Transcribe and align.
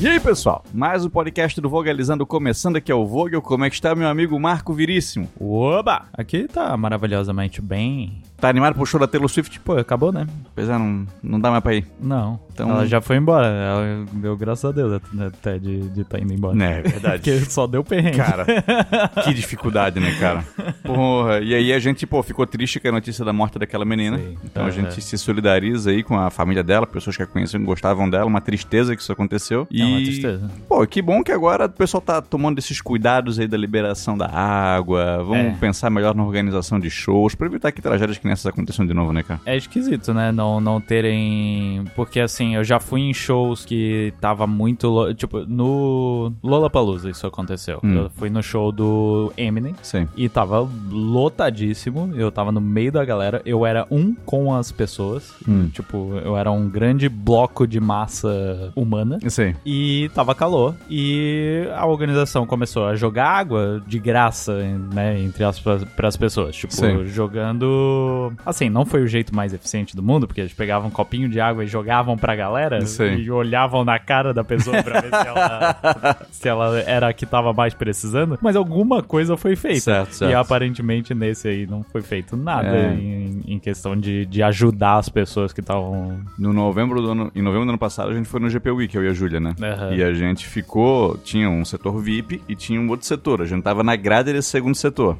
Yeah. 0.00 0.09
E 0.20 0.22
aí, 0.22 0.26
pessoal? 0.26 0.62
Mais 0.74 1.02
um 1.02 1.08
podcast 1.08 1.58
do 1.62 1.70
Vogalizando 1.70 2.26
começando 2.26 2.76
aqui 2.76 2.92
é 2.92 2.94
o 2.94 3.06
Vogel. 3.06 3.40
Como 3.40 3.64
é 3.64 3.70
que 3.70 3.76
está 3.76 3.94
meu 3.94 4.06
amigo 4.06 4.38
Marco 4.38 4.74
Viríssimo? 4.74 5.30
Oba! 5.40 6.08
Aqui 6.12 6.46
tá 6.46 6.76
maravilhosamente 6.76 7.62
bem. 7.62 8.22
Tá 8.38 8.48
animado 8.48 8.74
pro 8.74 8.86
show 8.86 8.98
da 8.98 9.06
Taylor 9.06 9.28
Swift? 9.28 9.60
Pô, 9.60 9.74
acabou, 9.74 10.10
né? 10.10 10.26
Pois 10.54 10.66
é, 10.66 10.72
não, 10.72 11.06
não 11.22 11.38
dá 11.38 11.50
mais 11.50 11.62
pra 11.62 11.74
ir. 11.74 11.86
Não. 12.00 12.40
Então- 12.52 12.70
Ela 12.70 12.86
já 12.86 13.00
foi 13.00 13.16
embora. 13.16 13.46
Ela 13.46 14.06
deu 14.14 14.34
graças 14.36 14.64
a 14.64 14.72
Deus 14.72 15.00
até 15.20 15.58
de 15.58 15.80
estar 16.00 16.16
tá 16.16 16.18
indo 16.18 16.32
embora. 16.32 16.62
É, 16.64 16.80
verdade. 16.82 17.16
Porque 17.30 17.40
só 17.50 17.66
deu 17.66 17.84
perrengue. 17.84 18.16
Cara, 18.16 18.46
que 19.24 19.34
dificuldade, 19.34 20.00
né, 20.00 20.14
cara? 20.18 20.42
Porra, 20.82 21.40
e 21.40 21.54
aí 21.54 21.70
a 21.72 21.78
gente, 21.78 22.06
pô, 22.06 22.22
ficou 22.22 22.46
triste 22.46 22.80
com 22.80 22.88
a 22.88 22.92
notícia 22.92 23.24
da 23.24 23.32
morte 23.32 23.58
daquela 23.58 23.84
menina. 23.84 24.16
Sim. 24.18 24.38
Então 24.42 24.62
a 24.64 24.66
Aham. 24.68 24.72
gente 24.72 25.02
se 25.02 25.18
solidariza 25.18 25.90
aí 25.90 26.02
com 26.02 26.18
a 26.18 26.30
família 26.30 26.62
dela, 26.62 26.86
pessoas 26.86 27.16
que 27.18 27.22
a 27.22 27.26
conheciam, 27.26 27.62
gostavam 27.62 28.08
dela, 28.08 28.24
uma 28.26 28.40
tristeza 28.40 28.96
que 28.96 29.02
isso 29.02 29.12
aconteceu. 29.12 29.68
É 29.70 29.84
uma 29.84 30.00
tristeza. 30.10 30.50
Pô, 30.68 30.86
que 30.86 31.00
bom 31.02 31.22
que 31.22 31.32
agora 31.32 31.66
o 31.66 31.70
pessoal 31.70 32.00
tá 32.00 32.20
tomando 32.20 32.58
esses 32.58 32.80
cuidados 32.80 33.38
aí 33.38 33.46
da 33.48 33.56
liberação 33.56 34.16
da 34.16 34.26
água. 34.28 35.18
Vamos 35.22 35.36
É. 35.46 35.56
pensar 35.60 35.90
melhor 35.90 36.14
na 36.14 36.24
organização 36.24 36.78
de 36.80 36.90
shows, 36.90 37.34
pra 37.34 37.46
evitar 37.46 37.72
que 37.72 37.80
tragédias 37.82 38.18
que 38.18 38.26
nessas 38.26 38.46
aconteçam 38.46 38.86
de 38.86 38.94
novo, 38.94 39.12
né, 39.12 39.22
cara? 39.22 39.40
É 39.46 39.56
esquisito, 39.56 40.12
né? 40.14 40.30
Não, 40.32 40.60
não 40.60 40.80
terem. 40.80 41.84
Porque 41.94 42.20
assim, 42.20 42.54
eu 42.56 42.64
já 42.64 42.78
fui 42.80 43.00
em 43.00 43.14
shows 43.14 43.64
que 43.64 44.12
tava 44.20 44.46
muito. 44.46 45.12
Tipo, 45.14 45.40
no 45.46 46.32
Lollapalooza 46.42 47.10
isso 47.10 47.26
aconteceu. 47.26 47.80
Hum. 47.82 47.94
Eu 47.94 48.10
fui 48.10 48.30
no 48.30 48.42
show 48.42 48.72
do 48.72 49.32
Eminem. 49.36 49.74
Sim. 49.82 50.06
E 50.16 50.28
tava 50.28 50.66
lotadíssimo. 50.90 52.12
Eu 52.14 52.30
tava 52.32 52.50
no 52.50 52.60
meio 52.60 52.90
da 52.92 53.04
galera. 53.04 53.42
Eu 53.44 53.64
era 53.66 53.86
um 53.90 54.14
com 54.14 54.54
as 54.54 54.72
pessoas. 54.72 55.34
Hum. 55.46 55.68
Tipo, 55.72 56.14
eu 56.24 56.36
era 56.36 56.50
um 56.50 56.68
grande 56.68 57.08
bloco 57.08 57.66
de 57.66 57.78
massa 57.80 58.72
humana. 58.74 59.18
Sim. 59.28 59.54
E 59.64 59.99
tava 60.08 60.34
calor. 60.34 60.74
E 60.88 61.64
a 61.76 61.86
organização 61.86 62.46
começou 62.46 62.86
a 62.86 62.94
jogar 62.96 63.28
água 63.28 63.82
de 63.86 63.98
graça, 63.98 64.54
né? 64.92 65.18
Entre 65.20 65.44
as 65.44 65.58
pras 65.96 66.16
pessoas. 66.16 66.56
Tipo, 66.56 66.72
Sim. 66.74 67.06
jogando. 67.06 68.32
Assim, 68.44 68.68
não 68.70 68.84
foi 68.84 69.02
o 69.02 69.06
jeito 69.06 69.34
mais 69.34 69.52
eficiente 69.52 69.94
do 69.96 70.02
mundo, 70.02 70.26
porque 70.26 70.40
eles 70.40 70.52
pegavam 70.52 70.88
um 70.88 70.92
copinho 70.92 71.28
de 71.28 71.40
água 71.40 71.64
e 71.64 71.66
jogavam 71.66 72.16
pra 72.16 72.34
galera. 72.34 72.80
Sim. 72.86 73.16
E 73.16 73.30
olhavam 73.30 73.84
na 73.84 73.98
cara 73.98 74.32
da 74.32 74.44
pessoa 74.44 74.82
pra 74.82 75.00
ver 75.00 75.10
se 75.10 75.26
ela, 75.28 76.16
se 76.30 76.48
ela 76.48 76.78
era 76.80 77.08
a 77.08 77.12
que 77.12 77.26
tava 77.26 77.52
mais 77.52 77.74
precisando. 77.74 78.38
Mas 78.40 78.56
alguma 78.56 79.02
coisa 79.02 79.36
foi 79.36 79.56
feita. 79.56 79.80
Certo, 79.80 80.12
certo. 80.12 80.30
E 80.30 80.34
aparentemente 80.34 81.14
nesse 81.14 81.48
aí 81.48 81.66
não 81.66 81.82
foi 81.82 82.02
feito 82.02 82.36
nada 82.36 82.68
É. 82.76 82.94
em, 82.94 83.42
em 83.46 83.58
questão 83.58 83.96
de, 83.96 84.26
de 84.26 84.42
ajudar 84.42 84.98
as 84.98 85.08
pessoas 85.08 85.52
que 85.52 85.60
estavam. 85.60 86.20
No 86.38 86.52
novembro 86.52 87.00
do 87.02 87.10
ano, 87.10 87.32
em 87.34 87.42
novembro 87.42 87.66
do 87.66 87.70
ano 87.70 87.78
passado, 87.78 88.10
a 88.10 88.14
gente 88.14 88.28
foi 88.28 88.40
no 88.40 88.48
GP 88.48 88.70
Week, 88.70 88.94
eu 88.96 89.04
e 89.04 89.08
a 89.08 89.12
Júlia, 89.12 89.40
né? 89.40 89.54
E 89.94 90.02
a 90.02 90.12
gente 90.12 90.46
ficou. 90.46 91.16
Tinha 91.18 91.48
um 91.48 91.64
setor 91.64 91.98
VIP 92.00 92.42
e 92.48 92.54
tinha 92.54 92.80
um 92.80 92.88
outro 92.88 93.06
setor. 93.06 93.42
A 93.42 93.44
gente 93.46 93.62
tava 93.62 93.82
na 93.82 93.96
grade 93.96 94.32
desse 94.32 94.48
segundo 94.50 94.74
setor. 94.74 95.18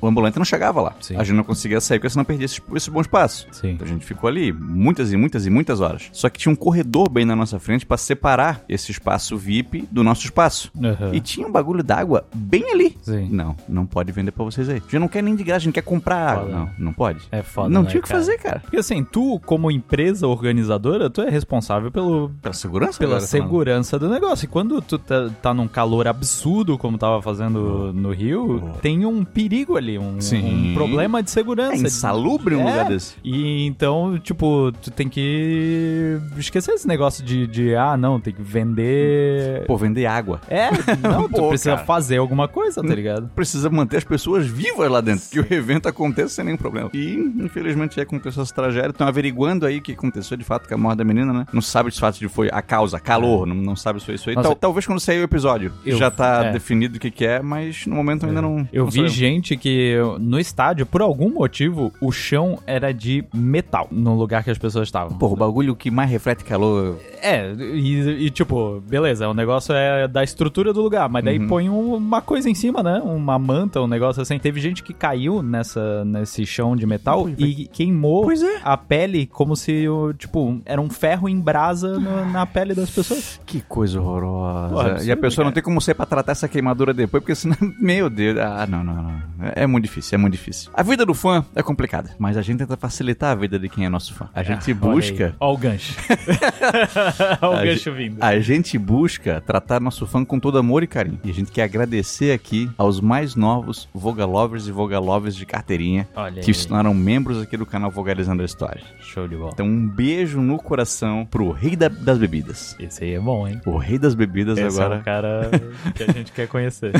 O 0.00 0.06
ambulante 0.06 0.38
não 0.38 0.44
chegava 0.44 0.80
lá. 0.80 0.94
Sim. 1.00 1.16
A 1.16 1.24
gente 1.24 1.36
não 1.36 1.44
conseguia 1.44 1.80
sair 1.80 1.98
porque 1.98 2.10
senão 2.10 2.24
perdia 2.24 2.44
esse, 2.46 2.60
esse 2.74 2.90
bom 2.90 3.00
espaço. 3.00 3.46
Sim. 3.52 3.70
Então 3.70 3.86
a 3.86 3.90
gente 3.90 4.04
ficou 4.04 4.28
ali 4.28 4.52
muitas 4.52 5.12
e 5.12 5.16
muitas 5.16 5.46
e 5.46 5.50
muitas 5.50 5.80
horas. 5.80 6.08
Só 6.12 6.28
que 6.28 6.38
tinha 6.38 6.52
um 6.52 6.56
corredor 6.56 7.08
bem 7.10 7.24
na 7.24 7.36
nossa 7.36 7.58
frente 7.58 7.86
pra 7.86 7.96
separar 7.96 8.62
esse 8.68 8.90
espaço 8.90 9.36
VIP 9.36 9.88
do 9.90 10.02
nosso 10.02 10.24
espaço. 10.24 10.70
Aham. 10.82 11.10
E 11.14 11.20
tinha 11.20 11.46
um 11.46 11.52
bagulho 11.52 11.82
d'água 11.82 12.24
bem 12.34 12.70
ali. 12.72 12.96
Sim. 13.02 13.28
Não, 13.30 13.56
não 13.68 13.86
pode 13.86 14.12
vender 14.12 14.30
pra 14.32 14.44
vocês 14.44 14.68
aí. 14.68 14.76
A 14.76 14.80
gente 14.80 14.98
não 14.98 15.08
quer 15.08 15.22
nem 15.22 15.34
de 15.34 15.44
graça, 15.44 15.58
a 15.58 15.64
gente 15.64 15.74
quer 15.74 15.82
comprar 15.82 16.32
água. 16.32 16.48
Não, 16.48 16.70
não 16.78 16.92
pode. 16.92 17.20
É 17.30 17.42
foda, 17.42 17.68
Não 17.68 17.82
né, 17.82 17.88
tinha 17.90 18.00
o 18.00 18.02
que 18.02 18.08
fazer, 18.08 18.38
cara. 18.38 18.60
Porque 18.60 18.76
assim, 18.76 19.04
tu, 19.04 19.40
como 19.44 19.70
empresa 19.70 20.26
organizadora, 20.26 21.08
tu 21.10 21.20
é 21.22 21.30
responsável 21.30 21.90
pelo, 21.90 22.30
Pela 22.42 22.54
segurança? 22.54 22.98
pela 22.98 23.20
segurança 23.20 23.98
do 23.98 24.07
negócio. 24.10 24.44
E 24.44 24.48
quando 24.48 24.80
tu 24.82 24.98
tá, 24.98 25.30
tá 25.42 25.54
num 25.54 25.68
calor 25.68 26.06
absurdo, 26.08 26.76
como 26.78 26.98
tava 26.98 27.20
fazendo 27.22 27.92
no 27.92 28.12
Rio, 28.12 28.72
tem 28.82 29.04
um 29.06 29.24
perigo 29.24 29.76
ali, 29.76 29.98
um, 29.98 30.20
Sim. 30.20 30.70
um 30.70 30.74
problema 30.74 31.22
de 31.22 31.30
segurança. 31.30 31.74
É 31.82 31.86
insalubre 31.86 32.54
um 32.54 32.60
É. 32.60 32.64
lugar 32.70 32.84
desse. 32.88 33.14
E 33.24 33.66
então, 33.66 34.18
tipo, 34.18 34.72
tu 34.82 34.90
tem 34.90 35.08
que 35.08 36.18
esquecer 36.36 36.72
esse 36.72 36.86
negócio 36.86 37.24
de, 37.24 37.46
de 37.46 37.74
ah, 37.74 37.96
não, 37.96 38.20
tem 38.20 38.32
que 38.32 38.42
vender. 38.42 39.64
Pô, 39.66 39.76
vender 39.76 40.06
água. 40.06 40.40
É, 40.48 40.70
não, 41.02 41.28
tu 41.28 41.34
Pô, 41.40 41.48
precisa 41.48 41.74
cara. 41.74 41.86
fazer 41.86 42.16
alguma 42.18 42.48
coisa, 42.48 42.82
tá 42.82 42.94
ligado? 42.94 43.28
Precisa 43.34 43.68
manter 43.70 43.98
as 43.98 44.04
pessoas 44.04 44.46
vivas 44.46 44.90
lá 44.90 45.00
dentro, 45.00 45.28
que 45.28 45.40
o 45.40 45.46
evento 45.52 45.88
aconteça 45.88 46.28
sem 46.34 46.44
nenhum 46.44 46.56
problema. 46.56 46.90
E, 46.94 47.14
infelizmente, 47.38 47.96
já 47.96 48.02
aconteceu 48.02 48.42
essa 48.42 48.54
tragédia. 48.54 48.90
Estão 48.90 49.06
averiguando 49.08 49.66
aí 49.66 49.78
o 49.78 49.82
que 49.82 49.92
aconteceu 49.92 50.36
de 50.36 50.44
fato 50.44 50.68
com 50.68 50.74
a 50.74 50.78
morte 50.78 50.98
da 50.98 51.04
menina, 51.04 51.32
né? 51.32 51.46
Não 51.52 51.60
sabe 51.62 51.90
de 51.90 51.98
fato 51.98 52.18
de 52.18 52.28
foi 52.28 52.48
a 52.52 52.62
causa, 52.62 52.98
calor, 53.00 53.46
não, 53.46 53.54
não 53.54 53.76
sabe 53.76 53.97
se 54.00 54.06
foi 54.06 54.14
isso 54.14 54.28
aí. 54.30 54.36
Tal- 54.36 54.54
talvez 54.54 54.86
quando 54.86 55.00
sair 55.00 55.20
o 55.20 55.22
episódio 55.24 55.72
Eu- 55.84 55.96
já 55.96 56.10
tá 56.10 56.46
é. 56.46 56.52
definido 56.52 56.96
o 56.96 57.00
que, 57.00 57.10
que 57.10 57.24
é, 57.24 57.40
mas 57.42 57.86
no 57.86 57.94
momento 57.94 58.26
ainda 58.26 58.40
não. 58.42 58.66
Eu 58.72 58.84
não 58.84 58.90
vi 58.90 58.96
sabemos. 58.98 59.12
gente 59.12 59.56
que 59.56 59.94
no 60.20 60.38
estádio, 60.38 60.86
por 60.86 61.02
algum 61.02 61.30
motivo, 61.30 61.92
o 62.00 62.10
chão 62.12 62.58
era 62.66 62.92
de 62.92 63.24
metal 63.34 63.88
no 63.90 64.14
lugar 64.16 64.42
que 64.44 64.50
as 64.50 64.58
pessoas 64.58 64.88
estavam. 64.88 65.16
Porra, 65.18 65.32
o 65.32 65.36
bagulho 65.36 65.74
que 65.76 65.90
mais 65.90 66.10
reflete 66.10 66.44
calor. 66.44 66.96
É, 67.22 67.52
e, 67.52 68.26
e, 68.26 68.30
tipo, 68.30 68.80
beleza, 68.88 69.28
o 69.28 69.34
negócio 69.34 69.74
é 69.74 70.06
da 70.08 70.22
estrutura 70.22 70.72
do 70.72 70.80
lugar, 70.82 71.08
mas 71.08 71.22
Uhum. 71.22 71.24
daí 71.24 71.46
põe 71.48 71.68
um- 71.68 71.94
uma 71.94 72.20
coisa 72.22 72.48
em 72.48 72.54
cima, 72.54 72.82
né? 72.82 73.00
Uma 73.04 73.38
manta, 73.38 73.80
um 73.80 73.86
negócio 73.86 74.22
assim. 74.22 74.38
Teve 74.38 74.60
gente 74.60 74.82
que 74.82 74.92
caiu 74.92 75.42
nessa, 75.42 76.04
nesse 76.04 76.44
chão 76.46 76.76
de 76.76 76.86
metal 76.86 77.28
e 77.28 77.66
queimou 77.72 78.22
Pois 78.22 78.42
é. 78.42 78.60
a 78.62 78.76
pele 78.76 79.26
como 79.26 79.56
se, 79.56 79.88
o, 79.88 80.12
tipo, 80.12 80.60
era 80.64 80.80
um 80.80 80.88
ferro 80.90 81.28
em 81.28 81.38
brasa 81.40 81.98
no- 81.98 82.24
na 82.30 82.46
pele 82.46 82.74
das 82.74 82.90
pessoas. 82.90 83.40
Que 83.46 83.60
coisa 83.60 83.77
horrorosa. 83.94 84.74
Porra, 84.74 85.04
e 85.04 85.10
a 85.12 85.16
pessoa 85.16 85.44
não 85.44 85.50
cara. 85.50 85.54
tem 85.54 85.62
como 85.62 85.80
sair 85.80 85.94
pra 85.94 86.06
tratar 86.06 86.32
essa 86.32 86.48
queimadura 86.48 86.92
depois, 86.94 87.22
porque 87.22 87.34
senão. 87.34 87.56
Meu 87.80 88.08
Deus. 88.10 88.38
Ah, 88.38 88.66
não, 88.68 88.82
não, 88.84 89.02
não. 89.02 89.22
É, 89.40 89.62
é 89.64 89.66
muito 89.66 89.84
difícil, 89.84 90.16
é 90.16 90.18
muito 90.18 90.32
difícil. 90.32 90.70
A 90.74 90.82
vida 90.82 91.04
do 91.06 91.14
fã 91.14 91.44
é 91.54 91.62
complicada, 91.62 92.10
mas 92.18 92.36
a 92.36 92.42
gente 92.42 92.58
tenta 92.58 92.76
facilitar 92.76 93.32
a 93.32 93.34
vida 93.34 93.58
de 93.58 93.68
quem 93.68 93.84
é 93.84 93.88
nosso 93.88 94.14
fã. 94.14 94.28
A 94.34 94.42
gente 94.42 94.72
busca. 94.74 95.34
Olha, 95.40 95.52
o 95.54 95.56
gancho. 95.58 95.94
Olha 97.42 97.50
o 97.50 97.56
A 97.56 97.64
gancho 97.64 97.92
vindo. 97.92 98.16
A 98.22 98.38
gente 98.40 98.78
busca 98.78 99.40
tratar 99.40 99.80
nosso 99.80 100.06
fã 100.06 100.24
com 100.24 100.38
todo 100.38 100.58
amor 100.58 100.82
e 100.82 100.86
carinho. 100.86 101.18
E 101.24 101.30
a 101.30 101.34
gente 101.34 101.50
quer 101.50 101.62
agradecer 101.64 102.32
aqui 102.32 102.70
aos 102.76 103.00
mais 103.00 103.34
novos 103.34 103.88
Vogalovers 103.94 104.66
e 104.66 104.72
Vogalovers 104.72 105.34
de 105.36 105.46
carteirinha 105.46 106.08
Olha 106.14 106.42
que 106.42 106.50
aí. 106.50 106.54
se 106.54 106.66
tornaram 106.66 106.94
membros 106.94 107.40
aqui 107.42 107.56
do 107.56 107.66
canal 107.66 107.90
Vogalizando 107.90 108.42
a 108.42 108.44
História. 108.44 108.82
Show 109.00 109.26
de 109.28 109.36
bola. 109.36 109.50
Então, 109.54 109.66
um 109.66 109.86
beijo 109.86 110.40
no 110.40 110.58
coração 110.58 111.26
pro 111.30 111.50
rei 111.50 111.76
da- 111.76 111.88
das 111.88 112.18
bebidas. 112.18 112.76
Esse 112.78 113.04
aí 113.04 113.14
é 113.14 113.20
bom, 113.20 113.46
hein? 113.46 113.60
O 113.68 113.76
rei 113.76 113.98
das 113.98 114.14
bebidas 114.14 114.58
Esse 114.58 114.80
é 114.80 114.82
agora. 114.84 115.00
um 115.00 115.02
cara 115.02 115.50
que 115.94 116.02
a 116.02 116.12
gente 116.12 116.32
quer 116.32 116.48
conhecer. 116.48 116.92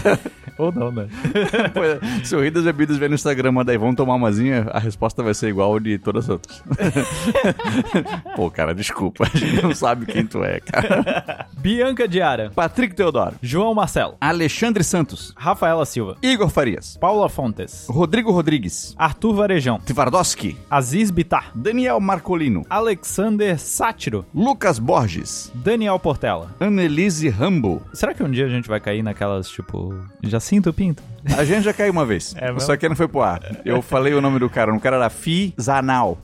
Ou 0.58 0.70
não, 0.70 0.92
né? 0.92 1.08
Pô, 1.72 1.80
Se 2.24 2.36
o 2.36 2.40
rei 2.40 2.50
das 2.50 2.64
bebidas 2.64 2.98
vier 2.98 3.08
no 3.08 3.14
Instagram, 3.14 3.52
manda 3.52 3.72
aí, 3.72 3.78
vamos 3.78 3.96
tomar 3.96 4.14
umazinha, 4.16 4.66
a 4.72 4.78
resposta 4.78 5.22
vai 5.22 5.32
ser 5.32 5.48
igual 5.48 5.80
de 5.80 5.96
todas 5.98 6.24
as 6.24 6.30
outras. 6.30 6.62
Pô, 8.36 8.50
cara, 8.50 8.74
desculpa, 8.74 9.24
a 9.32 9.36
gente 9.38 9.62
não 9.62 9.74
sabe 9.74 10.04
quem 10.06 10.26
tu 10.26 10.44
é, 10.44 10.60
cara. 10.60 11.46
Bianca 11.58 12.06
Diara, 12.06 12.50
Patrick 12.54 12.94
Teodoro, 12.94 13.36
João 13.42 13.74
Marcelo, 13.74 14.16
Alexandre 14.20 14.84
Santos, 14.84 15.32
Rafaela 15.36 15.86
Silva, 15.86 16.16
Igor 16.22 16.50
Farias, 16.50 16.96
Paula 17.00 17.28
Fontes, 17.28 17.86
Rodrigo 17.88 18.30
Rodrigues, 18.30 18.94
Arthur 18.98 19.34
Varejão, 19.34 19.78
Tvardowski, 19.80 20.56
Aziz 20.70 21.10
Bitar, 21.10 21.50
Daniel 21.54 22.00
Marcolino, 22.00 22.66
Alexander 22.68 23.58
Sátiro, 23.58 24.26
Lucas 24.34 24.78
Borges, 24.78 25.50
Daniel 25.54 25.98
Portela. 26.10 26.50
Annelise 26.58 27.28
Rambo. 27.28 27.80
Será 27.92 28.12
que 28.12 28.20
um 28.20 28.28
dia 28.28 28.44
a 28.44 28.48
gente 28.48 28.68
vai 28.68 28.80
cair 28.80 29.00
naquelas, 29.00 29.48
tipo, 29.48 29.94
Jacinto 30.20 30.72
Pinto? 30.72 31.04
A 31.36 31.44
gente 31.44 31.62
já 31.62 31.72
caiu 31.72 31.92
uma 31.92 32.04
vez, 32.06 32.34
É 32.36 32.58
só 32.58 32.76
que 32.76 32.88
não 32.88 32.96
foi 32.96 33.06
pro 33.06 33.20
ar. 33.20 33.40
Eu 33.64 33.82
falei 33.82 34.14
o 34.14 34.20
nome 34.20 34.38
do 34.38 34.48
cara, 34.48 34.74
o 34.74 34.80
cara 34.80 34.96
era 34.96 35.10
Fizanal. 35.10 36.18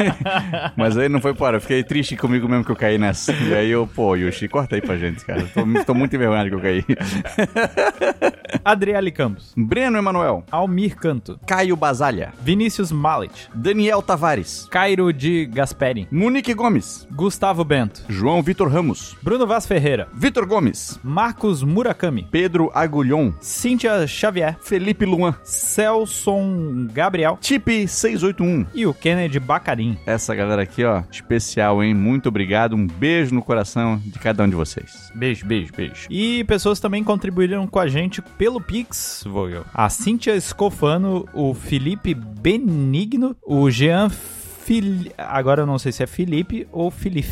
Mas 0.76 0.98
aí 0.98 1.08
não 1.08 1.20
foi 1.20 1.32
pro 1.32 1.46
ar, 1.46 1.54
eu 1.54 1.60
fiquei 1.60 1.82
triste 1.84 2.16
comigo 2.16 2.48
mesmo 2.48 2.64
que 2.64 2.72
eu 2.72 2.76
caí 2.76 2.98
nessa. 2.98 3.32
E 3.32 3.54
aí 3.54 3.70
eu, 3.70 3.86
pô, 3.86 4.16
Yoshi, 4.16 4.48
corta 4.48 4.74
aí 4.74 4.82
pra 4.82 4.96
gente, 4.96 5.24
cara. 5.24 5.48
Tô, 5.54 5.62
tô 5.84 5.94
muito 5.94 6.14
envergonhado 6.14 6.48
que 6.50 6.54
eu 6.56 6.60
caí. 6.60 6.84
Adriele 8.64 9.12
Campos, 9.12 9.52
Breno 9.56 9.96
Emanuel, 9.96 10.44
Almir 10.50 10.96
Canto, 10.96 11.38
Caio 11.46 11.76
Basalha, 11.76 12.32
Vinícius 12.42 12.90
Mallet, 12.90 13.48
Daniel 13.54 14.02
Tavares, 14.02 14.66
Cairo 14.70 15.12
de 15.12 15.46
Gasperi, 15.46 16.08
Monique 16.10 16.52
Gomes, 16.52 17.06
Gustavo 17.12 17.64
Bento, 17.64 18.04
João 18.08 18.42
Vitor 18.42 18.68
Ramos, 18.68 19.05
Bruno 19.22 19.46
Vaz 19.46 19.66
Ferreira, 19.66 20.08
Vitor 20.14 20.46
Gomes, 20.46 20.98
Marcos 21.02 21.62
Murakami, 21.62 22.26
Pedro 22.30 22.70
Agulhon, 22.74 23.32
Cíntia 23.40 24.06
Xavier, 24.06 24.56
Felipe 24.60 25.04
Luan, 25.04 25.34
Celson 25.44 26.88
Gabriel 26.92 27.38
Tipe 27.40 27.86
681. 27.86 28.66
e 28.74 28.86
o 28.86 28.94
Kennedy 28.94 29.38
Bacarim. 29.38 29.96
Essa 30.06 30.34
galera 30.34 30.62
aqui, 30.62 30.84
ó, 30.84 31.02
especial, 31.10 31.82
hein? 31.82 31.94
Muito 31.94 32.28
obrigado. 32.28 32.74
Um 32.74 32.86
beijo 32.86 33.34
no 33.34 33.42
coração 33.42 34.00
de 34.04 34.18
cada 34.18 34.42
um 34.44 34.48
de 34.48 34.54
vocês. 34.54 35.10
Beijo, 35.14 35.46
beijo, 35.46 35.72
beijo. 35.76 36.06
E 36.10 36.44
pessoas 36.44 36.80
também 36.80 37.02
contribuíram 37.04 37.66
com 37.66 37.78
a 37.78 37.88
gente 37.88 38.20
pelo 38.20 38.60
Pix, 38.60 39.24
Vogel. 39.26 39.64
A 39.72 39.88
Cíntia 39.88 40.40
Scofano, 40.40 41.26
o 41.32 41.54
Felipe 41.54 42.14
Benigno, 42.14 43.36
o 43.44 43.70
Jean 43.70 44.10
Fili... 44.66 45.12
Agora 45.16 45.62
eu 45.62 45.66
não 45.66 45.78
sei 45.78 45.92
se 45.92 46.02
é 46.02 46.08
Felipe 46.08 46.66
ou 46.72 46.90
Felipe. 46.90 47.28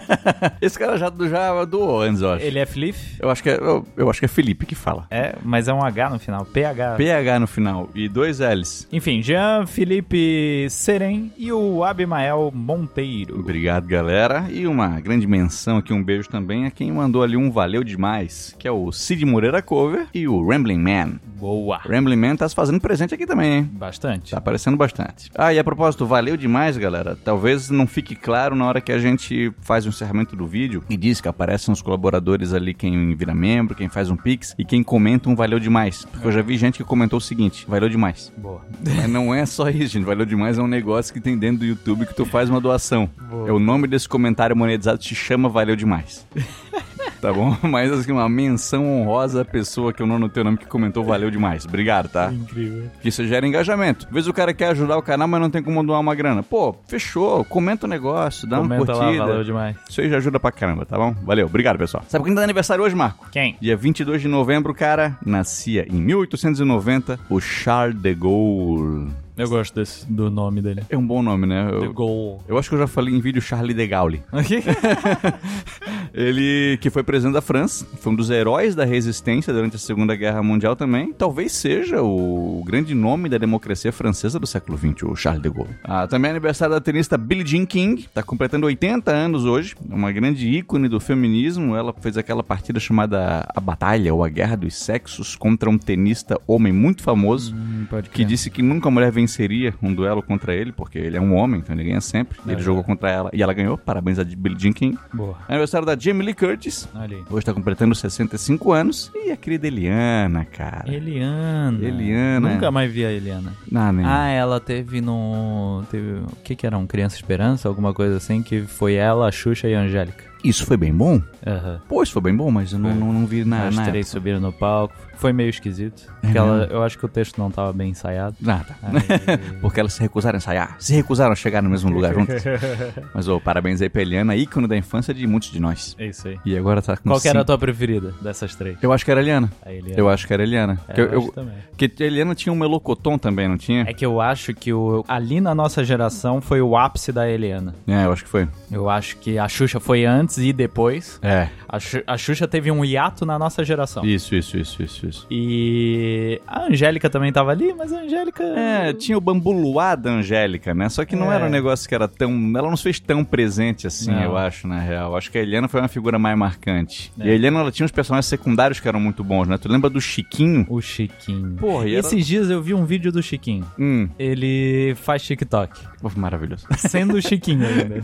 Esse 0.62 0.78
cara 0.78 0.96
já, 0.96 1.12
já 1.28 1.62
doou 1.66 2.00
antes, 2.00 2.22
eu 2.22 2.32
acho. 2.32 2.42
Ele 2.42 2.58
é 2.58 2.64
Felipe? 2.64 2.98
Eu 3.20 3.28
acho 3.28 3.42
que 3.42 3.50
é, 3.50 3.56
eu, 3.56 3.86
eu 3.94 4.08
acho 4.08 4.18
que 4.18 4.24
é 4.24 4.28
Felipe 4.28 4.64
que 4.64 4.74
fala. 4.74 5.06
É, 5.10 5.34
mas 5.42 5.68
é 5.68 5.74
um 5.74 5.84
H 5.84 6.08
no 6.08 6.18
final. 6.18 6.46
PH. 6.46 6.96
PH 6.96 7.38
no 7.38 7.46
final 7.46 7.90
e 7.94 8.08
dois 8.08 8.38
L's. 8.38 8.88
Enfim, 8.90 9.20
Jean 9.20 9.66
Felipe 9.66 10.66
Seren 10.70 11.30
e 11.36 11.52
o 11.52 11.84
Abimael 11.84 12.50
Monteiro. 12.54 13.38
Obrigado, 13.38 13.86
galera. 13.86 14.46
E 14.50 14.66
uma 14.66 14.98
grande 15.00 15.26
menção 15.26 15.76
aqui, 15.76 15.92
um 15.92 16.02
beijo 16.02 16.30
também 16.30 16.64
a 16.64 16.70
quem 16.70 16.90
mandou 16.90 17.22
ali 17.22 17.36
um 17.36 17.50
valeu 17.50 17.84
demais, 17.84 18.56
que 18.58 18.66
é 18.66 18.70
o 18.70 18.90
Cid 18.90 19.26
Moreira 19.26 19.60
Cover 19.60 20.06
e 20.14 20.26
o 20.26 20.48
Rambling 20.48 20.78
Man. 20.78 21.18
Boa. 21.44 21.78
Rambling 21.78 22.16
Man 22.16 22.36
tá 22.36 22.48
se 22.48 22.54
fazendo 22.54 22.80
presente 22.80 23.14
aqui 23.14 23.26
também, 23.26 23.52
hein? 23.52 23.70
Bastante. 23.70 24.30
Tá 24.30 24.38
aparecendo 24.38 24.78
bastante. 24.78 25.30
Ah, 25.34 25.52
e 25.52 25.58
a 25.58 25.64
propósito, 25.64 26.06
valeu 26.06 26.38
demais, 26.38 26.53
galera. 26.78 27.16
Talvez 27.24 27.70
não 27.70 27.86
fique 27.86 28.14
claro 28.14 28.54
na 28.54 28.66
hora 28.66 28.80
que 28.80 28.92
a 28.92 28.98
gente 28.98 29.52
faz 29.60 29.84
o 29.84 29.88
encerramento 29.88 30.34
do 30.36 30.46
vídeo 30.46 30.82
e 30.88 30.96
diz 30.96 31.20
que 31.20 31.28
aparecem 31.28 31.72
os 31.72 31.82
colaboradores 31.82 32.52
ali, 32.52 32.72
quem 32.72 33.14
vira 33.14 33.34
membro, 33.34 33.74
quem 33.74 33.88
faz 33.88 34.10
um 34.10 34.16
pix 34.16 34.54
e 34.58 34.64
quem 34.64 34.82
comenta 34.82 35.28
um 35.28 35.34
valeu 35.34 35.58
demais. 35.58 36.04
Porque 36.04 36.26
eu 36.26 36.32
já 36.32 36.42
vi 36.42 36.56
gente 36.56 36.78
que 36.78 36.84
comentou 36.84 37.18
o 37.18 37.20
seguinte: 37.20 37.66
valeu 37.68 37.88
demais. 37.88 38.32
Boa. 38.36 38.62
Mas 38.84 39.08
não 39.08 39.34
é 39.34 39.44
só 39.46 39.68
isso, 39.68 39.94
gente. 39.94 40.04
Valeu 40.04 40.24
demais 40.24 40.58
é 40.58 40.62
um 40.62 40.66
negócio 40.66 41.12
que 41.12 41.20
tem 41.20 41.36
dentro 41.36 41.58
do 41.58 41.66
YouTube 41.66 42.06
que 42.06 42.14
tu 42.14 42.24
faz 42.24 42.48
uma 42.48 42.60
doação. 42.60 43.10
Boa. 43.28 43.48
É 43.48 43.52
o 43.52 43.58
nome 43.58 43.86
desse 43.86 44.08
comentário 44.08 44.56
monetizado 44.56 45.02
se 45.02 45.14
chama 45.14 45.48
Valeu 45.48 45.76
Demais. 45.76 46.26
tá 47.24 47.32
bom? 47.32 47.56
Mas 47.66 47.90
assim, 47.90 48.12
uma 48.12 48.28
menção 48.28 48.86
honrosa 48.86 49.40
à 49.40 49.44
pessoa 49.44 49.94
que 49.94 50.02
eu 50.02 50.06
não 50.06 50.16
anotei 50.16 50.42
o 50.42 50.44
nome 50.44 50.58
que 50.58 50.66
comentou 50.66 51.02
Valeu 51.02 51.30
Demais. 51.30 51.64
Obrigado, 51.64 52.08
tá? 52.10 52.30
Incrível. 52.30 52.90
Que 53.00 53.08
isso 53.08 53.26
gera 53.26 53.46
engajamento. 53.46 54.06
Às 54.06 54.12
vezes 54.12 54.28
o 54.28 54.32
cara 54.34 54.52
quer 54.52 54.68
ajudar 54.68 54.98
o 54.98 55.02
canal, 55.02 55.26
mas 55.26 55.40
não 55.40 55.48
tem 55.48 55.62
como 55.62 55.82
doar 55.82 56.00
uma 56.00 56.14
grana. 56.14 56.42
Pô, 56.42 56.76
fechou. 56.86 57.42
Comenta 57.44 57.86
o 57.86 57.88
negócio, 57.88 58.46
dá 58.46 58.58
Comenta 58.58 58.82
uma 58.82 58.92
lá, 58.92 59.04
curtida. 59.04 59.26
valeu 59.26 59.44
demais. 59.44 59.76
Isso 59.88 60.00
aí 60.02 60.10
já 60.10 60.18
ajuda 60.18 60.38
pra 60.38 60.52
caramba, 60.52 60.84
tá 60.84 60.98
bom? 60.98 61.14
Valeu, 61.24 61.46
obrigado, 61.46 61.78
pessoal. 61.78 62.04
Sabe 62.08 62.24
quem 62.26 62.34
tá 62.34 62.42
aniversário 62.42 62.84
hoje, 62.84 62.94
Marco? 62.94 63.26
Quem? 63.32 63.56
Dia 63.58 63.76
22 63.76 64.20
de 64.20 64.28
novembro, 64.28 64.74
cara, 64.74 65.16
nascia 65.24 65.86
em 65.90 65.96
1890 66.02 67.18
o 67.30 67.40
Charles 67.40 67.96
de 68.00 68.14
Gaulle. 68.14 69.23
Eu 69.36 69.48
gosto 69.48 69.74
desse, 69.74 70.06
do 70.10 70.30
nome 70.30 70.62
dele. 70.62 70.82
É 70.88 70.96
um 70.96 71.04
bom 71.04 71.20
nome, 71.22 71.44
né? 71.46 71.66
The 71.68 71.86
Eu, 71.86 71.92
Goal. 71.92 72.42
eu 72.46 72.56
acho 72.56 72.68
que 72.68 72.74
eu 72.76 72.78
já 72.78 72.86
falei 72.86 73.12
em 73.14 73.20
vídeo 73.20 73.42
Charlie 73.42 73.74
de 73.74 73.86
Gaulle. 73.86 74.22
Ele 76.14 76.78
que 76.80 76.90
foi 76.90 77.02
presidente 77.02 77.34
da 77.34 77.40
França, 77.40 77.84
foi 78.00 78.12
um 78.12 78.16
dos 78.16 78.30
heróis 78.30 78.74
da 78.76 78.84
resistência 78.84 79.52
durante 79.52 79.74
a 79.74 79.78
Segunda 79.80 80.14
Guerra 80.14 80.42
Mundial 80.42 80.76
também. 80.76 81.12
Talvez 81.12 81.50
seja 81.52 82.00
o 82.02 82.62
grande 82.64 82.94
nome 82.94 83.28
da 83.28 83.36
democracia 83.36 83.90
francesa 83.92 84.38
do 84.38 84.46
século 84.46 84.78
XX, 84.78 85.02
o 85.02 85.16
Charles 85.16 85.42
de 85.42 85.50
Gaulle. 85.50 85.74
Ah, 85.82 86.06
também 86.06 86.28
é 86.28 86.32
aniversário 86.32 86.72
da 86.74 86.80
tenista 86.80 87.18
Billie 87.18 87.44
Jean 87.44 87.66
King, 87.66 88.06
tá 88.14 88.22
completando 88.22 88.66
80 88.66 89.10
anos 89.10 89.44
hoje, 89.44 89.74
uma 89.90 90.12
grande 90.12 90.48
ícone 90.48 90.88
do 90.88 91.00
feminismo. 91.00 91.74
Ela 91.74 91.92
fez 92.00 92.16
aquela 92.16 92.44
partida 92.44 92.78
chamada 92.78 93.44
A 93.54 93.60
Batalha 93.60 94.14
ou 94.14 94.22
A 94.22 94.28
Guerra 94.28 94.56
dos 94.56 94.76
Sexos 94.76 95.34
contra 95.34 95.68
um 95.68 95.76
tenista 95.76 96.38
homem 96.46 96.72
muito 96.72 97.02
famoso. 97.02 97.52
Hum, 97.56 97.86
Que 98.12 98.24
disse 98.24 98.48
que 98.50 98.62
nunca 98.62 98.88
a 98.88 98.90
mulher 98.92 99.10
venceria 99.24 99.74
um 99.82 99.92
duelo 99.94 100.22
contra 100.22 100.54
ele, 100.54 100.70
porque 100.72 100.98
ele 100.98 101.16
é 101.16 101.20
um 101.20 101.34
homem, 101.34 101.60
então 101.60 101.74
ele 101.74 101.84
ganha 101.84 102.00
sempre. 102.00 102.38
Ele 102.46 102.56
É. 102.56 102.62
jogou 102.62 102.84
contra 102.84 103.10
ela 103.10 103.30
e 103.32 103.42
ela 103.42 103.52
ganhou. 103.52 103.76
Parabéns 103.78 104.18
a 104.18 104.24
Billie 104.24 104.58
Jean 104.58 104.72
King. 104.72 104.98
Boa. 105.12 105.36
Aniversário 105.48 105.86
da 105.86 105.96
Jamie 105.98 106.24
Lee 106.26 106.34
Curtis. 106.34 106.88
Aí. 106.94 107.22
Hoje 107.30 107.44
tá 107.46 107.52
completando 107.52 107.94
65 107.94 108.72
anos. 108.72 109.10
E 109.14 109.30
a 109.30 109.36
querida 109.36 109.66
Eliana, 109.66 110.44
cara. 110.44 110.92
Eliana. 110.92 111.78
Eliana. 111.84 112.48
Nunca 112.50 112.70
mais 112.70 112.92
vi 112.92 113.04
a 113.04 113.10
Eliana. 113.12 113.52
Ah, 113.74 113.92
né? 113.92 114.02
Ah, 114.06 114.28
ela 114.28 114.60
teve 114.60 115.00
no. 115.00 115.82
Teve. 115.90 116.20
O 116.20 116.36
que 116.44 116.54
que 116.54 116.66
era? 116.66 116.76
Um 116.78 116.86
Criança 116.86 117.16
Esperança? 117.16 117.68
Alguma 117.68 117.92
coisa 117.94 118.16
assim? 118.16 118.42
Que 118.42 118.62
foi 118.62 118.94
ela, 118.94 119.28
a 119.28 119.32
Xuxa 119.32 119.68
e 119.68 119.74
a 119.74 119.80
Angélica. 119.80 120.24
Isso 120.44 120.66
foi 120.66 120.76
bem 120.76 120.92
bom? 120.92 121.22
Aham. 121.46 121.80
Pô, 121.88 122.02
isso 122.02 122.12
foi 122.12 122.20
bem 122.20 122.36
bom, 122.36 122.50
mas 122.50 122.72
eu 122.74 122.78
não, 122.78 122.94
não, 122.94 123.12
não 123.14 123.26
vi 123.26 123.46
na, 123.46 123.68
As 123.68 123.74
na 123.76 123.84
três 123.84 124.06
época. 124.08 124.20
subiram 124.20 124.40
no 124.40 124.52
palco. 124.52 124.94
Foi 125.16 125.32
meio 125.32 125.48
esquisito. 125.50 126.02
É 126.22 126.26
Porque 126.26 126.38
ela- 126.38 126.68
eu 126.70 126.82
acho 126.82 126.98
que 126.98 127.04
o 127.04 127.08
texto 127.08 127.38
não 127.38 127.50
tava 127.50 127.72
bem 127.72 127.90
ensaiado. 127.90 128.36
Nada. 128.40 128.76
Aí- 128.82 128.94
Porque 129.60 129.80
elas 129.80 129.92
se 129.94 130.00
recusaram 130.00 130.36
a 130.36 130.38
ensaiar. 130.38 130.76
Se 130.78 130.94
recusaram 130.94 131.32
a 131.32 131.36
chegar 131.36 131.62
no 131.62 131.70
mesmo 131.70 131.90
lugar 131.90 132.14
juntas. 132.14 132.42
Mas, 133.14 133.28
ô, 133.28 133.40
parabéns 133.40 133.80
aí 133.80 133.88
pra 133.88 134.02
Eliana, 134.02 134.34
ícone 134.36 134.66
da 134.66 134.76
infância 134.76 135.12
de 135.14 135.26
muitos 135.26 135.50
de 135.50 135.60
nós. 135.60 135.94
É 135.98 136.06
isso 136.06 136.28
aí. 136.28 136.38
E 136.44 136.56
agora 136.56 136.80
tá 136.82 136.96
com 136.96 137.08
Qual 137.10 137.20
que 137.20 137.28
era 137.28 137.38
a 137.38 137.42
cinco- 137.42 137.46
tua 137.46 137.58
preferida 137.58 138.12
dessas 138.20 138.54
três? 138.54 138.76
Eu 138.82 138.92
acho 138.92 139.04
que 139.04 139.10
era 139.10 139.20
a 139.20 139.22
Eliana. 139.22 139.50
A 139.64 139.72
Eliana. 139.72 139.94
Eu 139.98 140.08
acho 140.08 140.26
que 140.26 140.32
era 140.32 140.42
a 140.42 140.46
Eliana. 140.46 140.78
É, 140.88 140.92
Que 140.92 141.00
eu- 141.00 141.06
eu 141.06 141.22
eu- 141.22 141.32
também. 141.32 141.54
Porque 141.70 141.90
a 142.02 142.06
Eliana 142.06 142.34
tinha 142.34 142.52
um 142.52 142.56
melocotom 142.56 143.18
também, 143.18 143.48
não 143.48 143.56
tinha? 143.56 143.82
É 143.82 143.92
que 143.92 144.04
eu 144.04 144.20
acho 144.20 144.54
que 144.54 144.72
o, 144.72 145.04
ali 145.08 145.40
na 145.40 145.54
nossa 145.54 145.82
geração 145.84 146.40
foi 146.40 146.60
o 146.60 146.76
ápice 146.76 147.12
da 147.12 147.28
Eliana. 147.28 147.74
É, 147.86 148.04
eu 148.04 148.12
acho 148.12 148.24
que 148.24 148.30
foi. 148.30 148.48
Eu 148.70 148.88
acho 148.88 149.16
que 149.18 149.38
a 149.38 149.48
Xuxa 149.48 149.80
foi 149.80 150.04
antes 150.04 150.38
e 150.38 150.52
depois. 150.52 151.18
É. 151.22 151.48
A, 151.68 151.78
a 152.06 152.16
Xuxa 152.18 152.46
teve 152.46 152.70
um 152.70 152.84
hiato 152.84 153.24
na 153.26 153.38
nossa 153.38 153.64
geração. 153.64 154.04
Isso, 154.04 154.34
isso, 154.34 154.56
isso, 154.56 154.82
isso, 154.82 155.03
isso. 155.08 155.26
E 155.30 156.40
a 156.46 156.64
Angélica 156.66 157.08
também 157.10 157.32
tava 157.32 157.50
ali, 157.50 157.72
mas 157.76 157.92
a 157.92 158.00
Angélica. 158.00 158.42
É, 158.42 158.92
tinha 158.92 159.16
o 159.16 159.20
bambu 159.20 159.52
luar 159.52 159.96
da 159.96 160.10
Angélica, 160.10 160.74
né? 160.74 160.88
Só 160.88 161.04
que 161.04 161.14
não 161.16 161.32
É. 161.32 161.36
era 161.36 161.46
um 161.46 161.50
negócio 161.50 161.88
que 161.88 161.94
era 161.94 162.08
tão. 162.08 162.30
Ela 162.56 162.68
não 162.68 162.76
se 162.76 162.82
fez 162.82 162.98
tão 163.00 163.24
presente 163.24 163.86
assim, 163.86 164.10
Não. 164.10 164.22
eu 164.22 164.36
acho, 164.36 164.66
na 164.66 164.78
real. 164.80 165.16
Acho 165.16 165.30
que 165.30 165.38
a 165.38 165.42
Eliana 165.42 165.68
foi 165.68 165.80
uma 165.80 165.88
figura 165.88 166.18
mais 166.18 166.36
marcante. 166.38 167.12
É. 167.18 167.26
E 167.26 167.30
a 167.30 167.34
Eliana, 167.34 167.60
ela 167.60 167.70
tinha 167.72 167.84
uns 167.84 167.92
personagens 167.92 168.26
secundários 168.26 168.80
que 168.80 168.88
eram 168.88 169.00
muito 169.00 169.22
bons, 169.24 169.46
né? 169.48 169.58
Tu 169.58 169.68
lembra 169.70 169.88
do 169.90 170.00
Chiquinho? 170.00 170.66
O 170.68 170.80
Chiquinho. 170.80 171.56
Porra, 171.56 171.88
e 171.88 171.94
Esses 171.94 172.26
dias 172.26 172.50
eu 172.50 172.62
vi 172.62 172.74
um 172.74 172.84
vídeo 172.84 173.10
do 173.12 173.22
Chiquinho. 173.22 173.64
Hum, 173.78 174.08
Ele 174.18 174.94
faz 174.96 175.22
TikTok. 175.22 175.80
pô, 176.00 176.10
maravilhoso. 176.16 176.66
Sendo 176.78 177.14
o 177.16 177.22
Chiquinho 177.22 177.66
ainda. 177.66 178.02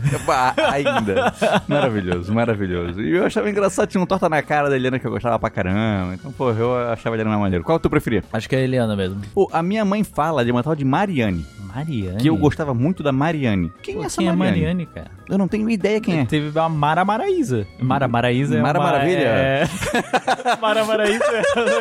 Ainda. 0.71 1.33
Maravilhoso, 1.67 2.33
maravilhoso. 2.33 3.01
E 3.01 3.11
eu 3.15 3.25
achava 3.25 3.49
engraçado, 3.49 3.87
tinha 3.89 4.01
um 4.01 4.05
torta 4.05 4.27
na 4.29 4.41
cara 4.41 4.69
da 4.69 4.75
Eliana 4.75 4.99
que 4.99 5.05
eu 5.05 5.11
gostava 5.11 5.37
pra 5.39 5.49
caramba. 5.49 6.13
Então, 6.15 6.31
pô, 6.31 6.51
eu 6.51 6.90
achava 6.91 7.15
Eliana 7.15 7.29
mais 7.31 7.41
maneiro. 7.41 7.63
Qual 7.63 7.79
tu 7.79 7.89
preferia? 7.89 8.23
Acho 8.31 8.47
que 8.49 8.55
é 8.55 8.59
a 8.59 8.61
Eliana 8.61 8.95
mesmo. 8.95 9.21
Pô, 9.33 9.49
a 9.51 9.61
minha 9.63 9.83
mãe 9.85 10.03
fala 10.03 10.43
de 10.45 10.51
uma 10.51 10.63
tal 10.63 10.75
de 10.75 10.85
Mariane, 10.85 11.45
Mariane. 11.73 12.17
que 12.17 12.27
eu 12.29 12.37
gostava 12.37 12.73
muito 12.73 13.01
da 13.03 13.11
Mariane. 13.11 13.71
Quem 13.81 13.95
Pô, 13.95 14.03
é 14.03 14.05
essa 14.05 14.17
quem 14.17 14.27
é 14.27 14.33
Mariane? 14.33 14.59
Mariane, 14.59 14.85
cara? 14.87 15.11
Eu 15.31 15.37
não 15.37 15.47
tenho 15.47 15.69
ideia 15.69 16.01
quem 16.01 16.19
é. 16.19 16.25
Teve 16.25 16.59
a 16.59 16.67
Mara 16.67 17.05
Maraíza. 17.05 17.65
Mara 17.79 18.05
Maraíza 18.05 18.57
é 18.57 18.61
Mara 18.61 18.77
uma... 18.77 18.91
Maravilha? 18.91 19.27
É... 19.27 19.63
Mara 20.59 20.83
Maraíza 20.83 21.23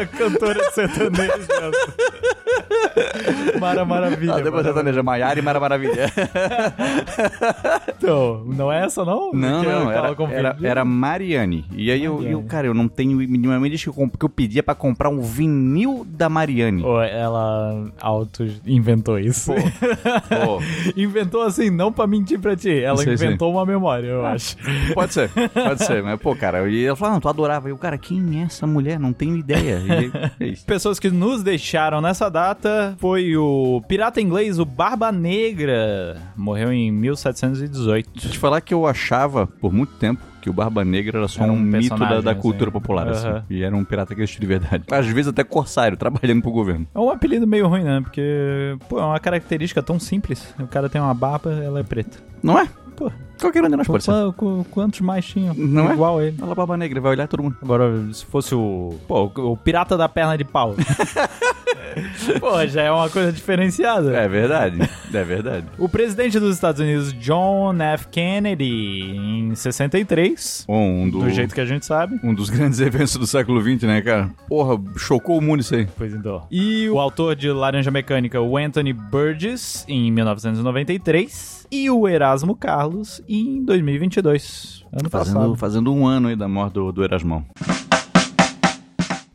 é 0.00 0.06
cantora 0.06 0.55
de 0.55 0.73
sertanejo. 0.73 1.49
Mara 3.58 3.85
Maravilha. 3.85 4.35
Ah, 4.37 4.41
depois 4.41 4.64
sertaneja, 4.64 5.02
Maiara 5.02 5.41
e 5.41 5.43
Mara 5.43 5.58
Maravilha. 5.58 6.06
Então, 7.99 8.44
não 8.47 8.73
é 8.73 8.85
essa 8.85 9.05
não? 9.05 9.31
Não, 9.32 9.62
Porque 9.62 9.76
não, 9.76 9.91
era, 9.91 10.17
era, 10.32 10.56
era 10.62 10.85
Mariane. 10.87 11.66
E 11.71 11.90
aí 11.90 12.02
eu, 12.02 12.14
Mariane. 12.14 12.33
eu, 12.33 12.42
cara, 12.45 12.66
eu 12.66 12.73
não 12.73 12.88
tenho. 12.88 13.19
Minha 13.19 13.61
mãe 13.61 13.71
disse 13.71 13.90
que 13.90 14.25
eu, 14.25 14.28
pedia 14.28 14.62
pra 14.62 14.75
comprar 14.75 15.11
um 15.11 15.21
vinil 15.21 16.07
da 16.09 16.28
Mariane. 16.28 16.83
Ou 16.83 17.02
ela 17.02 17.90
auto-inventou 18.00 19.19
isso. 19.19 19.52
Pô, 19.52 20.61
inventou 20.97 21.42
assim, 21.42 21.69
não 21.69 21.92
pra 21.92 22.07
mentir 22.07 22.38
pra 22.38 22.57
ti. 22.57 22.71
Ela 22.83 22.97
Sei, 22.97 23.16
sei. 23.19 23.28
Inventou 23.40 23.52
uma 23.52 23.64
memória, 23.64 24.06
eu 24.09 24.26
acho. 24.26 24.56
pode 24.94 25.14
ser, 25.14 25.30
pode 25.30 25.85
ser. 25.85 26.02
Mas, 26.02 26.20
pô, 26.20 26.37
cara, 26.37 26.68
e 26.68 26.85
ela 26.85 26.97
falou, 26.97 27.14
não, 27.14 27.20
tu 27.20 27.28
adorava. 27.28 27.68
Eu, 27.68 27.78
cara, 27.78 27.97
quem 27.97 28.40
é 28.40 28.44
essa 28.44 28.66
mulher? 28.66 28.99
Não 28.99 29.12
tenho 29.12 29.37
ideia. 29.37 29.80
E 29.80 30.44
é 30.44 30.47
isso. 30.49 30.64
Pessoas 30.66 30.99
que 30.99 31.11
nos 31.11 31.42
deixaram 31.42 32.00
nessa 32.00 32.28
data 32.28 32.94
foi 32.99 33.37
o 33.37 33.82
pirata 33.88 34.20
inglês, 34.20 34.59
o 34.59 34.64
Barba 34.64 35.11
Negra. 35.11 36.16
Morreu 36.37 36.73
em 36.73 36.92
1718. 36.92 38.11
Te 38.12 38.38
falar 38.38 38.61
que 38.61 38.75
eu 38.75 38.87
achava, 38.87 39.47
por 39.47 39.73
muito 39.73 39.94
tempo, 39.94 40.23
que 40.40 40.49
o 40.49 40.52
Barba 40.52 40.85
Negra 40.85 41.18
era 41.18 41.28
só 41.28 41.42
Era 41.42 41.52
um, 41.52 41.56
um 41.56 41.61
mito 41.61 41.97
da, 41.97 42.20
da 42.20 42.30
assim. 42.30 42.40
cultura 42.40 42.70
popular, 42.70 43.09
assim. 43.09 43.28
Aham. 43.28 43.44
E 43.50 43.62
era 43.62 43.76
um 43.76 43.85
pirata 43.85 44.14
que 44.14 44.23
existia 44.23 44.40
de 44.40 44.47
verdade. 44.47 44.85
Às 44.90 45.06
vezes 45.06 45.28
até 45.28 45.44
corsário, 45.44 45.97
trabalhando 45.99 46.40
pro 46.42 46.50
governo. 46.50 46.87
É 46.94 46.99
um 46.99 47.11
apelido 47.11 47.47
meio 47.47 47.68
ruim, 47.68 47.82
né? 47.85 48.00
Porque, 48.00 48.76
pô, 48.88 48.99
é 48.99 49.04
uma 49.04 49.20
característica 49.20 49.82
tão 49.82 49.99
simples. 49.99 50.54
O 50.59 50.66
cara 50.66 50.88
tem 50.88 51.00
uma 51.00 51.12
barba, 51.14 51.52
ela 51.52 51.80
é 51.80 51.82
preta. 51.82 52.18
Não 52.42 52.59
é? 52.59 52.66
Pô, 52.97 53.11
Qualquer 53.40 53.64
um 53.64 53.68
de 53.68 53.76
nós 53.76 53.87
pode 53.87 54.04
ser. 54.04 54.11
qu- 54.12 54.32
qu- 54.35 54.66
quantos 54.70 55.00
mais 55.00 55.25
tinham? 55.25 55.54
Não 55.54 55.90
é? 55.90 55.94
Igual 55.94 56.18
a 56.18 56.25
ele. 56.25 56.37
Olha 56.40 56.49
lá, 56.49 56.54
Barba 56.54 56.76
Negra, 56.76 57.00
vai 57.00 57.12
olhar 57.12 57.26
todo 57.28 57.42
mundo. 57.42 57.56
Agora, 57.62 57.90
se 58.12 58.25
fosse 58.26 58.54
o. 58.54 58.94
Pô, 59.09 59.25
o 59.37 59.56
pirata 59.56 59.97
da 59.97 60.09
perna 60.09 60.37
de 60.37 60.44
pau. 60.44 60.75
pô, 62.40 62.66
já 62.66 62.82
é 62.82 62.90
uma 62.90 63.09
coisa 63.09 63.32
diferenciada. 63.32 64.16
É 64.16 64.28
verdade, 64.28 64.78
é 65.12 65.25
verdade. 65.25 65.66
O 65.78 65.88
presidente 65.88 66.38
dos 66.38 66.54
Estados 66.54 66.80
Unidos, 66.80 67.12
John 67.14 67.75
F. 67.80 68.09
Kennedy, 68.09 69.11
em 69.16 69.54
63, 69.54 70.64
Um, 70.68 71.09
do, 71.11 71.20
do 71.20 71.30
jeito 71.30 71.54
que 71.54 71.61
a 71.61 71.64
gente 71.66 71.85
sabe. 71.87 72.18
um 72.23 72.35
dos 72.35 72.50
grandes 72.50 72.78
eventos 72.80 73.16
do 73.16 73.26
século 73.26 73.61
XX, 73.61 73.82
né, 73.85 74.00
cara? 74.02 74.30
Porra, 74.49 74.80
chocou 74.97 75.38
o 75.38 75.42
mundo 75.42 75.61
isso 75.61 75.75
aí. 75.75 75.87
Pois 75.97 76.12
então. 76.14 76.42
E 76.50 76.88
o 76.88 76.99
autor 76.99 77.35
de 77.35 77.50
Laranja 77.50 77.90
Mecânica, 77.90 78.40
o 78.40 78.56
Anthony 78.56 78.92
Burgess, 78.92 79.85
em 79.88 80.11
1993. 80.12 81.61
E 81.73 81.88
o 81.88 82.09
Erasmo 82.09 82.56
Carlos, 82.56 83.23
em 83.30 83.64
2022. 83.64 84.84
Ano 84.92 85.08
Fazendo, 85.08 85.34
passado. 85.34 85.56
fazendo 85.56 85.94
um 85.94 86.04
ano 86.04 86.28
aí 86.28 86.37
da 86.37 86.49
morte 86.49 86.75
do, 86.75 86.90
do 86.90 87.04
Erasmão. 87.04 87.44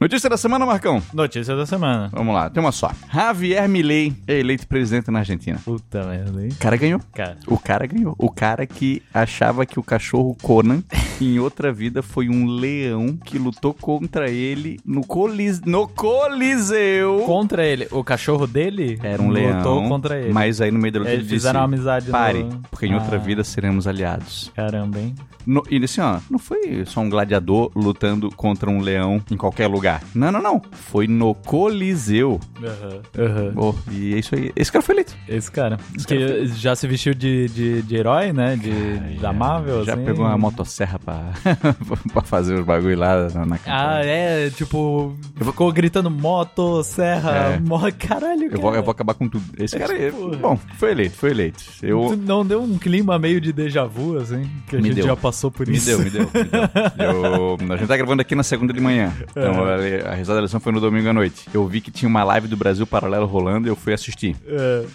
Notícia 0.06 0.30
da 0.30 0.38
semana, 0.38 0.68
Marcão. 0.68 1.02
Notícia 1.12 1.56
da 1.56 1.66
semana. 1.66 2.10
Vamos 2.14 2.32
lá, 2.36 2.48
tem 2.48 2.62
uma 2.62 2.72
só. 2.72 2.92
Javier 3.12 3.68
Milei 3.68 4.14
é 4.28 4.38
eleito 4.40 4.68
presidente 4.68 5.10
na 5.10 5.18
Argentina. 5.20 5.60
Puta 5.66 6.04
merda, 6.06 6.44
hein? 6.44 6.50
O 6.52 6.56
cara 6.60 6.78
ganhou. 6.78 7.02
Cara. 7.12 7.38
O 7.48 7.58
cara 7.58 7.88
ganhou. 7.88 8.14
O 8.20 8.30
cara 8.30 8.68
que 8.68 9.02
achava 9.12 9.66
que 9.66 9.80
o 9.80 9.84
cachorro 9.84 10.38
Conan, 10.44 10.84
em 11.20 11.40
outra 11.40 11.74
vida, 11.74 12.04
foi 12.04 12.30
um 12.30 12.46
leão 12.46 13.18
que 13.18 13.40
lutou 13.40 13.74
contra 13.74 14.30
ele 14.30 14.80
no, 14.86 15.02
colis... 15.04 15.60
no 15.62 15.88
Coliseu. 15.88 17.24
Contra 17.26 17.66
ele. 17.66 17.88
O 17.90 18.04
cachorro 18.04 18.46
dele 18.46 19.00
Era 19.02 19.20
um 19.20 19.32
leão. 19.32 19.58
lutou 19.58 19.88
contra 19.90 20.20
ele. 20.20 20.32
Mas 20.32 20.62
aí 20.62 20.70
no 20.70 20.78
meio 20.78 20.92
da 20.94 21.00
luta 21.00 21.12
Eles 21.12 21.28
disse, 21.28 21.48
amizade 21.48 22.12
Pare, 22.12 22.44
no- 22.44 22.62
porque 22.70 22.86
em 22.86 22.94
outra 22.94 23.16
Ah. 23.16 23.20
vida 23.20 23.44
seremos 23.44 23.88
aliados. 23.88 24.52
Caramba, 24.56 25.00
hein? 25.00 25.16
No, 25.48 25.64
e 25.70 25.84
assim, 25.84 26.02
ó, 26.02 26.20
não 26.30 26.40
foi 26.40 26.84
só 26.86 27.02
um 27.02 27.10
gladiador 27.10 27.72
lutando 27.76 28.32
contra 28.32 28.68
um 28.70 28.82
leão 28.82 29.22
em 29.30 29.38
qualquer 29.38 29.68
lugar. 29.68 29.95
Não, 30.14 30.32
não, 30.32 30.42
não. 30.42 30.62
Foi 30.72 31.08
no 31.08 31.34
Coliseu. 31.36 32.40
Aham. 32.64 33.02
Aham. 33.18 33.54
Oh, 33.56 33.74
e 33.92 34.14
é 34.14 34.20
isso 34.20 34.36
aí. 34.36 34.52
Esse 34.56 34.72
cara 34.72 34.82
foi 34.84 34.96
eleito. 34.96 35.16
Esse 35.28 35.52
cara. 35.52 35.78
que 36.08 36.48
já 36.48 36.76
se 36.76 36.88
vestiu 36.88 37.14
de, 37.14 37.48
de, 37.50 37.82
de 37.82 37.96
herói, 37.96 38.32
né? 38.34 38.56
De, 38.56 39.18
da 39.20 39.32
Marvel, 39.34 39.84
Já 39.84 39.94
assim. 39.94 40.06
pegou 40.06 40.26
uma 40.26 40.38
motosserra 40.38 41.00
pra, 41.00 41.32
pra 42.14 42.22
fazer 42.22 42.56
os 42.56 42.66
bagulho 42.66 42.98
lá 42.98 43.28
na, 43.34 43.46
na 43.46 43.60
Ah, 43.66 44.00
é, 44.04 44.50
tipo, 44.50 45.16
ficou 45.40 45.72
gritando 45.72 46.10
moto, 46.10 46.84
serra, 46.84 47.32
É. 47.56 47.60
mo... 47.60 47.80
caralho, 47.98 48.46
Eu 48.46 48.60
vou, 48.60 48.70
cara. 48.72 48.78
eu 48.78 48.84
vou 48.84 48.92
acabar 48.92 49.14
com 49.14 49.28
tudo. 49.28 49.44
Esse 49.58 49.78
cara 49.78 49.94
aí, 49.94 50.12
bom, 50.12 50.58
foi 50.78 50.92
eleito, 50.92 51.16
foi 51.16 51.32
eleito. 51.32 51.64
Eu, 51.82 52.16
Não 52.16 52.46
deu 52.46 52.62
um 52.62 52.78
clima 52.78 53.18
meio 53.20 53.40
de 53.42 53.52
déjà 53.54 53.86
vu, 53.86 54.18
assim? 54.18 54.50
Que 54.68 54.76
a 54.78 54.80
Me 54.80 54.86
gente 54.88 54.96
deu. 54.96 55.06
já 55.06 55.16
passou 55.16 55.50
por 55.52 55.68
Me 55.68 55.76
isso. 55.78 55.86
deu, 55.88 56.00
me 56.00 56.10
deu. 56.10 56.24
Me 56.34 56.44
deu. 56.44 57.56
Eu- 57.66 57.74
a 57.74 57.78
gente 57.78 57.88
tá 57.88 57.98
gravando 57.98 58.22
aqui 58.22 58.36
na 58.36 58.44
segunda 58.44 58.74
de 58.74 58.80
manhã. 58.80 59.12
Então 59.32 59.64
a, 59.66 59.78
a 60.06 60.14
risada 60.14 60.36
da 60.36 60.42
eleição 60.42 60.60
foi 60.60 60.72
no 60.72 60.80
domingo 60.80 61.10
à 61.10 61.14
noite. 61.14 61.48
Eu 61.54 61.66
vi 61.68 61.82
que 61.82 61.92
tinha 61.92 62.08
uma 62.10 62.24
live 62.24 62.48
do 62.48 62.58
Brasil 62.58 62.86
Paralelo 62.86 63.26
rolando 63.26 63.68
e 63.68 63.70
eu 63.70 63.76
fui 63.76 63.94
assistir. 63.94 64.36
É. 64.46 64.86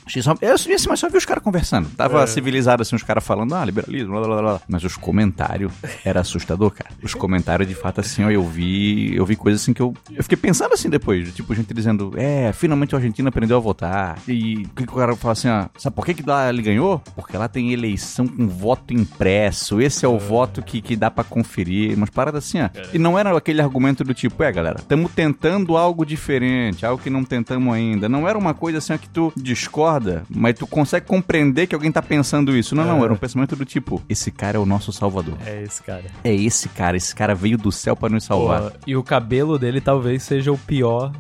Eu 0.41 0.57
vi 0.57 0.75
assim, 0.75 0.89
mas 0.89 1.01
só 1.01 1.09
vi 1.09 1.17
os 1.17 1.25
caras 1.25 1.43
conversando. 1.43 1.89
Tava 1.97 2.27
civilizado 2.27 2.83
assim, 2.83 2.97
os 2.97 3.03
caras 3.03 3.25
falando, 3.25 3.55
ah, 3.55 3.65
liberalismo, 3.65 4.13
blá, 4.13 4.21
blá, 4.21 4.29
blá, 4.29 4.43
blá. 4.43 4.61
Mas 4.69 4.85
os 4.85 4.97
comentários 4.97 5.73
era 6.05 6.21
assustador, 6.21 6.71
cara. 6.71 6.91
Os 7.03 7.15
comentários, 7.15 7.69
de 7.69 7.75
fato, 7.75 8.01
assim, 8.01 8.25
ó, 8.25 8.31
eu 8.31 8.43
vi. 8.43 9.15
Eu 9.15 9.25
vi 9.25 9.37
coisas 9.37 9.63
assim 9.63 9.73
que 9.73 9.81
eu. 9.81 9.95
Eu 10.15 10.23
fiquei 10.23 10.37
pensando 10.37 10.73
assim 10.75 10.89
depois. 10.89 11.33
Tipo, 11.35 11.55
gente 11.55 11.73
dizendo, 11.73 12.13
é, 12.17 12.53
finalmente 12.53 12.95
a 12.95 12.99
Argentina 12.99 13.29
aprendeu 13.29 13.57
a 13.57 13.61
votar. 13.61 14.19
E 14.29 14.65
o 14.65 14.69
que 14.71 14.87
que 14.87 14.93
o 14.93 14.97
cara 14.97 15.15
fala 15.17 15.33
assim, 15.33 15.49
ó, 15.49 15.67
sabe 15.79 15.97
por 15.97 16.05
que, 16.05 16.15
que 16.15 16.23
lá 16.29 16.49
ele 16.49 16.63
ganhou? 16.63 17.01
Porque 17.15 17.37
lá 17.37 17.49
tem 17.49 17.73
eleição 17.73 18.27
com 18.27 18.49
voto 18.49 18.93
impresso. 18.93 19.81
Esse 19.81 20.05
é 20.05 20.09
o 20.09 20.19
voto 20.19 20.63
que, 20.63 20.81
que 20.81 20.97
dá 20.97 21.11
pra 21.11 21.25
conferir. 21.25 21.97
Umas 21.97 22.11
paradas 22.11 22.45
assim, 22.45 22.61
ó. 22.61 22.69
E 22.93 22.99
não 22.99 23.19
era 23.19 23.37
aquele 23.37 23.61
argumento 23.61 24.05
do 24.05 24.15
tipo, 24.15 24.43
é, 24.43 24.53
galera, 24.53 24.70
estamos 24.79 25.11
tentando 25.13 25.77
algo 25.77 26.05
diferente, 26.05 26.85
algo 26.87 27.03
que 27.03 27.11
não 27.11 27.25
tentamos 27.25 27.73
ainda. 27.75 28.09
Não 28.09 28.29
era 28.29 28.37
uma 28.39 28.55
coisa 28.55 28.79
assim 28.79 28.97
que 28.99 29.09
tu 29.09 29.33
discorda, 29.37 30.23
mas 30.29 30.55
tu 30.59 30.67
consegue 30.67 31.07
compreender 31.07 31.67
que 31.67 31.75
alguém 31.75 31.93
tá 31.93 32.03
pensando 32.03 32.57
isso. 32.57 32.75
Não, 32.75 32.85
não, 32.85 33.05
era 33.05 33.13
um 33.13 33.17
pensamento 33.17 33.55
do 33.57 33.65
tipo, 33.65 34.03
esse 34.09 34.31
cara 34.31 34.57
é 34.57 34.61
o 34.61 34.67
nosso 34.67 34.93
salvador. 34.93 35.35
É 35.47 35.63
esse 35.63 35.83
cara. 35.83 36.05
É 36.25 36.35
esse 36.35 36.69
cara, 36.69 36.97
esse 36.97 37.15
cara 37.15 37.35
veio 37.35 37.57
do 37.59 37.71
céu 37.71 37.95
pra 37.97 38.09
nos 38.09 38.25
salvar. 38.25 38.71
Pô, 38.71 38.79
e 38.87 38.97
o 38.97 39.03
cabelo 39.03 39.59
dele 39.59 39.81
talvez 39.81 40.23
seja 40.23 40.51
o 40.53 40.59
pior 40.59 41.13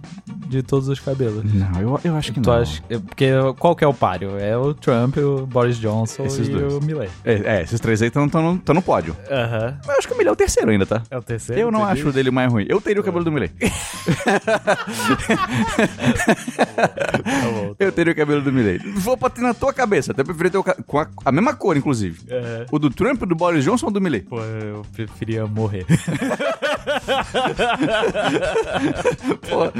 de 0.48 0.62
todos 0.62 0.88
os 0.88 0.98
cabelos. 1.00 1.44
Não, 1.52 1.80
eu, 1.80 2.00
eu 2.04 2.16
acho 2.16 2.32
que 2.32 2.40
Tu 2.40 2.48
não. 2.48 2.56
acha, 2.56 2.82
é, 2.88 2.98
porque 2.98 3.30
qual 3.58 3.74
que 3.76 3.84
é 3.84 3.86
o 3.86 3.94
páreo? 3.94 4.36
É 4.38 4.56
o 4.56 4.74
Trump, 4.74 5.16
o 5.18 5.46
Boris 5.46 5.76
Johnson 5.78 6.24
Esses 6.24 6.48
e 6.48 6.50
dois. 6.50 6.74
o 6.74 6.80
Milley. 6.80 7.08
É, 7.24 7.58
é, 7.58 7.62
esses 7.62 7.78
três 7.80 8.00
aí 8.02 8.08
estão 8.08 8.26
no 8.74 8.82
pódio. 8.82 9.16
Aham. 9.30 9.76
Mas 9.80 9.88
eu 9.88 9.98
acho 9.98 10.08
que 10.08 10.14
o 10.14 10.16
Milei 10.16 10.30
é 10.30 10.32
o 10.32 10.36
terceiro 10.36 10.70
ainda, 10.70 10.86
tá? 10.86 11.02
É 11.10 11.18
o 11.18 11.22
terceiro? 11.22 11.60
Eu 11.60 11.70
não 11.70 11.84
acho 11.84 12.02
o 12.02 12.06
diz? 12.06 12.14
dele 12.14 12.30
mais 12.30 12.50
ruim. 12.50 12.66
Eu 12.68 12.80
teria 12.80 13.00
o 13.00 13.04
cabelo 13.04 13.24
do 13.24 13.32
Tá 13.48 14.78
bom. 17.50 17.74
Eu 17.78 17.92
teria 17.92 18.12
o 18.12 18.16
cabelo 18.16 18.42
do 18.42 18.52
Milei. 18.52 18.78
Vou 18.96 19.16
bater 19.16 19.42
na 19.42 19.54
tua 19.54 19.72
cabeça. 19.72 20.12
Até 20.12 20.24
preferia 20.24 20.50
ter 20.50 20.58
o 20.58 20.64
ca... 20.64 20.74
com 20.86 20.98
a, 20.98 21.08
a 21.24 21.32
mesma 21.32 21.54
cor, 21.54 21.76
inclusive. 21.76 22.20
É. 22.28 22.66
O 22.70 22.78
do 22.78 22.90
Trump, 22.90 23.22
do 23.22 23.34
Boris 23.34 23.64
Johnson 23.64 23.86
ou 23.86 23.92
do 23.92 24.00
Milei? 24.00 24.20
Pô, 24.20 24.40
eu 24.40 24.84
preferia 24.92 25.46
morrer. 25.46 25.86
Pô. 29.48 29.70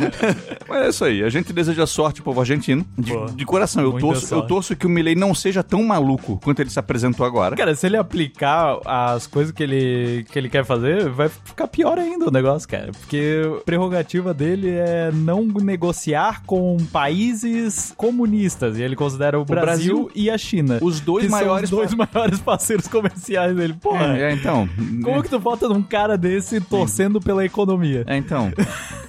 Mas 0.69 0.83
é 0.83 0.89
isso 0.89 1.05
aí. 1.05 1.23
A 1.23 1.29
gente 1.29 1.53
deseja 1.53 1.87
sorte 1.87 2.23
povo 2.23 2.41
argentino. 2.41 2.85
De, 2.99 3.13
Pô, 3.13 3.27
de 3.27 3.45
coração. 3.45 3.83
Eu 3.83 3.99
torço, 3.99 4.35
eu 4.35 4.43
torço 4.43 4.77
que 4.77 4.87
o 4.87 4.91
Milei 4.91 5.15
não 5.15 5.35
seja 5.35 5.63
tão 5.63 5.83
maluco 5.83 6.39
quanto 6.43 6.61
ele 6.61 6.71
se 6.71 6.79
apresentou 6.79 7.27
agora. 7.27 7.57
Cara, 7.57 7.75
se 7.75 7.87
ele 7.87 7.97
aplicar 7.97 8.79
as 8.85 9.27
coisas 9.27 9.53
que 9.53 9.63
ele, 9.63 10.25
que 10.31 10.39
ele 10.39 10.49
quer 10.49 10.65
fazer, 10.65 11.09
vai 11.09 11.29
ficar 11.29 11.69
pior 11.69 11.99
ainda 11.99 12.29
o 12.29 12.31
negócio, 12.31 12.69
cara. 12.69 12.93
Porque 12.93 13.43
prerrogativa 13.65 14.33
dele 14.33 14.71
é 14.71 15.11
não 15.13 15.45
negociar 15.45 16.43
com 16.45 16.77
países 16.93 17.93
comunistas. 17.97 18.79
E 18.79 18.83
ele 18.83 18.97
considera 18.97 19.39
o, 19.39 19.45
Brasil, 19.45 20.05
Brasil, 20.05 20.11
e 20.15 20.31
a 20.31 20.39
China. 20.39 20.79
Os 20.83 21.01
dois 21.01 21.29
maiores... 21.29 21.65
os 21.65 21.71
dois 21.71 21.95
maiores 21.95 22.39
parceiros 22.41 22.89
comerciais 22.89 23.55
dele. 23.55 23.75
Porra, 23.75 24.17
É, 24.19 24.31
é, 24.31 24.33
então... 24.33 24.69
como 25.03 25.23
que 25.23 25.29
tu 25.29 25.39
vota 25.39 25.69
num 25.69 25.83
cara 25.83 26.17
desse 26.17 26.61
torcendo 26.61 27.21
pela 27.21 27.45
economia? 27.45 28.05
É, 28.07 28.17
então. 28.17 28.53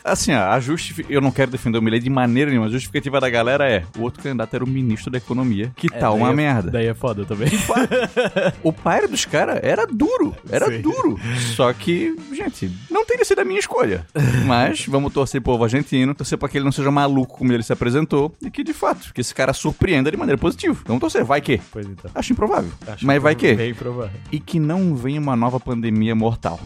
Assim, 0.03 0.31
a 0.31 0.59
eu 1.09 1.21
não 1.21 1.31
quero 1.31 1.51
defender 1.51 1.77
o 1.77 1.81
Milei 1.81 1.99
de 1.99 2.09
maneira 2.09 2.49
nenhuma. 2.49 2.67
A 2.67 2.71
justificativa 2.71 3.19
da 3.19 3.29
galera 3.29 3.69
é: 3.69 3.83
o 3.97 4.01
outro 4.01 4.21
candidato 4.23 4.53
era 4.55 4.63
o 4.63 4.67
ministro 4.67 5.11
da 5.11 5.17
Economia. 5.17 5.71
Que 5.75 5.87
É, 5.93 5.99
tal 5.99 6.13
daí 6.13 6.21
uma 6.21 6.31
é- 6.31 6.35
merda? 6.35 6.71
Daí 6.71 6.87
é 6.87 6.93
foda 6.93 7.25
também. 7.25 7.49
O 8.63 8.71
pai 8.71 9.07
dos 9.07 9.25
caras 9.25 9.59
era 9.61 9.85
duro. 9.85 10.35
Era 10.49 10.67
Sim. 10.67 10.81
duro. 10.81 11.19
Só 11.55 11.71
que, 11.73 12.15
gente, 12.33 12.71
não 12.89 13.05
teria 13.05 13.25
sido 13.25 13.39
a 13.39 13.45
minha 13.45 13.59
escolha. 13.59 14.05
Mas 14.45 14.85
vamos 14.85 15.13
torcer 15.13 15.41
pro 15.41 15.53
povo 15.53 15.63
argentino, 15.63 16.13
torcer 16.13 16.37
pra 16.37 16.47
que 16.47 16.57
ele 16.57 16.65
não 16.65 16.71
seja 16.71 16.91
maluco 16.91 17.37
como 17.37 17.51
ele 17.51 17.63
se 17.63 17.73
apresentou. 17.73 18.33
E 18.41 18.49
que, 18.49 18.63
de 18.63 18.73
fato, 18.73 19.13
que 19.13 19.21
esse 19.21 19.33
cara 19.33 19.53
surpreenda 19.53 20.11
de 20.11 20.17
maneira 20.17 20.37
positiva. 20.37 20.77
Vamos 20.85 21.01
torcer, 21.01 21.23
vai 21.23 21.41
que. 21.41 21.59
Pois 21.71 21.85
então. 21.87 22.11
Acho 22.13 22.33
improvável. 22.33 22.71
Acho 22.87 23.05
Mas 23.05 23.21
vai 23.21 23.35
que. 23.35 23.53
Bem 23.53 23.73
provável. 23.73 24.19
E 24.31 24.39
que 24.39 24.59
não 24.59 24.95
venha 24.95 25.19
uma 25.19 25.35
nova 25.35 25.59
pandemia 25.59 26.15
mortal. 26.15 26.59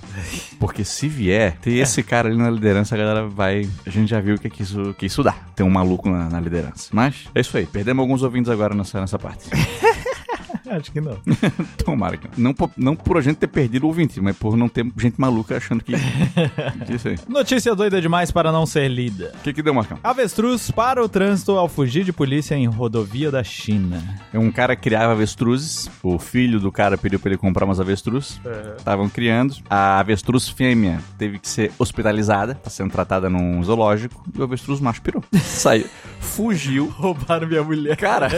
Porque 0.60 0.84
se 0.84 1.08
vier, 1.08 1.58
ter 1.58 1.74
esse 1.74 2.04
cara 2.04 2.30
ali 2.30 2.38
na 2.38 2.50
liderança, 2.50 2.96
a 2.96 2.98
galera 2.98 3.28
vai. 3.28 3.70
A 3.86 3.90
gente 3.90 4.10
já 4.10 4.20
viu 4.20 4.36
o 4.36 4.40
que, 4.40 4.50
que, 4.50 4.64
isso, 4.64 4.94
que 4.98 5.06
isso 5.06 5.24
dá. 5.24 5.36
Ter 5.56 5.64
um 5.64 5.70
maluco 5.70 6.10
na, 6.10 6.30
na 6.30 6.40
liderança. 6.40 6.90
Mas 6.92 7.26
é 7.34 7.42
isso 7.42 7.58
aí. 7.58 7.66
Perdemos 7.66 8.02
alguns 8.02 8.24
ouvintes 8.24 8.50
agora 8.50 8.74
nessa, 8.76 9.00
nessa 9.02 9.20
parte. 9.20 9.50
Acho 10.70 10.92
que 10.92 11.02
não. 11.02 11.18
Tomara 11.84 12.18
que 12.18 12.28
não. 12.28 12.46
Não 12.46 12.54
por, 12.54 12.72
não 12.78 12.96
por 12.96 13.18
a 13.18 13.22
gente 13.22 13.38
ter 13.38 13.48
perdido 13.48 13.84
o 13.84 13.88
ouvinte, 13.88 14.20
mas 14.22 14.36
por 14.38 14.56
não 14.56 14.68
ter 14.68 14.86
gente 14.98 15.20
maluca 15.20 15.58
achando 15.58 15.84
que. 15.84 15.94
isso 16.90 17.08
aí. 17.08 17.18
Notícia 17.28 17.76
doida 17.76 18.02
demais 18.02 18.32
para 18.32 18.52
não 18.52 18.66
ser 18.66 18.88
lida. 18.88 19.32
O 19.36 19.44
que, 19.44 19.54
que 19.54 19.62
deu, 19.62 19.74
Marcão? 19.74 19.98
Avestruz 20.04 20.72
para 20.72 21.04
o 21.04 21.10
trânsito 21.10 21.54
ao 21.54 21.68
fugir 21.68 22.04
de 22.04 22.14
polícia 22.14 22.56
em 22.56 22.66
rodovia 22.68 23.32
da 23.32 23.44
China. 23.44 24.02
É 24.34 24.40
Um 24.40 24.52
cara 24.52 24.76
criava 24.76 25.14
avestruzes. 25.14 25.90
O 26.04 26.20
filho 26.20 26.60
do 26.60 26.72
cara 26.72 26.98
pediu 26.98 27.20
pra 27.20 27.30
ele 27.30 27.38
comprar 27.38 27.66
umas 27.66 27.80
avestruzes. 27.80 28.40
Estavam 28.78 29.10
criando. 29.10 29.56
A 29.70 30.00
avestruz 30.00 30.48
fêmea 30.50 31.00
teve 31.18 31.40
que 31.40 31.48
ser 31.48 31.72
hospitalizada, 31.78 32.56
tá 32.56 32.70
sendo 32.70 32.92
tratada 32.92 33.30
num 33.30 33.64
zoológico. 33.64 34.24
E 34.34 34.40
o 34.40 34.44
avestruz 34.44 34.80
macho 34.80 35.02
pirou. 35.02 35.24
Saiu. 35.42 35.86
Fugiu. 36.20 36.88
Roubaram 36.90 37.48
minha 37.48 37.64
mulher. 37.64 37.96
Cara, 37.96 38.30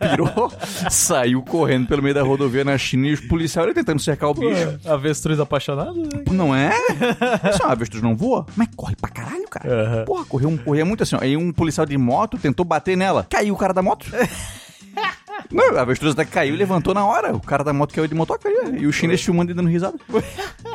pirou, 0.00 0.52
saiu 0.90 1.29
correndo 1.42 1.86
pelo 1.86 2.02
meio 2.02 2.14
da 2.14 2.22
rodovia 2.22 2.64
na 2.64 2.76
China 2.78 3.06
e 3.08 3.12
os 3.12 3.20
policiais 3.20 3.72
tentando 3.74 4.00
cercar 4.00 4.30
o 4.30 4.34
bicho. 4.34 4.78
Avestruz 4.84 5.38
apaixonado? 5.40 5.94
né? 5.94 6.24
Não 6.30 6.54
é? 6.54 6.72
Uma 7.62 7.72
avestruz 7.72 8.02
não 8.02 8.16
voa? 8.16 8.46
Mas 8.56 8.68
corre 8.76 8.96
pra 8.96 9.10
caralho, 9.10 9.48
cara. 9.48 9.70
Aham. 9.70 10.04
Porra, 10.04 10.24
correu, 10.24 10.58
corria 10.64 10.84
muito 10.84 11.02
assim, 11.02 11.16
ó. 11.16 11.18
Aí 11.20 11.36
um 11.36 11.52
policial 11.52 11.86
de 11.86 11.96
moto 11.96 12.38
tentou 12.38 12.64
bater 12.64 12.96
nela. 12.96 13.26
Caiu 13.28 13.54
o 13.54 13.58
cara 13.58 13.72
da 13.72 13.82
moto. 13.82 14.06
Não, 15.52 15.76
a 15.76 15.82
avestruz 15.82 16.12
até 16.12 16.24
caiu 16.24 16.54
e 16.54 16.56
levantou 16.56 16.94
na 16.94 17.04
hora. 17.04 17.34
O 17.34 17.40
cara 17.40 17.64
da 17.64 17.72
moto 17.72 17.94
caiu 17.94 18.06
de 18.06 18.14
motoca 18.14 18.48
aí. 18.48 18.80
E 18.80 18.86
o 18.86 18.92
chinês 18.92 19.22
filmando 19.22 19.50
e 19.50 19.54
dando 19.54 19.68
risada. 19.68 19.98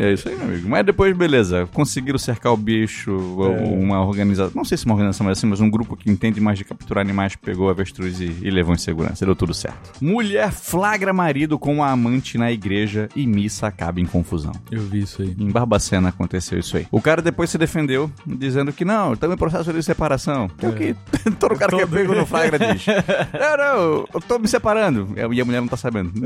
É, 0.00 0.04
é 0.08 0.12
isso 0.14 0.28
aí, 0.28 0.34
meu 0.36 0.46
amigo. 0.46 0.68
Mas 0.68 0.84
depois, 0.84 1.16
beleza. 1.16 1.68
Conseguiram 1.72 2.18
cercar 2.18 2.52
o 2.52 2.56
bicho. 2.56 3.14
Uma 3.16 4.04
organização. 4.04 4.52
Não 4.54 4.64
sei 4.64 4.76
se 4.76 4.84
uma 4.84 4.94
organização 4.94 5.26
mas 5.26 5.38
assim, 5.38 5.46
mas 5.46 5.60
um 5.60 5.70
grupo 5.70 5.96
que 5.96 6.10
entende 6.10 6.40
mais 6.40 6.58
de 6.58 6.64
capturar 6.64 7.04
animais 7.04 7.36
pegou 7.36 7.68
a 7.68 7.72
avestruz 7.72 8.20
e, 8.20 8.36
e 8.42 8.50
levou 8.50 8.74
em 8.74 8.78
segurança. 8.78 9.24
Deu 9.24 9.36
tudo 9.36 9.52
certo. 9.54 9.92
Mulher 10.00 10.50
flagra 10.50 11.12
marido 11.12 11.58
com 11.58 11.74
uma 11.74 11.90
amante 11.90 12.36
na 12.38 12.50
igreja 12.50 13.08
e 13.14 13.26
missa 13.26 13.66
acaba 13.66 14.00
em 14.00 14.06
confusão. 14.06 14.52
Eu 14.70 14.80
vi 14.82 15.02
isso 15.02 15.22
aí. 15.22 15.34
Em 15.38 15.50
Barbacena 15.50 16.08
aconteceu 16.08 16.58
isso 16.58 16.76
aí. 16.76 16.86
O 16.90 17.00
cara 17.00 17.20
depois 17.22 17.50
se 17.50 17.58
defendeu, 17.58 18.10
dizendo 18.26 18.72
que 18.72 18.84
não, 18.84 19.12
estamos 19.12 19.34
em 19.34 19.38
processo 19.38 19.72
de 19.72 19.82
separação. 19.82 20.48
Que 20.48 20.66
é 20.66 20.68
o 20.68 20.72
que 20.74 20.96
todo 21.38 21.56
cara 21.56 21.70
que 21.70 21.82
é 21.82 21.86
Todo- 21.86 21.90
pego 21.96 22.14
no 22.14 22.26
flagra 22.26 22.58
diz. 22.74 22.84
Não, 22.86 23.56
não, 23.56 23.87
eu 24.12 24.20
tô 24.26 24.38
me 24.38 24.48
separando. 24.48 25.08
E 25.32 25.40
a 25.40 25.44
mulher 25.44 25.60
não 25.60 25.68
tá 25.68 25.76
sabendo. 25.76 26.12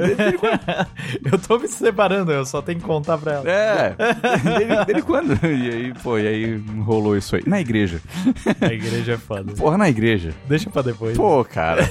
Eu 1.24 1.38
tô 1.38 1.58
me 1.58 1.68
separando, 1.68 2.32
eu 2.32 2.44
só 2.44 2.60
tenho 2.62 2.78
que 2.80 2.84
contar 2.86 3.16
pra 3.18 3.32
ela. 3.32 3.48
É, 3.48 3.94
desde, 4.58 4.84
desde 4.86 5.02
quando? 5.02 5.32
E 5.44 5.70
aí, 5.70 5.94
pô, 6.02 6.18
e 6.18 6.26
aí 6.26 6.56
rolou 6.80 7.16
isso 7.16 7.36
aí. 7.36 7.42
Na 7.46 7.60
igreja. 7.60 8.00
A 8.60 8.72
igreja 8.72 9.12
é 9.12 9.16
foda. 9.16 9.52
Porra, 9.54 9.78
na 9.78 9.88
igreja. 9.88 10.34
Deixa 10.48 10.68
pra 10.70 10.82
depois. 10.82 11.16
Pô, 11.16 11.44
cara. 11.44 11.88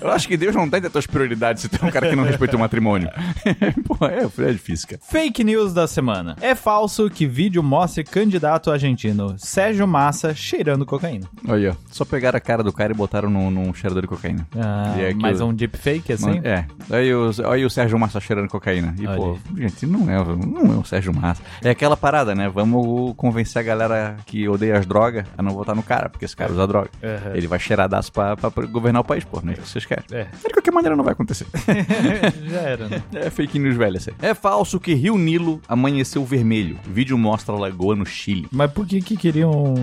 Eu 0.00 0.10
acho 0.10 0.26
que 0.28 0.36
Deus 0.36 0.54
não 0.54 0.68
tem 0.68 0.80
das 0.80 0.92
tuas 0.92 1.06
prioridades 1.06 1.62
se 1.62 1.68
tem 1.68 1.88
um 1.88 1.92
cara 1.92 2.08
que 2.08 2.16
não 2.16 2.24
respeita 2.24 2.56
o 2.56 2.60
matrimônio. 2.60 3.08
Pô, 3.86 4.06
é, 4.06 4.24
é 4.48 4.52
difícil, 4.52 4.88
cara. 4.88 5.00
Fake 5.04 5.42
news 5.44 5.72
da 5.72 5.86
semana. 5.86 6.36
É 6.40 6.54
falso 6.54 7.08
que 7.10 7.26
vídeo 7.26 7.62
mostre 7.62 8.04
candidato 8.04 8.70
argentino 8.70 9.34
Sérgio 9.38 9.86
Massa 9.86 10.34
cheirando 10.34 10.84
cocaína. 10.86 11.26
Olha, 11.48 11.76
só 11.90 12.04
pegaram 12.04 12.36
a 12.36 12.40
cara 12.40 12.62
do 12.62 12.72
cara 12.72 12.92
e 12.92 12.96
botaram 12.96 13.30
num, 13.30 13.50
num 13.50 13.72
cheirador 13.74 14.02
de 14.02 14.08
cocaína. 14.08 14.46
Ah, 14.56 14.94
E 14.98 15.04
aqui 15.14 15.22
mais 15.22 15.40
o- 15.40 15.46
um 15.46 15.54
deepfake, 15.54 16.12
assim? 16.12 16.40
É. 16.44 16.66
Aí 16.90 17.14
o, 17.14 17.30
aí 17.50 17.64
o 17.64 17.70
Sérgio 17.70 17.98
Massa 17.98 18.20
cheirando 18.20 18.48
cocaína. 18.48 18.94
E, 18.98 19.06
Olha 19.06 19.16
pô, 19.16 19.38
aí. 19.56 19.62
gente, 19.62 19.86
não 19.86 20.10
é, 20.10 20.16
não 20.24 20.74
é 20.74 20.76
o 20.76 20.84
Sérgio 20.84 21.12
Massa. 21.14 21.42
É 21.62 21.70
aquela 21.70 21.96
parada, 21.96 22.34
né? 22.34 22.48
Vamos 22.48 23.14
convencer 23.16 23.60
a 23.60 23.62
galera 23.62 24.16
que 24.26 24.48
odeia 24.48 24.78
as 24.78 24.86
drogas 24.86 25.26
a 25.36 25.42
não 25.42 25.52
votar 25.52 25.74
no 25.74 25.82
cara, 25.82 26.08
porque 26.08 26.24
esse 26.24 26.36
cara 26.36 26.52
usa 26.52 26.66
droga. 26.66 26.90
Uhum. 27.02 27.34
Ele 27.34 27.46
vai 27.46 27.58
cheiradaço 27.58 28.12
pra, 28.12 28.36
pra 28.36 28.50
governar 28.66 29.02
o 29.02 29.04
país, 29.04 29.24
pô, 29.24 29.40
não 29.42 29.50
é 29.50 29.54
isso 29.54 29.62
que 29.62 29.68
vocês 29.68 29.86
querem. 29.86 30.04
É. 30.12 30.26
Mas 30.32 30.42
de 30.42 30.48
qualquer 30.50 30.70
maneira 30.72 30.96
não 30.96 31.04
vai 31.04 31.12
acontecer. 31.12 31.46
Já 32.48 32.60
era, 32.60 32.88
né? 32.88 33.02
É 33.14 33.30
fake 33.30 33.58
news 33.58 33.76
velha 33.76 33.98
aí. 34.06 34.14
É 34.30 34.34
falso 34.34 34.78
que 34.80 34.94
Rio 34.94 35.16
Nilo 35.16 35.60
amanheceu 35.68 36.24
vermelho. 36.24 36.78
Vídeo 36.84 37.16
mostra 37.16 37.54
a 37.54 37.58
lagoa 37.58 37.94
no 37.96 38.04
Chile. 38.06 38.46
Mas 38.50 38.70
por 38.72 38.86
que 38.86 39.00
que 39.00 39.16
queriam 39.16 39.74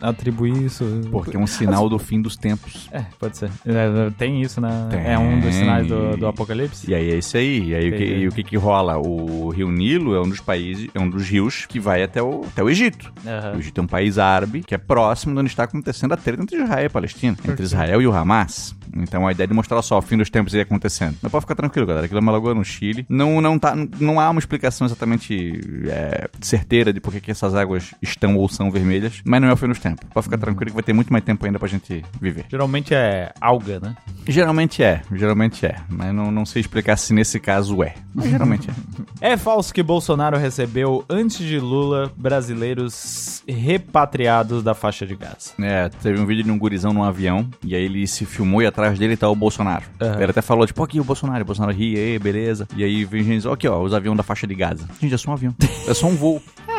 atribuir 0.00 0.56
isso? 0.62 0.84
Porque 1.10 1.36
é 1.36 1.40
um 1.40 1.46
sinal 1.46 1.88
do 1.88 1.98
fim 1.98 2.20
dos 2.20 2.36
tempos. 2.36 2.88
É, 2.92 3.04
pode 3.18 3.36
ser. 3.36 3.50
É, 3.66 4.10
tem 4.18 4.42
isso, 4.42 4.60
né? 4.60 4.63
Tem. 4.90 5.00
É 5.04 5.18
um 5.18 5.40
dos 5.40 5.54
sinais 5.54 5.86
do, 5.86 6.16
do 6.16 6.26
apocalipse? 6.26 6.90
E 6.90 6.94
aí 6.94 7.10
é 7.10 7.16
isso 7.16 7.36
aí. 7.36 7.70
E 7.70 7.74
aí 7.74 7.88
o 7.88 7.96
que, 7.96 8.04
e 8.04 8.28
o 8.28 8.32
que 8.32 8.42
que 8.42 8.56
rola? 8.56 8.98
O 8.98 9.50
Rio 9.50 9.70
Nilo 9.70 10.14
é 10.14 10.20
um 10.20 10.28
dos 10.28 10.40
países, 10.40 10.88
é 10.94 11.00
um 11.00 11.08
dos 11.08 11.28
rios 11.28 11.66
que 11.66 11.80
vai 11.80 12.02
até 12.02 12.22
o, 12.22 12.44
até 12.46 12.62
o 12.62 12.68
Egito. 12.68 13.12
Aham. 13.26 13.56
O 13.56 13.58
Egito 13.58 13.80
é 13.80 13.84
um 13.84 13.86
país 13.86 14.18
árabe 14.18 14.62
que 14.62 14.74
é 14.74 14.78
próximo 14.78 15.34
de 15.34 15.40
onde 15.40 15.50
está 15.50 15.64
acontecendo 15.64 16.12
a 16.12 16.16
treta 16.16 16.42
entre 16.42 16.56
Israel 16.56 16.86
e 16.86 16.88
Palestina. 16.88 17.36
Entre 17.46 17.62
Israel 17.62 18.00
e 18.02 18.06
o 18.06 18.12
Hamas. 18.12 18.74
Então 18.96 19.26
a 19.26 19.32
ideia 19.32 19.44
é 19.44 19.48
de 19.48 19.54
mostrar 19.54 19.82
só 19.82 19.98
o 19.98 20.02
fim 20.02 20.16
dos 20.16 20.30
tempos 20.30 20.54
aí 20.54 20.60
acontecendo. 20.60 21.16
Mas 21.20 21.30
pode 21.30 21.42
ficar 21.42 21.54
tranquilo, 21.54 21.86
galera. 21.86 22.06
Aquilo 22.06 22.18
é 22.18 22.22
uma 22.22 22.32
lagoa 22.32 22.54
no 22.54 22.64
Chile. 22.64 23.04
Não, 23.08 23.40
não, 23.40 23.58
tá, 23.58 23.74
não 23.98 24.20
há 24.20 24.30
uma 24.30 24.38
explicação 24.38 24.86
exatamente 24.86 25.60
é, 25.88 26.28
certeira 26.40 26.92
de 26.92 27.00
por 27.00 27.12
que 27.12 27.20
que 27.20 27.30
essas 27.30 27.54
águas 27.54 27.94
estão 28.00 28.36
ou 28.36 28.48
são 28.48 28.70
vermelhas. 28.70 29.20
Mas 29.24 29.40
não 29.40 29.48
é 29.48 29.52
o 29.52 29.56
fim 29.56 29.68
dos 29.68 29.78
tempos. 29.78 30.08
Pode 30.12 30.24
ficar 30.24 30.38
tranquilo 30.38 30.70
que 30.70 30.74
vai 30.74 30.82
ter 30.82 30.92
muito 30.92 31.12
mais 31.12 31.24
tempo 31.24 31.44
ainda 31.44 31.58
pra 31.58 31.68
gente 31.68 32.04
viver. 32.20 32.44
Geralmente 32.48 32.94
é 32.94 33.32
alga, 33.40 33.80
né? 33.80 33.96
Geralmente 34.26 34.43
é, 34.82 35.02
geralmente 35.12 35.66
é. 35.66 35.76
Mas 35.88 36.14
não, 36.14 36.30
não 36.30 36.44
sei 36.44 36.60
explicar 36.60 36.96
se 36.96 37.12
nesse 37.12 37.38
caso 37.40 37.82
é. 37.82 37.94
Mas 38.14 38.30
geralmente 38.30 38.68
é. 38.70 38.74
É 39.32 39.36
falso 39.38 39.72
que 39.72 39.82
Bolsonaro 39.82 40.36
recebeu, 40.36 41.02
antes 41.08 41.38
de 41.38 41.58
Lula, 41.58 42.12
brasileiros 42.14 43.42
repatriados 43.48 44.62
da 44.62 44.74
faixa 44.74 45.06
de 45.06 45.16
Gaza. 45.16 45.52
É, 45.58 45.88
teve 45.88 46.20
um 46.20 46.26
vídeo 46.26 46.44
de 46.44 46.50
um 46.50 46.58
gurizão 46.58 46.92
num 46.92 47.02
avião, 47.02 47.48
e 47.62 47.74
aí 47.74 47.84
ele 47.84 48.06
se 48.06 48.26
filmou 48.26 48.60
e 48.60 48.66
atrás 48.66 48.98
dele 48.98 49.16
tá 49.16 49.28
o 49.28 49.34
Bolsonaro. 49.34 49.84
Aham. 50.00 50.20
Ele 50.20 50.30
até 50.30 50.42
falou, 50.42 50.66
tipo, 50.66 50.82
aqui 50.82 51.00
o 51.00 51.04
Bolsonaro, 51.04 51.42
o 51.42 51.46
Bolsonaro 51.46 51.72
ri, 51.74 51.96
aí, 51.96 52.18
beleza. 52.18 52.68
E 52.76 52.84
aí 52.84 53.04
vem 53.04 53.22
gente, 53.22 53.48
aqui 53.48 53.66
ó, 53.66 53.80
os 53.82 53.94
aviões 53.94 54.16
da 54.16 54.22
faixa 54.22 54.46
de 54.46 54.54
Gaza. 54.54 54.86
Gente, 55.00 55.14
é 55.14 55.16
só 55.16 55.30
um 55.30 55.34
avião. 55.34 55.54
É 55.88 55.94
só 55.94 56.06
um 56.06 56.16
voo. 56.16 56.42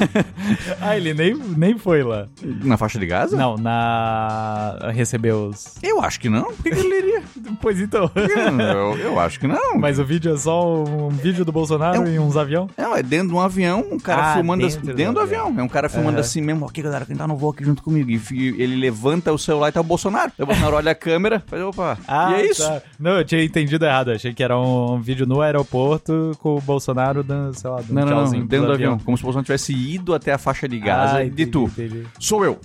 Ah, 0.80 0.96
ele 0.96 1.14
nem, 1.14 1.34
nem 1.34 1.78
foi 1.78 2.02
lá. 2.02 2.26
Na 2.42 2.76
faixa 2.76 2.98
de 2.98 3.06
Gaza? 3.06 3.36
Não, 3.36 3.56
na. 3.56 4.90
Recebeu 4.92 5.46
os. 5.48 5.76
Eu 5.82 6.00
acho 6.00 6.18
que 6.20 6.28
não. 6.28 6.44
Por 6.44 6.62
que, 6.62 6.70
que 6.70 6.78
ele 6.80 6.96
iria? 6.98 7.19
Pois 7.60 7.80
então. 7.80 8.10
eu, 8.14 8.98
eu 8.98 9.20
acho 9.20 9.38
que 9.40 9.46
não. 9.46 9.78
Mas 9.78 9.98
o 9.98 10.04
vídeo 10.04 10.32
é 10.34 10.36
só 10.36 10.82
um 10.84 11.08
vídeo 11.08 11.44
do 11.44 11.52
Bolsonaro 11.52 11.96
É 11.96 12.00
um- 12.00 12.06
em 12.06 12.18
uns 12.18 12.36
avião? 12.36 12.68
Não, 12.76 12.96
é 12.96 13.02
dentro 13.02 13.28
de 13.28 13.34
um 13.34 13.40
avião, 13.40 13.84
um 13.90 13.98
cara 13.98 14.30
Ah, 14.30 14.34
filmando 14.34 14.62
dentro 14.62 14.78
assim, 14.78 14.86
do 14.86 14.94
dentro 14.94 15.14
do 15.14 15.20
avião. 15.20 15.46
avião. 15.46 15.60
É 15.60 15.62
um 15.62 15.68
cara 15.68 15.88
filmando 15.88 16.12
Aham. 16.16 16.20
assim 16.20 16.40
mesmo, 16.40 16.66
aqui 16.66 16.82
galera, 16.82 17.04
quem 17.06 17.16
tá 17.16 17.26
no 17.26 17.36
voo 17.36 17.50
aqui 17.50 17.64
junto 17.64 17.82
comigo. 17.82 18.10
E 18.10 18.54
ele 18.62 18.76
levanta 18.76 19.32
o 19.32 19.38
celular 19.38 19.68
e 19.68 19.72
tá 19.72 19.80
o 19.80 19.84
Bolsonaro. 19.84 20.32
O 20.38 20.46
Bolsonaro 20.46 20.76
olha 20.76 20.92
a 20.92 20.94
câmera, 20.94 21.42
faz, 21.46 21.62
opa. 21.62 21.98
e 22.30 22.34
é 22.34 22.46
isso. 22.50 22.62
tá. 22.62 22.82
Não, 22.98 23.12
eu 23.18 23.24
tinha 23.24 23.42
entendido 23.42 23.84
errado. 23.84 24.10
Achei 24.10 24.32
que 24.34 24.42
era 24.42 24.58
um 24.58 25.00
vídeo 25.00 25.26
no 25.26 25.40
aeroporto 25.40 26.32
com 26.38 26.56
o 26.56 26.60
Bolsonaro 26.60 27.22
dando, 27.22 27.54
sei 27.54 27.70
lá, 27.70 27.76
dando 27.78 27.92
Não, 27.92 28.06
não, 28.06 28.24
não, 28.24 28.46
dentro 28.46 28.66
do 28.66 28.72
avião. 28.72 28.98
Como 28.98 29.16
se 29.16 29.22
o 29.22 29.24
Bolsonaro 29.24 29.44
tivesse 29.44 29.72
ido 29.72 30.14
até 30.14 30.32
a 30.32 30.38
faixa 30.38 30.68
de 30.68 30.78
Gaza 30.78 31.18
Ah, 31.18 31.24
e 31.24 31.46
tu. 31.46 31.64
entendi. 31.64 32.04
Sou 32.18 32.44
eu. 32.44 32.58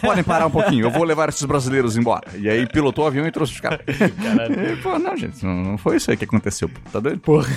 Podem 0.00 0.24
parar 0.24 0.46
um 0.46 0.50
pouquinho, 0.50 0.86
eu 0.86 0.90
vou 0.90 1.04
levar 1.04 1.28
esses 1.28 1.44
brasileiros 1.44 1.96
embora. 1.96 2.24
E 2.38 2.48
aí 2.48 2.66
pilotou 2.66 3.04
o 3.04 3.08
avião 3.08 3.26
e 3.26 3.30
trouxe 3.30 3.52
os 3.54 3.60
caras. 3.60 3.80
E, 4.18 4.76
Pô, 4.82 4.98
não, 4.98 5.16
gente, 5.16 5.44
não, 5.44 5.54
não 5.62 5.78
foi 5.78 5.96
isso 5.96 6.10
aí 6.10 6.16
que 6.16 6.24
aconteceu. 6.24 6.68
pô. 6.68 6.78
Tá 6.92 7.00
doido? 7.00 7.20
Porra. 7.20 7.48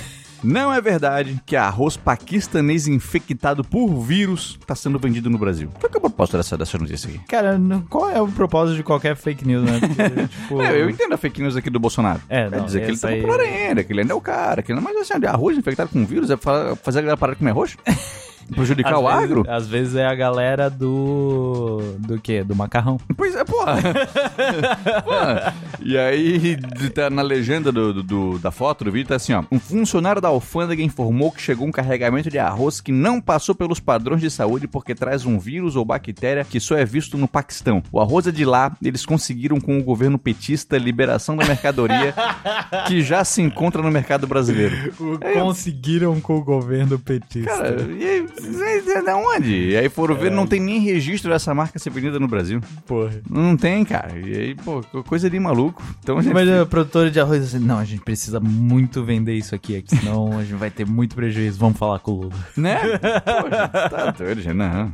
Não 0.44 0.72
é 0.72 0.80
verdade 0.80 1.42
que 1.44 1.56
arroz 1.56 1.96
paquistanês 1.96 2.86
infectado 2.86 3.64
por 3.64 3.88
vírus 4.00 4.56
tá 4.64 4.72
sendo 4.76 4.96
vendido 4.96 5.28
no 5.28 5.36
Brasil. 5.36 5.68
Qual 5.80 5.90
que 5.90 5.96
é 5.96 5.98
o 5.98 6.00
propósito 6.00 6.36
dessa, 6.36 6.56
dessa 6.56 6.78
notícia 6.78 7.08
aqui? 7.10 7.18
Cara, 7.26 7.58
não- 7.58 7.80
qual 7.82 8.08
é 8.08 8.22
o 8.22 8.28
propósito 8.28 8.76
de 8.76 8.84
qualquer 8.84 9.16
fake 9.16 9.44
news, 9.44 9.64
né? 9.64 9.80
Porque, 9.80 10.26
tipo, 10.42 10.62
É, 10.62 10.80
eu 10.80 10.88
entendo 10.88 11.12
a 11.12 11.16
fake 11.16 11.42
news 11.42 11.56
aqui 11.56 11.68
do 11.68 11.80
Bolsonaro. 11.80 12.20
É, 12.28 12.48
não, 12.48 12.64
dizer 12.66 12.82
que 12.84 12.90
ele 12.92 12.98
tá 12.98 13.08
aí- 13.08 13.20
popular 13.20 13.40
ainda, 13.40 13.82
que 13.82 13.92
ele 13.92 14.02
ainda 14.02 14.12
é 14.12 14.16
o 14.16 14.20
cara. 14.20 14.62
Que 14.62 14.70
ele, 14.70 14.80
mas 14.80 14.96
assim, 15.10 15.26
arroz 15.26 15.58
infectado 15.58 15.90
com 15.90 16.06
vírus 16.06 16.30
é 16.30 16.36
fa- 16.36 16.76
fazer 16.84 17.00
a 17.00 17.02
galera 17.02 17.16
parar 17.16 17.32
de 17.32 17.40
comer 17.40 17.50
arroz? 17.50 17.76
Prejudicar 18.54 18.94
às 18.94 18.98
o 19.00 19.06
vezes- 19.06 19.22
agro? 19.22 19.44
Às 19.48 19.66
vezes 19.68 19.94
é 19.96 20.06
a 20.06 20.14
galera 20.14 20.68
do. 20.70 21.80
Do 21.98 22.20
quê? 22.20 22.42
Do 22.42 22.54
macarrão. 22.56 22.98
Pois 23.16 23.34
é, 23.34 23.44
porra. 23.44 23.76
Porra. 25.04 25.54
E 25.80 25.96
aí, 25.96 26.56
tá 26.94 27.08
na 27.10 27.22
legenda 27.22 27.70
do, 27.70 27.92
do- 27.94 28.02
do- 28.02 28.38
da 28.38 28.50
foto 28.50 28.84
do 28.84 28.92
vídeo, 28.92 29.08
tá 29.08 29.16
assim, 29.16 29.32
ó. 29.32 29.44
Um 29.50 29.58
funcionário 29.58 30.20
da 30.20 30.28
alfândega 30.28 30.82
informou 30.82 31.30
que 31.30 31.40
chegou 31.40 31.66
um 31.66 31.72
carregamento 31.72 32.30
de 32.30 32.38
arroz 32.38 32.80
que 32.80 32.92
não 32.92 33.20
passou 33.20 33.54
pelos 33.54 33.80
padrões 33.80 34.20
de 34.20 34.30
saúde 34.30 34.66
porque 34.66 34.94
traz 34.94 35.24
um 35.26 35.38
vírus 35.38 35.76
ou 35.76 35.84
bactéria 35.84 36.44
que 36.44 36.58
só 36.60 36.76
é 36.76 36.84
visto 36.84 37.16
no 37.16 37.28
Paquistão. 37.28 37.82
O 37.92 38.00
arroz 38.00 38.26
é 38.26 38.32
de 38.32 38.44
lá, 38.44 38.76
eles 38.82 39.04
conseguiram 39.06 39.60
com 39.60 39.78
o 39.78 39.82
governo 39.82 40.18
petista 40.18 40.76
liberação 40.78 41.36
da 41.36 41.44
mercadoria 41.46 42.14
que 42.86 43.00
já 43.02 43.24
se 43.24 43.40
encontra 43.42 43.82
no 43.82 43.90
mercado 43.90 44.26
brasileiro. 44.26 44.92
Conseguiram 45.34 46.20
com 46.20 46.36
o 46.38 46.44
governo 46.44 46.98
petista. 46.98 47.50
Cara, 47.50 47.82
e 47.82 48.04
aí, 48.04 48.26
é 48.38 49.02
da 49.02 49.16
onde? 49.16 49.70
E 49.70 49.76
aí 49.76 49.88
foram 49.88 50.14
ver, 50.14 50.30
não 50.30 50.46
tem 50.46 50.60
nem 50.60 50.80
registro 50.80 51.30
dessa 51.30 51.54
marca 51.54 51.78
ser 51.78 51.90
vendida 51.90 52.18
no 52.18 52.28
Brasil. 52.28 52.60
porra. 52.86 53.20
Não 53.28 53.56
tem, 53.56 53.84
cara. 53.84 54.18
E 54.18 54.36
aí, 54.36 54.54
pô, 54.54 54.82
coisa 55.04 55.28
de 55.28 55.38
maluco. 55.38 55.82
Então 56.02 56.18
a 56.18 56.22
gente. 56.22 56.32
Mas 56.32 56.48
a 56.48 56.66
produtora 56.66 57.10
de 57.10 57.20
arroz 57.20 57.42
assim, 57.42 57.58
não, 57.58 57.78
a 57.78 57.84
gente 57.84 58.02
precisa 58.02 58.40
muito 58.40 59.04
vender 59.04 59.34
isso 59.34 59.54
aqui, 59.54 59.76
aqui, 59.76 59.96
senão 59.96 60.38
a 60.38 60.42
gente 60.42 60.54
vai 60.54 60.70
ter 60.70 60.86
muito 60.86 61.14
prejuízo. 61.14 61.58
Vamos 61.58 61.78
falar 61.78 61.98
com 61.98 62.12
o 62.12 62.14
Lula. 62.22 62.34
Né? 62.56 62.78
Pô, 62.80 63.48
gente, 63.50 63.90
tá 63.90 64.10
doido, 64.10 64.40
gente. 64.40 64.54
Não. 64.54 64.92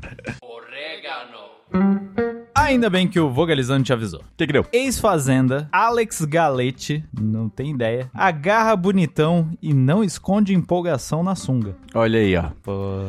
Ainda 2.64 2.88
bem 2.88 3.06
que 3.06 3.20
o 3.20 3.30
Vogalizando 3.30 3.84
te 3.84 3.92
avisou. 3.92 4.20
O 4.20 4.24
que 4.36 4.46
que 4.46 4.52
deu? 4.52 4.64
Ex-fazenda, 4.72 5.68
Alex 5.70 6.24
Galete, 6.24 7.04
não 7.18 7.48
tem 7.48 7.70
ideia, 7.70 8.08
agarra 8.14 8.74
bonitão 8.74 9.50
e 9.62 9.72
não 9.74 10.02
esconde 10.02 10.54
empolgação 10.54 11.22
na 11.22 11.34
sunga. 11.34 11.76
Olha 11.94 12.18
aí, 12.18 12.34
ó. 12.36 12.44
Pô. 12.62 13.04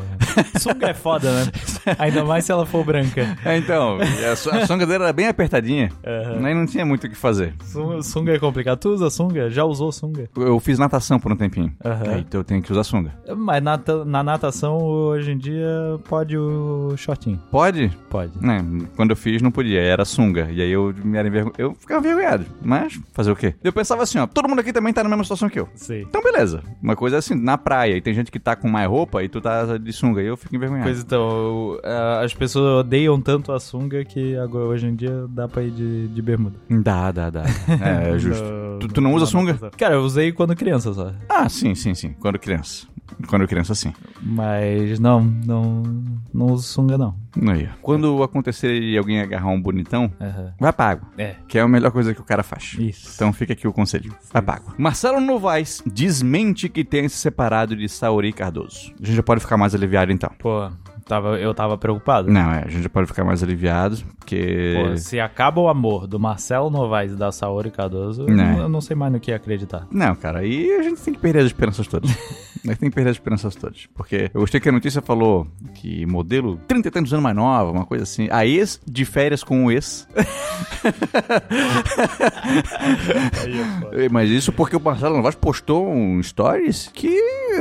Sunga 0.59 0.89
é 0.89 0.93
foda, 0.93 1.31
né? 1.31 1.51
Ainda 1.97 2.23
mais 2.25 2.45
se 2.45 2.51
ela 2.51 2.65
for 2.65 2.83
branca. 2.85 3.37
É, 3.45 3.57
então, 3.57 3.97
a, 4.31 4.35
su- 4.35 4.49
a 4.51 4.65
sunga 4.67 4.85
dele 4.85 5.03
era 5.03 5.13
bem 5.13 5.27
apertadinha. 5.27 5.89
Aham. 6.05 6.45
Aí 6.45 6.53
não 6.53 6.65
tinha 6.65 6.85
muito 6.85 7.07
o 7.07 7.09
que 7.09 7.15
fazer. 7.15 7.53
Sunga, 7.63 8.01
sunga 8.03 8.33
é 8.35 8.39
complicado. 8.39 8.77
Tu 8.79 8.89
usa 8.89 9.09
sunga? 9.09 9.49
Já 9.49 9.63
usou 9.63 9.91
sunga? 9.91 10.29
Eu 10.35 10.59
fiz 10.59 10.77
natação 10.77 11.19
por 11.19 11.31
um 11.31 11.35
tempinho. 11.35 11.73
Aí, 11.83 12.19
então 12.21 12.41
eu 12.41 12.43
tenho 12.43 12.61
que 12.61 12.71
usar 12.71 12.83
sunga. 12.83 13.13
Mas 13.37 13.63
na, 13.63 13.79
na 14.05 14.23
natação, 14.23 14.77
hoje 14.77 15.31
em 15.31 15.37
dia, 15.37 15.67
pode 16.07 16.37
o 16.37 16.93
shortinho. 16.97 17.41
Pode? 17.49 17.89
Pode. 18.09 18.31
Né, 18.39 18.63
quando 18.95 19.11
eu 19.11 19.15
fiz 19.15 19.41
não 19.45 19.51
podia, 19.51 19.79
era 19.81 20.03
sunga. 20.03 20.49
E 20.51 20.61
aí 20.61 20.71
eu 20.71 20.93
me 21.03 21.17
era 21.17 21.27
envergo... 21.27 21.53
eu 21.57 21.73
ficava 21.75 22.05
envergonhado. 22.05 22.45
Mas 22.61 22.99
fazer 23.13 23.31
o 23.31 23.35
quê? 23.35 23.53
Eu 23.63 23.71
pensava 23.71 24.03
assim, 24.03 24.17
ó, 24.19 24.27
todo 24.27 24.49
mundo 24.49 24.59
aqui 24.59 24.73
também 24.73 24.91
tá 24.93 25.01
na 25.03 25.09
mesma 25.09 25.23
situação 25.23 25.47
que 25.49 25.59
eu. 25.59 25.69
Sei. 25.75 26.01
Então 26.01 26.21
beleza. 26.21 26.61
Uma 26.81 26.95
coisa 26.95 27.15
é 27.15 27.19
assim, 27.19 27.35
na 27.35 27.57
praia, 27.57 27.95
e 27.95 28.01
tem 28.01 28.13
gente 28.13 28.31
que 28.31 28.39
tá 28.39 28.55
com 28.55 28.67
mais 28.67 28.89
roupa 28.89 29.23
e 29.23 29.29
tu 29.29 29.39
tá 29.39 29.77
de 29.77 29.93
sunga, 29.93 30.21
e 30.21 30.25
eu 30.27 30.35
fico 30.35 30.55
envergonhado. 30.55 30.89
Pois 30.89 30.99
então, 31.01 31.79
a- 31.83 32.21
as 32.23 32.33
pessoas 32.33 32.79
odeiam 32.85 33.19
tanto 33.21 33.51
a 33.51 33.59
sunga 33.59 34.03
que 34.03 34.35
agora, 34.37 34.65
hoje 34.65 34.87
em 34.87 34.95
dia 34.95 35.25
dá 35.29 35.47
pra 35.47 35.63
ir 35.63 35.71
de, 35.71 36.07
de 36.09 36.21
bermuda. 36.21 36.55
Dá, 36.69 37.11
dá, 37.11 37.29
dá. 37.29 37.43
É, 37.81 38.11
é 38.15 38.17
justo. 38.19 38.43
No- 38.43 38.65
Tu, 38.79 38.87
tu 38.89 38.99
não 39.01 39.13
usa 39.13 39.25
sunga? 39.25 39.57
Cara, 39.77 39.93
eu 39.95 40.01
usei 40.01 40.33
quando 40.33 40.53
criança 40.55 40.93
só. 40.93 41.13
Ah, 41.29 41.47
sim, 41.47 41.73
sim, 41.75 41.93
sim. 41.95 42.13
Quando 42.19 42.37
criança. 42.37 42.85
Quando 43.27 43.47
criança, 43.47 43.73
sim. 43.75 43.93
Mas 44.21 44.99
não, 44.99 45.21
não, 45.21 45.83
não 46.33 46.45
uso 46.47 46.63
sunga 46.63 46.97
não. 46.97 47.15
Aí. 47.49 47.69
Quando 47.81 48.23
acontecer 48.23 48.81
e 48.81 48.97
alguém 48.97 49.21
agarrar 49.21 49.47
um 49.49 49.61
bonitão, 49.61 50.11
Aham. 50.19 50.53
vai 50.59 50.73
água. 50.91 51.07
É. 51.17 51.35
Que 51.47 51.57
é 51.57 51.61
a 51.61 51.67
melhor 51.67 51.91
coisa 51.91 52.13
que 52.13 52.21
o 52.21 52.25
cara 52.25 52.43
faz. 52.43 52.75
Isso. 52.79 53.11
Então 53.15 53.31
fica 53.33 53.53
aqui 53.53 53.67
o 53.67 53.73
conselho. 53.73 54.13
Vai 54.31 54.41
pra 54.41 54.55
água. 54.55 54.73
Marcelo 54.77 55.19
Novaes 55.19 55.81
desmente 55.85 56.69
que 56.69 56.83
tenha 56.83 57.07
se 57.09 57.17
separado 57.17 57.75
de 57.75 57.87
Sauri 57.89 58.31
Cardoso. 58.33 58.93
A 59.01 59.05
gente 59.05 59.15
já 59.15 59.23
pode 59.23 59.41
ficar 59.41 59.57
mais 59.57 59.75
aliviado 59.75 60.11
então. 60.11 60.31
Pô, 60.39 60.69
Tava, 61.05 61.37
eu 61.39 61.53
tava 61.53 61.77
preocupado. 61.77 62.31
Não, 62.31 62.51
é, 62.51 62.63
a 62.65 62.67
gente 62.67 62.81
já 62.81 62.89
pode 62.89 63.05
ficar 63.07 63.23
mais 63.23 63.43
aliviado, 63.43 63.97
porque... 64.25 64.73
Pô, 64.75 64.97
se 64.97 65.19
acaba 65.19 65.61
o 65.61 65.67
amor 65.69 66.07
do 66.07 66.19
Marcelo 66.19 66.71
Novaes 66.71 67.11
e 67.13 67.15
da 67.15 67.31
Saori 67.31 67.69
Cardoso, 67.69 68.25
Né. 68.25 68.55
eu 68.57 68.67
não 68.67 68.81
sei 68.81 68.95
mais 68.95 69.13
no 69.13 69.19
que 69.19 69.31
acreditar. 69.31 69.85
Não, 69.91 70.15
cara, 70.15 70.39
aí 70.39 70.71
a 70.71 70.81
gente 70.81 70.99
tem 70.99 71.13
que 71.13 71.19
perder 71.19 71.41
as 71.41 71.45
esperanças 71.45 71.85
todas. 71.87 72.09
a 72.65 72.67
gente 72.69 72.79
tem 72.79 72.89
que 72.89 72.95
perder 72.95 73.11
as 73.11 73.17
esperanças 73.17 73.55
todas. 73.55 73.87
Porque 73.93 74.31
eu 74.33 74.41
gostei 74.41 74.59
que 74.59 74.67
a 74.67 74.71
notícia 74.71 74.99
falou 75.01 75.45
que 75.75 76.05
modelo 76.07 76.59
30 76.67 76.87
e 76.87 76.91
tantos 76.91 77.13
anos 77.13 77.21
mais 77.23 77.35
nova, 77.35 77.71
uma 77.71 77.85
coisa 77.85 78.03
assim. 78.03 78.27
A 78.31 78.45
ex 78.47 78.81
de 78.85 79.05
férias 79.05 79.43
com 79.43 79.65
o 79.65 79.71
ex. 79.71 80.07
Mas 84.11 84.29
isso 84.29 84.51
porque 84.51 84.75
o 84.75 84.79
Marcelo 84.81 85.15
Novaes 85.17 85.35
postou 85.35 85.87
um 85.87 86.21
stories 86.23 86.89
que 86.93 87.15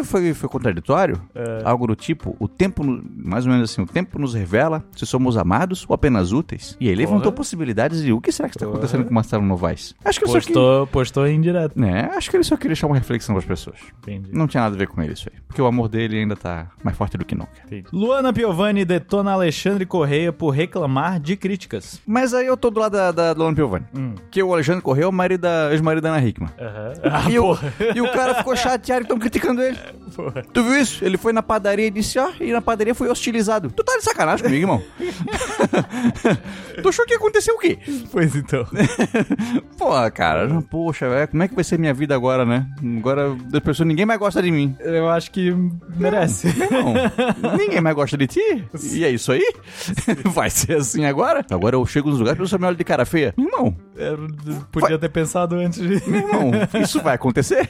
foi, 0.05 0.33
foi 0.35 0.48
contraditório. 0.48 1.20
Algo 1.64 1.87
do 1.87 1.94
tipo, 1.96 2.35
o 2.38 2.48
tempo, 2.48 2.83
mais 3.16 3.44
ou 3.46 3.53
menos 3.53 3.70
assim, 3.70 3.83
o 3.83 3.87
tempo 3.87 4.18
nos 4.18 4.33
revela 4.35 4.83
se 4.96 5.05
somos 5.07 5.37
amados 5.37 5.85
ou 5.88 5.94
apenas 5.94 6.33
úteis. 6.33 6.54
E 6.81 6.88
ele 6.88 6.97
levantou 6.97 7.25
Porra. 7.25 7.37
possibilidades 7.37 8.03
de 8.03 8.12
o 8.12 8.21
que 8.21 8.33
será 8.33 8.49
que 8.49 8.57
está 8.57 8.67
Porra. 8.67 8.79
acontecendo 8.79 9.05
com 9.05 9.11
o 9.11 9.14
Marcelo 9.14 9.45
Novaes. 9.45 9.95
Acho 10.05 10.21
que. 10.21 10.27
Postou, 10.27 10.87
postou 10.88 11.27
em 11.27 11.40
direto. 11.40 11.79
Né? 11.79 12.11
Acho 12.14 12.31
que 12.31 12.37
ele 12.37 12.45
só 12.45 12.57
queria 12.57 12.71
deixar 12.71 12.87
uma 12.87 12.97
reflexão 12.97 13.35
pras 13.35 13.45
pessoas. 13.47 13.77
Entendi. 14.03 14.31
Não 14.33 14.47
tinha 14.47 14.62
nada 14.62 14.75
a 14.75 14.79
ver 14.79 14.88
com 14.88 15.01
ele 15.03 15.12
isso 15.12 15.29
aí. 15.33 15.40
Porque 15.47 15.61
o 15.62 15.67
amor 15.67 15.88
dele 15.88 16.19
ainda 16.19 16.35
tá 16.37 16.69
mais 16.83 16.97
forte 16.97 17.17
do 17.17 17.25
que 17.25 17.35
nunca. 17.35 17.51
Entendi. 17.67 17.87
Luana 17.93 18.33
Piovani 18.33 18.85
detona 18.85 19.33
Alexandre 19.33 19.87
Correia 19.87 20.33
por 20.33 20.51
reclamar 20.51 21.21
de 21.21 21.37
críticas. 21.37 22.01
Mas 22.07 22.35
aí 22.35 22.47
eu 22.47 22.57
tô 22.57 22.71
do 22.71 22.81
lado 22.81 22.93
da, 22.93 23.12
da 23.12 23.33
Luana 23.33 23.55
Piovani. 23.55 23.87
Hum. 23.97 24.14
Que 24.31 24.43
o 24.43 24.53
Alexandre 24.53 24.83
Correia 24.83 25.05
é 25.05 25.09
o 25.09 25.12
marido 25.12 25.43
da, 25.43 25.71
ex-marido 25.73 26.03
da 26.03 26.11
Ana 26.11 26.27
Hickman. 26.27 26.51
Ah, 26.59 27.31
e, 27.31 27.38
o, 27.38 27.43
porra. 27.43 27.73
e 27.95 28.01
o 28.01 28.11
cara 28.12 28.35
ficou 28.35 28.57
chateado 28.57 29.01
que 29.01 29.05
estão 29.07 29.19
criticando 29.19 29.62
ele. 29.62 29.79
Porra. 30.14 30.45
Tu 30.53 30.62
viu 30.62 30.81
isso? 30.81 31.05
Ele 31.05 31.17
foi 31.17 31.33
na 31.33 31.43
padaria 31.43 31.87
e 31.87 31.90
disse, 31.90 32.19
ó, 32.19 32.31
e 32.40 32.53
na 32.53 32.62
padaria 32.62 32.95
foi 32.95 33.09
hostilizado. 33.09 33.71
Tu 33.71 33.83
tá 33.83 33.97
de 33.97 34.05
sacanagem 34.05 34.45
comigo, 34.45 34.62
irmão? 34.62 34.83
tu 36.83 36.89
achou 36.89 37.05
que 37.05 37.13
ia 37.13 37.17
acontecer 37.19 37.53
o 37.53 37.59
quê? 37.59 37.79
Pois 38.11 38.35
então. 38.37 38.65
Porra, 39.79 40.11
cara, 40.11 40.63
poxa, 40.71 41.09
velho, 41.09 41.29
como 41.29 41.43
é 41.43 41.49
que 41.49 41.55
vai 41.55 41.65
ser 41.65 41.79
minha 41.79 41.93
vida 41.93 42.15
agora, 42.15 42.45
né? 42.45 42.67
Agora, 42.99 43.35
das 43.51 43.61
pessoas, 43.61 43.89
ninguém 43.89 44.07
mais 44.07 44.19
gosta 44.21 44.41
de 44.43 44.51
mim. 44.51 44.77
Eu 44.81 45.09
acho 45.09 45.31
que 45.31 45.53
merece. 45.97 46.49
Não, 46.71 47.57
ninguém 47.57 47.81
mais 47.81 47.97
gosta 47.97 48.17
de 48.17 48.27
ti. 48.27 48.65
E 48.93 49.05
é 49.05 49.11
isso 49.11 49.33
aí? 49.33 49.43
Vai 50.33 50.51
ser 50.51 50.77
assim 50.79 51.05
agora? 51.07 51.45
Agora 51.51 51.77
eu 51.77 51.85
chego 51.87 52.11
nos 52.11 52.19
lugares 52.19 52.39
e 52.39 52.43
a 52.43 52.45
pessoa 52.45 52.59
me 52.61 52.67
olha 52.67 52.77
de 52.77 52.85
cara 52.85 53.05
feia. 53.05 53.35
Meu 53.37 53.49
irmão, 53.49 53.77
Eu 53.97 54.19
podia 54.71 54.99
ter 54.99 55.09
pensado 55.09 55.57
antes 55.57 55.81
de. 55.81 56.09
meu 56.09 56.21
irmão, 56.21 56.51
isso 56.81 57.01
vai 57.03 57.15
acontecer? 57.15 57.67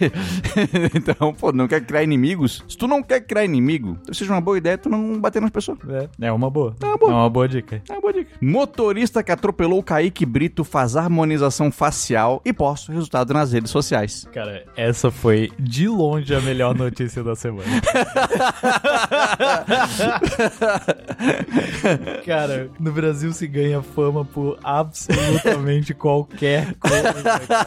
então, 0.95 1.33
pô, 1.35 1.53
não 1.53 1.67
quer 1.69 1.81
criar 1.85 2.03
inimigos? 2.03 2.63
Se 2.69 2.77
tu 2.77 2.87
não 2.87 3.03
quer 3.03 3.21
criar 3.21 3.45
inimigo, 3.45 3.99
seja 4.13 4.33
uma 4.33 4.41
boa 4.41 4.59
ideia 4.59 4.77
tu 4.79 4.89
não 4.89 5.19
bater 5.21 5.41
nas 5.41 5.51
pessoas. 5.51 5.79
É, 6.21 6.27
é 6.27 6.33
uma 6.33 6.51
boa. 6.51 6.75
É 6.83 6.87
uma 6.87 6.97
boa. 6.99 7.13
É 7.13 7.15
uma 7.15 7.31
boa 7.31 7.49
dica. 7.49 7.83
É 7.89 7.93
uma 7.93 8.01
boa 8.01 8.13
dica. 8.13 8.31
Motorista 8.65 9.23
que 9.23 9.31
atropelou 9.31 9.83
Kaique 9.83 10.25
Brito 10.25 10.65
faz 10.65 10.97
harmonização 10.97 11.71
facial 11.71 12.41
e 12.47 12.53
posta 12.53 12.91
o 12.91 12.95
resultado 12.95 13.35
nas 13.35 13.53
redes 13.53 13.71
sociais. 13.71 14.27
Cara, 14.33 14.65
essa 14.75 15.11
foi 15.11 15.53
de 15.59 15.87
longe 15.87 16.35
a 16.35 16.41
melhor 16.41 16.75
notícia 16.75 17.23
da 17.23 17.37
semana. 17.37 17.69
cara, 22.25 22.71
no 22.81 22.91
Brasil 22.91 23.33
se 23.35 23.47
ganha 23.47 23.83
fama 23.83 24.25
por 24.25 24.59
absolutamente 24.65 25.93
qualquer 25.93 26.73
coisa. 26.75 27.13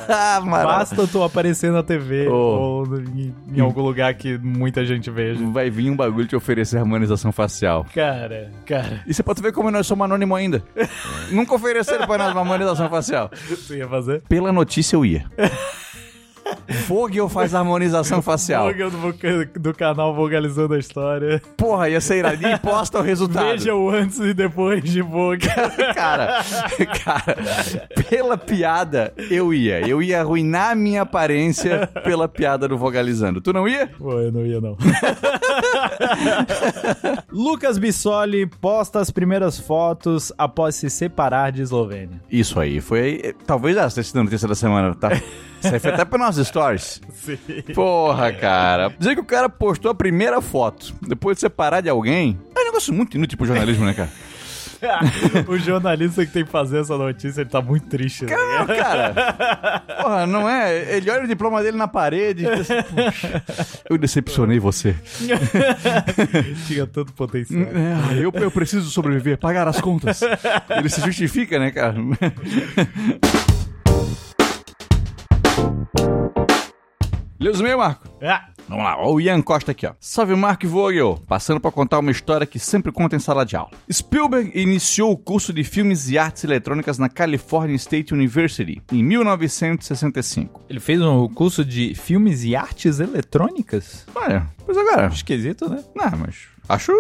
Basta 0.50 1.06
tu 1.08 1.22
aparecer 1.22 1.72
na 1.72 1.84
TV 1.84 2.28
Oh. 2.28 2.82
ou 2.82 2.86
em, 3.00 3.36
em 3.54 3.60
algum 3.60 3.82
lugar 3.82 4.12
que 4.16 4.36
muita 4.40 4.84
gente 4.84 5.12
veja. 5.12 5.46
Vai 5.52 5.70
vir 5.70 5.92
um 5.92 5.96
bagulho 5.96 6.26
te 6.28 6.36
oferecer 6.36 6.78
harmonização 6.80 7.32
facial. 7.32 7.86
Cara, 7.94 8.52
cara, 8.66 9.04
E 9.06 9.14
você 9.14 9.22
pode 9.22 9.42
ver 9.44 9.52
como 9.54 9.70
nós 9.70 9.86
somos 9.86 10.06
anônimos 10.06 10.36
ainda. 10.38 10.64
Nunca 11.30 11.56
ofereceram 11.56 12.06
pra 12.06 12.18
nós 12.18 12.32
uma 12.32 12.42
harmonização 12.42 12.90
facial. 12.90 13.30
tu 13.68 13.74
ia 13.74 13.88
fazer? 13.88 14.22
Pela 14.28 14.52
notícia 14.52 14.96
eu 14.96 15.06
ia. 15.06 15.26
Vogel 16.88 17.28
faz 17.30 17.54
harmonização 17.56 18.22
facial. 18.22 18.66
Vogel 18.72 18.90
do, 18.92 18.98
voca- 18.98 19.46
do 19.60 19.74
canal 19.74 20.14
Vogalizando 20.16 20.74
a 20.74 20.80
História. 20.80 21.42
Porra, 21.56 21.90
ia 21.90 22.00
ser 22.02 22.18
iradinho 22.18 22.54
e 22.56 22.60
posta 22.60 23.00
o 23.00 23.02
resultado. 23.02 23.46
Veja 23.48 23.74
o 23.76 23.90
antes 23.90 24.20
e 24.20 24.34
depois 24.34 24.84
de 24.84 25.02
Vogel. 25.02 25.52
Cara, 25.96 26.44
cara, 27.04 27.38
pela 28.10 28.38
piada 28.38 29.14
eu 29.30 29.54
ia. 29.54 29.88
Eu 29.88 30.02
ia 30.02 30.20
arruinar 30.22 30.72
a 30.72 30.76
minha 30.76 31.02
aparência 31.02 31.88
pela 32.04 32.28
piada 32.28 32.68
do 32.68 32.78
Vogalizando. 32.78 33.42
Tu 33.42 33.52
não 33.52 33.68
ia? 33.68 33.88
Pô, 33.88 34.20
eu 34.20 34.32
não 34.32 34.46
ia 34.46 34.62
não. 34.62 34.78
Lucas 37.32 37.78
Bissoli 37.78 38.46
posta 38.46 39.00
as 39.00 39.10
primeiras 39.12 39.58
fotos 39.60 40.32
após 40.38 40.76
se 40.76 40.90
separar 40.90 41.52
de 41.52 41.62
Eslovênia. 41.62 42.22
Isso 42.30 42.60
aí, 42.60 42.80
foi. 42.82 43.36
Talvez 43.46 43.78
essa 43.78 43.96
tenha 43.96 44.04
sido 44.04 44.20
a 44.20 44.24
notícia 44.24 44.48
da 44.48 44.56
semana, 44.56 44.94
tá? 44.96 45.10
Isso 45.68 45.74
aí 45.76 45.80
foi 45.80 45.92
até 45.92 46.06
pra 46.06 46.18
nossas 46.18 46.48
stories. 46.48 47.02
Sim. 47.14 47.38
Porra, 47.74 48.32
cara. 48.34 48.94
Dizer 48.98 49.16
que 49.16 49.22
o 49.22 49.26
cara 49.26 49.50
postou 49.50 49.92
a 49.92 49.96
primeira 49.96 50.42
foto 50.42 50.94
depois 51.02 51.38
de 51.38 51.42
separar 51.42 51.82
de 51.82 51.90
alguém 51.90 52.38
é 52.56 52.60
um 52.60 52.66
negócio 52.66 52.94
muito 52.94 53.16
inútil 53.18 53.38
pro 53.38 53.48
jornalismo, 53.48 53.86
né, 53.86 53.94
cara? 53.94 54.10
o 55.48 55.58
jornalista 55.58 56.26
que 56.26 56.32
tem 56.32 56.46
que 56.46 56.52
fazer 56.52 56.82
essa 56.82 56.98
notícia, 56.98 57.42
ele 57.42 57.50
tá 57.50 57.62
muito 57.62 57.88
triste. 57.88 58.26
Né? 58.26 58.36
Não, 58.36 58.68
cara. 58.68 59.84
Porra, 60.02 60.28
não 60.28 60.48
é? 60.48 60.98
Ele 60.98 61.10
olha 61.10 61.24
o 61.24 61.28
diploma 61.28 61.64
dele 61.64 61.78
na 61.78 61.88
parede 61.88 62.46
e 62.46 62.50
pensa, 62.50 62.84
"Puxa, 62.84 63.44
eu 63.90 63.98
decepcionei 63.98 64.60
você. 64.60 64.96
Tinha 66.68 66.86
tanto 66.86 67.14
potencial. 67.14 67.64
É, 67.64 68.18
eu, 68.20 68.32
eu 68.34 68.52
preciso 68.52 68.90
sobreviver, 68.90 69.38
pagar 69.38 69.68
as 69.68 69.82
contas. 69.82 70.22
Ele 70.70 70.90
se 70.90 71.02
justifica, 71.02 71.58
né, 71.60 71.72
cara? 71.72 71.96
Lê 77.40 77.52
meio, 77.62 77.78
Marco. 77.78 78.08
Ah, 78.22 78.50
Vamos 78.68 78.84
lá, 78.84 78.98
ó, 78.98 79.14
o 79.14 79.22
Ian 79.22 79.42
Costa 79.42 79.72
aqui, 79.72 79.88
ó. 79.88 79.94
Salve 79.98 80.36
Mark 80.36 80.62
Vogel, 80.66 81.18
passando 81.26 81.60
pra 81.60 81.72
contar 81.72 82.00
uma 82.00 82.12
história 82.12 82.46
que 82.46 82.60
sempre 82.60 82.92
conta 82.92 83.16
em 83.16 83.20
sala 83.20 83.46
de 83.46 83.56
aula. 83.56 83.72
Spielberg 83.90 84.52
iniciou 84.54 85.14
o 85.14 85.18
curso 85.18 85.54
de 85.54 85.64
filmes 85.64 86.10
e 86.10 86.18
artes 86.18 86.44
eletrônicas 86.44 86.98
na 86.98 87.08
California 87.08 87.76
State 87.78 88.14
University 88.14 88.82
em 88.92 89.02
1965. 89.02 90.64
ele 90.70 90.82
fez 90.82 91.02
um 91.02 91.30
curso 91.30 91.64
de 91.64 91.96
filmes 91.96 92.44
e 92.44 92.58
artes 92.58 93.00
eletrônicas? 93.00 94.06
Olha, 94.14 94.46
pois 94.66 94.78
agora, 94.78 95.08
Esquisito, 95.08 95.70
né? 95.70 95.82
não, 95.96 96.18
mas 96.18 96.36
acho 96.68 96.92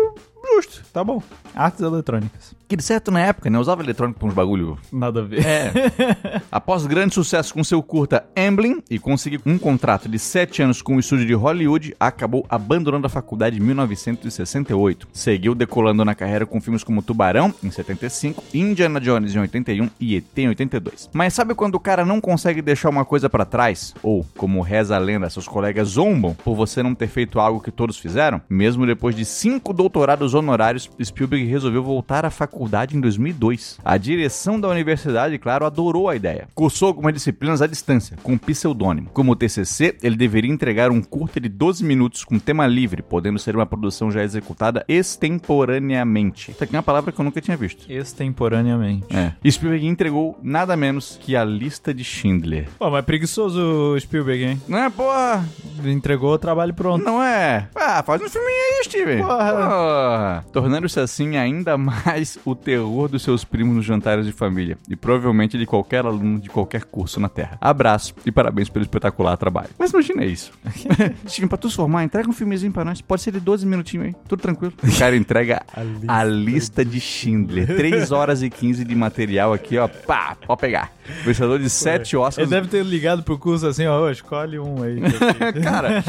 justo. 0.55 0.83
Tá 0.91 1.03
bom. 1.03 1.21
Artes 1.55 1.81
eletrônicas. 1.81 2.55
Que 2.67 2.75
de 2.75 2.83
certo 2.83 3.12
na 3.12 3.21
época, 3.21 3.49
né, 3.49 3.57
usava 3.57 3.81
eletrônico 3.81 4.19
pra 4.19 4.27
uns 4.27 4.33
bagulho 4.33 4.77
Nada 4.91 5.21
a 5.21 5.23
ver. 5.23 5.45
É. 5.45 5.71
Após 6.51 6.86
grande 6.86 7.13
sucesso 7.13 7.53
com 7.53 7.63
seu 7.63 7.81
curta 7.81 8.25
Amblin 8.36 8.83
e 8.89 8.99
conseguir 8.99 9.39
um 9.45 9.57
contrato 9.57 10.10
de 10.10 10.19
sete 10.19 10.62
anos 10.62 10.81
com 10.81 10.97
o 10.97 10.99
estúdio 10.99 11.25
de 11.25 11.33
Hollywood, 11.33 11.95
acabou 11.97 12.45
abandonando 12.49 13.07
a 13.07 13.10
faculdade 13.10 13.57
em 13.57 13.62
1968. 13.62 15.07
Seguiu 15.13 15.55
decolando 15.55 16.03
na 16.03 16.13
carreira 16.13 16.45
com 16.45 16.60
filmes 16.60 16.83
como 16.83 17.01
Tubarão, 17.01 17.53
em 17.63 17.71
75, 17.71 18.43
Indiana 18.53 18.99
Jones, 18.99 19.33
em 19.33 19.39
81 19.39 19.89
e 19.99 20.17
ET, 20.17 20.38
em 20.38 20.49
82. 20.49 21.10
Mas 21.13 21.33
sabe 21.33 21.55
quando 21.55 21.75
o 21.75 21.79
cara 21.79 22.03
não 22.03 22.19
consegue 22.19 22.62
deixar 22.62 22.89
uma 22.89 23.05
coisa 23.05 23.29
pra 23.29 23.45
trás? 23.45 23.93
Ou, 24.03 24.25
como 24.36 24.62
reza 24.62 24.95
a 24.95 24.99
lenda, 24.99 25.29
seus 25.29 25.47
colegas 25.47 25.89
zombam 25.89 26.33
por 26.33 26.53
você 26.53 26.83
não 26.83 26.93
ter 26.93 27.07
feito 27.07 27.39
algo 27.39 27.62
que 27.62 27.71
todos 27.71 27.97
fizeram? 27.97 28.41
Mesmo 28.49 28.86
depois 28.86 29.15
de 29.15 29.23
cinco 29.23 29.71
doutorados 29.71 30.33
honorários, 30.38 30.89
Spielberg 31.04 31.45
resolveu 31.45 31.84
voltar 31.84 32.26
à 32.26 32.30
faculdade 32.30 32.95
em 32.95 33.02
2002. 33.02 33.80
A 33.84 33.97
direção 33.97 34.60
da 34.60 34.67
universidade, 34.67 35.38
claro, 35.38 35.65
adorou 35.65 36.10
a 36.10 36.15
ideia. 36.15 36.47
Cursou 36.54 36.88
algumas 36.88 37.13
disciplinas 37.13 37.62
à 37.62 37.67
distância, 37.67 38.17
com 38.23 38.38
pseudônimo. 38.38 39.10
Como 39.13 39.36
TCC, 39.36 39.97
ele 40.02 40.15
deveria 40.15 40.52
entregar 40.52 40.91
um 40.91 41.02
curta 41.02 41.39
de 41.39 41.50
12 41.50 41.84
minutos 41.84 42.23
com 42.23 42.39
tema 42.39 42.67
livre, 42.67 43.02
podendo 43.02 43.39
ser 43.39 43.56
uma 43.56 43.65
produção 43.65 44.12
já 44.12 44.23
executada 44.23 44.86
extemporaneamente. 44.88 46.52
Isso 46.52 46.63
aqui 46.63 46.76
é 46.76 46.78
uma 46.78 46.84
palavra 46.84 47.12
que 47.12 47.19
eu 47.19 47.26
nunca 47.26 47.41
tinha 47.41 47.58
visto. 47.58 47.91
Extemporaneamente. 47.91 49.06
É. 49.15 49.34
E 49.43 49.52
Spielberg 49.52 49.86
entregou 49.86 50.38
nada 50.41 50.76
menos 50.76 51.17
que 51.21 51.36
a 51.36 51.43
lista 51.43 51.93
de 51.93 52.04
Schindler. 52.04 52.67
Pô, 52.78 52.89
mas 52.89 53.06
preguiçoso 53.06 53.60
o 53.93 54.00
Spielberg, 54.00 54.43
hein? 54.43 54.62
Não 54.67 54.78
é, 54.78 54.89
porra? 54.89 55.45
Entregou 55.86 56.34
o 56.34 56.38
trabalho 56.38 56.73
pronto. 56.73 57.04
Não 57.04 57.21
é? 57.21 57.67
Ah, 57.76 58.04
faz 58.04 58.21
um 58.21 58.30
filminho 58.30 58.58
aí, 58.58 58.84
Steven. 58.84 59.19
Porra. 59.19 59.52
Porra. 59.54 60.16
Tornando-se 60.51 60.99
assim 60.99 61.38
ainda 61.38 61.77
mais 61.77 62.38
o 62.45 62.56
terror 62.56 63.08
dos 63.08 63.23
seus 63.23 63.43
primos 63.43 63.75
nos 63.75 63.86
jantares 63.86 64.25
de 64.25 64.32
família. 64.32 64.77
E 64.89 64.95
provavelmente 64.95 65.58
de 65.58 65.65
qualquer 65.65 66.06
aluno 66.06 66.39
de 66.39 66.49
qualquer 66.49 66.84
curso 66.86 67.19
na 67.19 67.30
Terra. 67.30 67.58
Abraço 67.60 68.13
e 68.25 68.32
parabéns 68.32 68.69
pelo 68.69 68.84
espetacular 68.84 69.38
trabalho. 69.38 69.69
Mas 69.77 69.91
imagina 69.91 70.25
isso. 70.25 70.51
Steven, 71.27 71.47
pra 71.47 71.58
tu 71.58 71.69
se 71.69 71.75
formar, 71.75 72.03
entrega 72.03 72.30
um 72.30 72.34
filmezinho 72.34 72.71
pra 72.71 72.84
nós. 72.86 73.01
Pode 73.01 73.21
ser 73.21 73.32
de 73.32 73.39
12 73.39 73.65
minutinhos 73.65 74.08
aí. 74.08 74.15
Tudo 74.27 74.41
tranquilo. 74.41 74.73
O 74.88 74.99
cara 74.99 75.15
entrega 75.15 75.62
A 75.75 75.82
a 76.19 76.23
lista 76.23 76.82
lista, 76.82 76.86
de 76.86 76.99
Schindler. 76.99 77.67
3 77.67 78.12
horas 78.12 78.41
e 78.41 78.49
15 78.49 78.84
de 78.84 78.95
material 78.95 79.53
aqui, 79.53 79.77
ó. 79.77 79.88
Pá, 79.88 80.36
pode 80.45 80.60
pegar. 80.62 80.91
Vencedor 81.23 81.60
de 81.60 81.69
7 81.69 82.15
Ele 82.15 82.23
Oscars. 82.23 82.49
deve 82.49 82.67
ter 82.67 82.84
ligado 82.84 83.21
pro 83.23 83.38
curso 83.38 83.67
assim, 83.67 83.86
ó, 83.86 84.10
escolhe 84.10 84.58
um 84.60 84.82
aí. 84.82 84.99
Cara, 85.63 86.03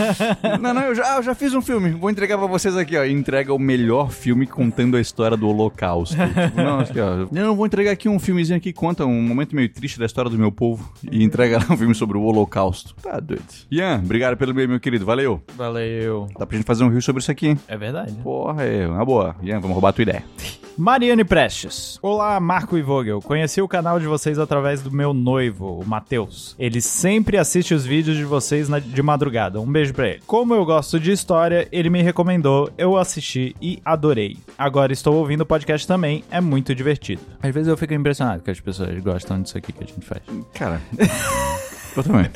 não, 0.61 0.73
não, 0.75 0.83
eu 0.83 0.95
já, 0.95 1.17
eu 1.17 1.23
já 1.23 1.35
fiz 1.35 1.55
um 1.55 1.61
filme, 1.63 1.91
vou 1.91 2.11
entregar 2.11 2.39
pra 2.39 2.47
vocês 2.47 2.77
aqui, 2.77 2.97
ó. 2.97 3.05
Entrega 3.05 3.53
o 3.53 3.59
melhor 3.59 3.98
melhor 3.99 4.11
filme 4.11 4.47
contando 4.47 4.97
a 4.97 5.01
história 5.01 5.37
do 5.37 5.49
Holocausto. 5.49 6.15
tipo, 6.17 6.57
não, 6.57 6.81
aqui, 6.81 7.01
ó, 7.01 7.15
eu 7.17 7.29
não 7.33 7.57
vou 7.57 7.67
entregar 7.67 7.91
aqui 7.91 8.09
um 8.09 8.19
filmezinho 8.19 8.57
aqui 8.57 8.73
que 8.73 8.79
conta 8.79 9.05
um 9.05 9.23
momento 9.23 9.57
meio 9.57 9.69
triste 9.69 9.99
da 9.99 10.07
história 10.07 10.31
do 10.31 10.39
meu 10.39 10.53
povo 10.53 10.93
e 11.11 11.23
entrega 11.23 11.59
lá 11.59 11.67
um 11.71 11.77
filme 11.77 11.95
sobre 11.95 12.17
o 12.17 12.23
Holocausto. 12.23 12.95
Tá 13.03 13.19
doido. 13.19 13.45
Ian, 13.71 14.01
obrigado 14.05 14.37
pelo 14.37 14.55
meio, 14.55 14.69
meu 14.69 14.81
querido. 14.81 15.05
Valeu. 15.05 15.43
Valeu. 15.57 16.29
Dá 16.39 16.47
pra 16.47 16.57
gente 16.57 16.67
fazer 16.67 16.85
um 16.85 16.87
review 16.87 17.03
sobre 17.03 17.21
isso 17.21 17.31
aqui, 17.31 17.49
hein? 17.49 17.59
É 17.67 17.77
verdade. 17.77 18.13
Porra, 18.23 18.63
é 18.65 18.87
uma 18.87 19.05
boa. 19.05 19.35
Ian, 19.43 19.61
vamos 19.61 19.75
roubar 19.75 19.91
a 19.91 19.93
tua 19.93 20.03
ideia. 20.03 20.25
Mariane 20.79 21.25
Prestes. 21.25 21.99
Olá, 22.01 22.39
Marco 22.39 22.79
e 22.79 22.83
Vogel. 22.83 23.21
Conheci 23.21 23.61
o 23.61 23.67
canal 23.67 23.99
de 23.99 24.07
vocês 24.07 24.39
através 24.39 24.81
do 24.81 24.93
meu 24.93 25.13
noivo, 25.13 25.81
o 25.81 25.85
Matheus. 25.85 26.55
Ele 26.57 26.81
sempre 26.81 27.37
assiste 27.37 27.75
os 27.75 27.85
vídeos 27.85 28.17
de 28.17 28.25
vocês 28.25 28.69
na- 28.69 28.79
de 28.79 29.03
madrugada. 29.03 29.61
Um 29.61 29.67
beijo 29.67 29.93
pra 29.93 30.09
ele. 30.09 30.23
Como 30.25 30.55
eu 30.55 30.65
gosto 30.65 31.01
de 31.01 31.11
história, 31.11 31.67
ele 31.73 31.91
me 31.91 32.01
recomendou, 32.01 32.71
eu 32.79 32.97
assisti 32.97 33.57
e 33.61 33.81
adorei. 33.85 34.37
Agora 34.57 34.93
estou 34.93 35.17
ouvindo 35.17 35.41
o 35.41 35.47
podcast 35.47 35.85
também, 35.85 36.23
é 36.31 36.41
muito 36.41 36.73
divertido. 36.77 37.23
Às 37.43 37.53
vezes 37.53 37.69
eu 37.69 37.77
fico 37.77 37.93
impressionado 37.95 38.43
que 38.45 38.51
as 38.51 38.61
pessoas 38.61 38.97
gostam 39.03 39.43
disso 39.43 39.59
aqui 39.59 39.73
que 39.73 39.83
a 39.83 39.87
gente 39.87 40.07
faz. 40.07 40.23
Cara. 40.55 40.81
eu 41.97 42.03
também. 42.03 42.31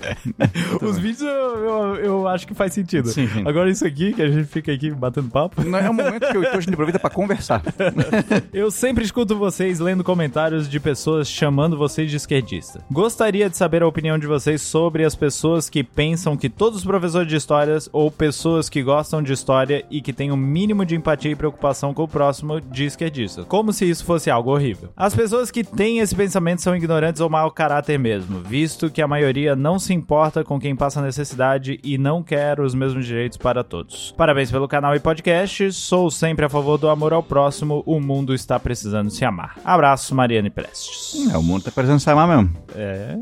Os 0.80 0.98
vídeos 0.98 1.22
eu, 1.22 1.28
eu, 1.28 1.96
eu 1.96 2.28
acho 2.28 2.46
que 2.46 2.54
faz 2.54 2.72
sentido. 2.72 3.08
Sim, 3.08 3.28
sim. 3.28 3.42
Agora 3.46 3.70
isso 3.70 3.86
aqui, 3.86 4.12
que 4.12 4.22
a 4.22 4.28
gente 4.28 4.46
fica 4.46 4.72
aqui 4.72 4.90
batendo 4.90 5.28
papo. 5.28 5.62
Não 5.64 5.78
é 5.78 5.88
um 5.88 5.94
momento 5.94 6.26
que 6.30 6.36
eu, 6.36 6.42
que 6.42 6.48
a 6.48 6.60
gente 6.60 6.72
aproveita 6.72 6.98
pra 6.98 7.10
conversar. 7.10 7.62
Eu 8.52 8.70
sempre 8.70 9.04
escuto 9.04 9.36
vocês 9.36 9.78
lendo 9.78 10.04
comentários 10.04 10.68
de 10.68 10.78
pessoas 10.78 11.28
chamando 11.28 11.76
vocês 11.76 12.10
de 12.10 12.16
esquerdista. 12.16 12.84
Gostaria 12.90 13.48
de 13.48 13.56
saber 13.56 13.82
a 13.82 13.86
opinião 13.86 14.18
de 14.18 14.26
vocês 14.26 14.62
sobre 14.62 15.04
as 15.04 15.14
pessoas 15.14 15.68
que 15.68 15.82
pensam 15.82 16.36
que 16.36 16.48
todos 16.48 16.80
os 16.80 16.84
professores 16.84 17.28
de 17.28 17.36
histórias 17.36 17.88
ou 17.92 18.10
pessoas 18.10 18.68
que 18.68 18.82
gostam 18.82 19.22
de 19.22 19.32
história 19.32 19.84
e 19.90 20.00
que 20.00 20.12
têm 20.12 20.30
o 20.30 20.36
mínimo 20.36 20.84
de 20.84 20.94
empatia 20.94 21.30
e 21.30 21.36
preocupação 21.36 21.94
com 21.94 22.02
o 22.02 22.08
próximo 22.08 22.60
de 22.60 22.84
esquerdista. 22.84 23.44
Como 23.44 23.72
se 23.72 23.88
isso 23.88 24.04
fosse 24.04 24.30
algo 24.30 24.52
horrível. 24.52 24.90
As 24.96 25.14
pessoas 25.14 25.50
que 25.50 25.64
têm 25.64 25.98
esse 25.98 26.14
pensamento 26.14 26.62
são 26.62 26.76
ignorantes 26.76 27.20
ou 27.20 27.30
mau 27.30 27.50
caráter 27.50 27.98
mesmo, 27.98 28.40
visto 28.40 28.90
que 28.90 29.02
a 29.02 29.08
maioria 29.08 29.41
não 29.56 29.78
se 29.78 29.92
importa 29.94 30.42
com 30.44 30.58
quem 30.60 30.74
passa 30.76 31.00
necessidade 31.02 31.78
e 31.82 31.96
não 31.98 32.22
quer 32.22 32.60
os 32.60 32.74
mesmos 32.74 33.06
direitos 33.06 33.36
para 33.38 33.62
todos. 33.64 34.12
Parabéns 34.16 34.50
pelo 34.50 34.66
canal 34.68 34.94
e 34.94 35.00
podcast. 35.00 35.72
Sou 35.72 36.10
sempre 36.10 36.44
a 36.44 36.48
favor 36.48 36.78
do 36.78 36.88
amor 36.88 37.12
ao 37.12 37.22
próximo. 37.22 37.82
O 37.86 38.00
mundo 38.00 38.34
está 38.34 38.58
precisando 38.58 39.10
se 39.10 39.24
amar. 39.24 39.56
Abraço, 39.64 40.14
Mariane 40.14 40.50
Prestes. 40.50 41.28
É, 41.32 41.36
o 41.36 41.42
mundo 41.42 41.62
tá 41.64 41.70
precisando 41.70 42.00
se 42.00 42.10
amar 42.10 42.28
mesmo. 42.28 42.56
É. 42.74 43.16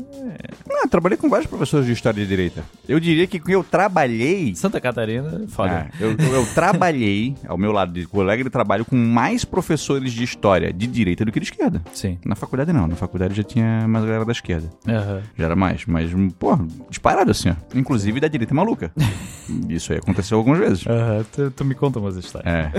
Não, 0.67 0.81
eu 0.83 0.89
trabalhei 0.89 1.17
com 1.17 1.29
vários 1.29 1.47
professores 1.47 1.85
de 1.85 1.91
história 1.93 2.21
e 2.21 2.25
direita. 2.25 2.63
Eu 2.87 2.99
diria 2.99 3.27
que 3.27 3.41
eu 3.47 3.63
trabalhei. 3.63 4.55
Santa 4.55 4.79
Catarina, 4.79 5.45
foda. 5.47 5.89
É, 5.99 6.03
eu, 6.03 6.11
eu- 6.11 6.31
eu 6.41 6.45
trabalhei, 6.53 7.35
ao 7.47 7.57
meu 7.57 7.71
lado 7.71 7.91
de 7.93 8.05
colega 8.07 8.43
de 8.43 8.49
trabalho, 8.49 8.85
com 8.85 8.95
mais 8.95 9.43
professores 9.45 10.11
de 10.13 10.23
história 10.23 10.71
de 10.73 10.87
direita 10.87 11.25
do 11.25 11.31
que 11.31 11.39
de 11.39 11.45
esquerda. 11.45 11.81
Sim. 11.93 12.17
Na 12.25 12.35
faculdade 12.35 12.71
não, 12.73 12.87
na 12.87 12.95
faculdade 12.95 13.33
já 13.35 13.43
tinha 13.43 13.87
mais 13.87 14.03
galera 14.05 14.25
da 14.25 14.31
esquerda. 14.31 14.69
Aham. 14.87 15.21
Já 15.37 15.45
era 15.45 15.55
mais, 15.55 15.85
mas, 15.85 16.10
pô, 16.37 16.57
disparado 16.89 17.31
assim, 17.31 17.49
ó. 17.49 17.55
Inclusive 17.75 18.19
da 18.19 18.27
direita 18.27 18.53
maluca. 18.53 18.91
Isso 19.67 19.91
aí 19.91 19.99
aconteceu 19.99 20.37
algumas 20.37 20.59
vezes. 20.59 20.85
Aham. 20.87 21.25
Tu, 21.31 21.51
tu 21.51 21.65
me 21.65 21.75
conta 21.75 21.99
umas 21.99 22.15
histórias. 22.15 22.51
É. 22.53 22.71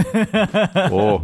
Pô, 0.89 1.21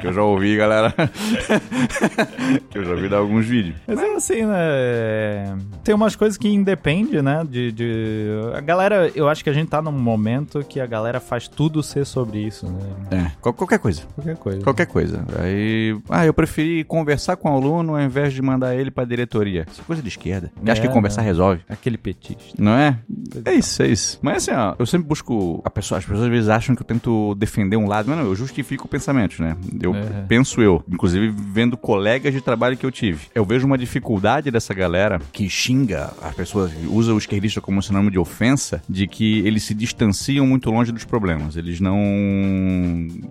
que 0.00 0.06
eu 0.06 0.12
já 0.12 0.22
ouvi, 0.22 0.56
galera. 0.56 0.94
que 2.70 2.78
eu 2.78 2.84
já 2.84 2.90
ouvi 2.92 3.08
dar 3.08 3.18
alguns 3.18 3.46
vídeos. 3.46 3.76
Mas 3.86 3.98
é 3.98 4.14
assim, 4.14 4.42
né? 4.46 4.54
é, 4.58 5.54
Tem 5.84 5.94
umas 5.94 6.16
coisas 6.16 6.36
que 6.38 6.48
independem, 6.48 7.22
né? 7.22 7.44
De, 7.48 7.72
de. 7.72 8.26
A 8.54 8.60
galera, 8.60 9.10
eu 9.14 9.28
acho 9.28 9.42
que 9.44 9.50
a 9.50 9.52
gente 9.52 9.68
tá 9.68 9.80
num 9.82 9.92
momento 9.92 10.64
que 10.64 10.80
a 10.80 10.86
galera 10.86 11.20
faz 11.20 11.48
tudo 11.48 11.82
ser 11.82 12.04
sobre 12.06 12.38
isso, 12.38 12.66
né? 12.66 12.80
É, 13.10 13.30
qual- 13.40 13.52
qualquer 13.54 13.78
coisa. 13.78 14.02
Qualquer 14.14 14.36
coisa. 14.36 14.60
Qualquer 14.62 14.86
coisa. 14.86 15.24
Aí, 15.40 15.96
ah, 16.08 16.24
eu 16.24 16.32
preferi 16.34 16.84
conversar 16.84 17.36
com 17.36 17.50
o 17.50 17.54
aluno 17.54 17.94
ao 17.96 18.00
invés 18.00 18.32
de 18.32 18.40
mandar 18.42 18.74
ele 18.74 18.90
pra 18.90 19.04
diretoria. 19.04 19.66
Isso 19.70 19.80
é 19.80 19.84
coisa 19.84 20.02
de 20.02 20.08
esquerda. 20.08 20.50
É, 20.64 20.70
Acho 20.70 20.80
que 20.80 20.88
conversar 20.88 21.22
né? 21.22 21.28
resolve. 21.28 21.45
Aquele 21.68 21.96
petista. 21.98 22.54
Não 22.58 22.72
é? 22.72 22.98
É 23.44 23.54
isso, 23.54 23.82
é 23.82 23.88
isso. 23.88 24.18
Mas 24.22 24.36
assim, 24.48 24.52
ó, 24.58 24.74
eu 24.78 24.86
sempre 24.86 25.06
busco. 25.08 25.60
A 25.64 25.70
pessoa, 25.70 25.98
as 25.98 26.04
pessoas 26.04 26.24
às 26.24 26.30
vezes 26.30 26.48
acham 26.48 26.74
que 26.74 26.82
eu 26.82 26.86
tento 26.86 27.34
defender 27.36 27.76
um 27.76 27.86
lado. 27.86 28.08
Mas 28.08 28.18
não, 28.18 28.24
eu 28.26 28.34
justifico 28.34 28.88
pensamentos, 28.88 29.38
né? 29.38 29.56
Eu 29.80 29.94
É. 29.94 30.02
penso 30.28 30.60
eu, 30.60 30.82
inclusive 30.90 31.28
vendo 31.28 31.76
colegas 31.76 32.32
de 32.32 32.40
trabalho 32.40 32.76
que 32.76 32.84
eu 32.86 32.90
tive. 32.90 33.26
Eu 33.34 33.44
vejo 33.44 33.66
uma 33.66 33.78
dificuldade 33.78 34.50
dessa 34.50 34.72
galera 34.74 35.20
que 35.32 35.48
xinga 35.48 36.12
as 36.22 36.34
pessoas, 36.34 36.72
usa 36.88 37.12
o 37.14 37.18
esquerdista 37.18 37.60
como 37.60 37.82
sinônimo 37.82 38.10
de 38.10 38.18
ofensa, 38.18 38.82
de 38.88 39.06
que 39.06 39.40
eles 39.46 39.62
se 39.64 39.74
distanciam 39.74 40.46
muito 40.46 40.70
longe 40.70 40.92
dos 40.92 41.04
problemas. 41.04 41.56
Eles 41.56 41.80
não. 41.80 41.96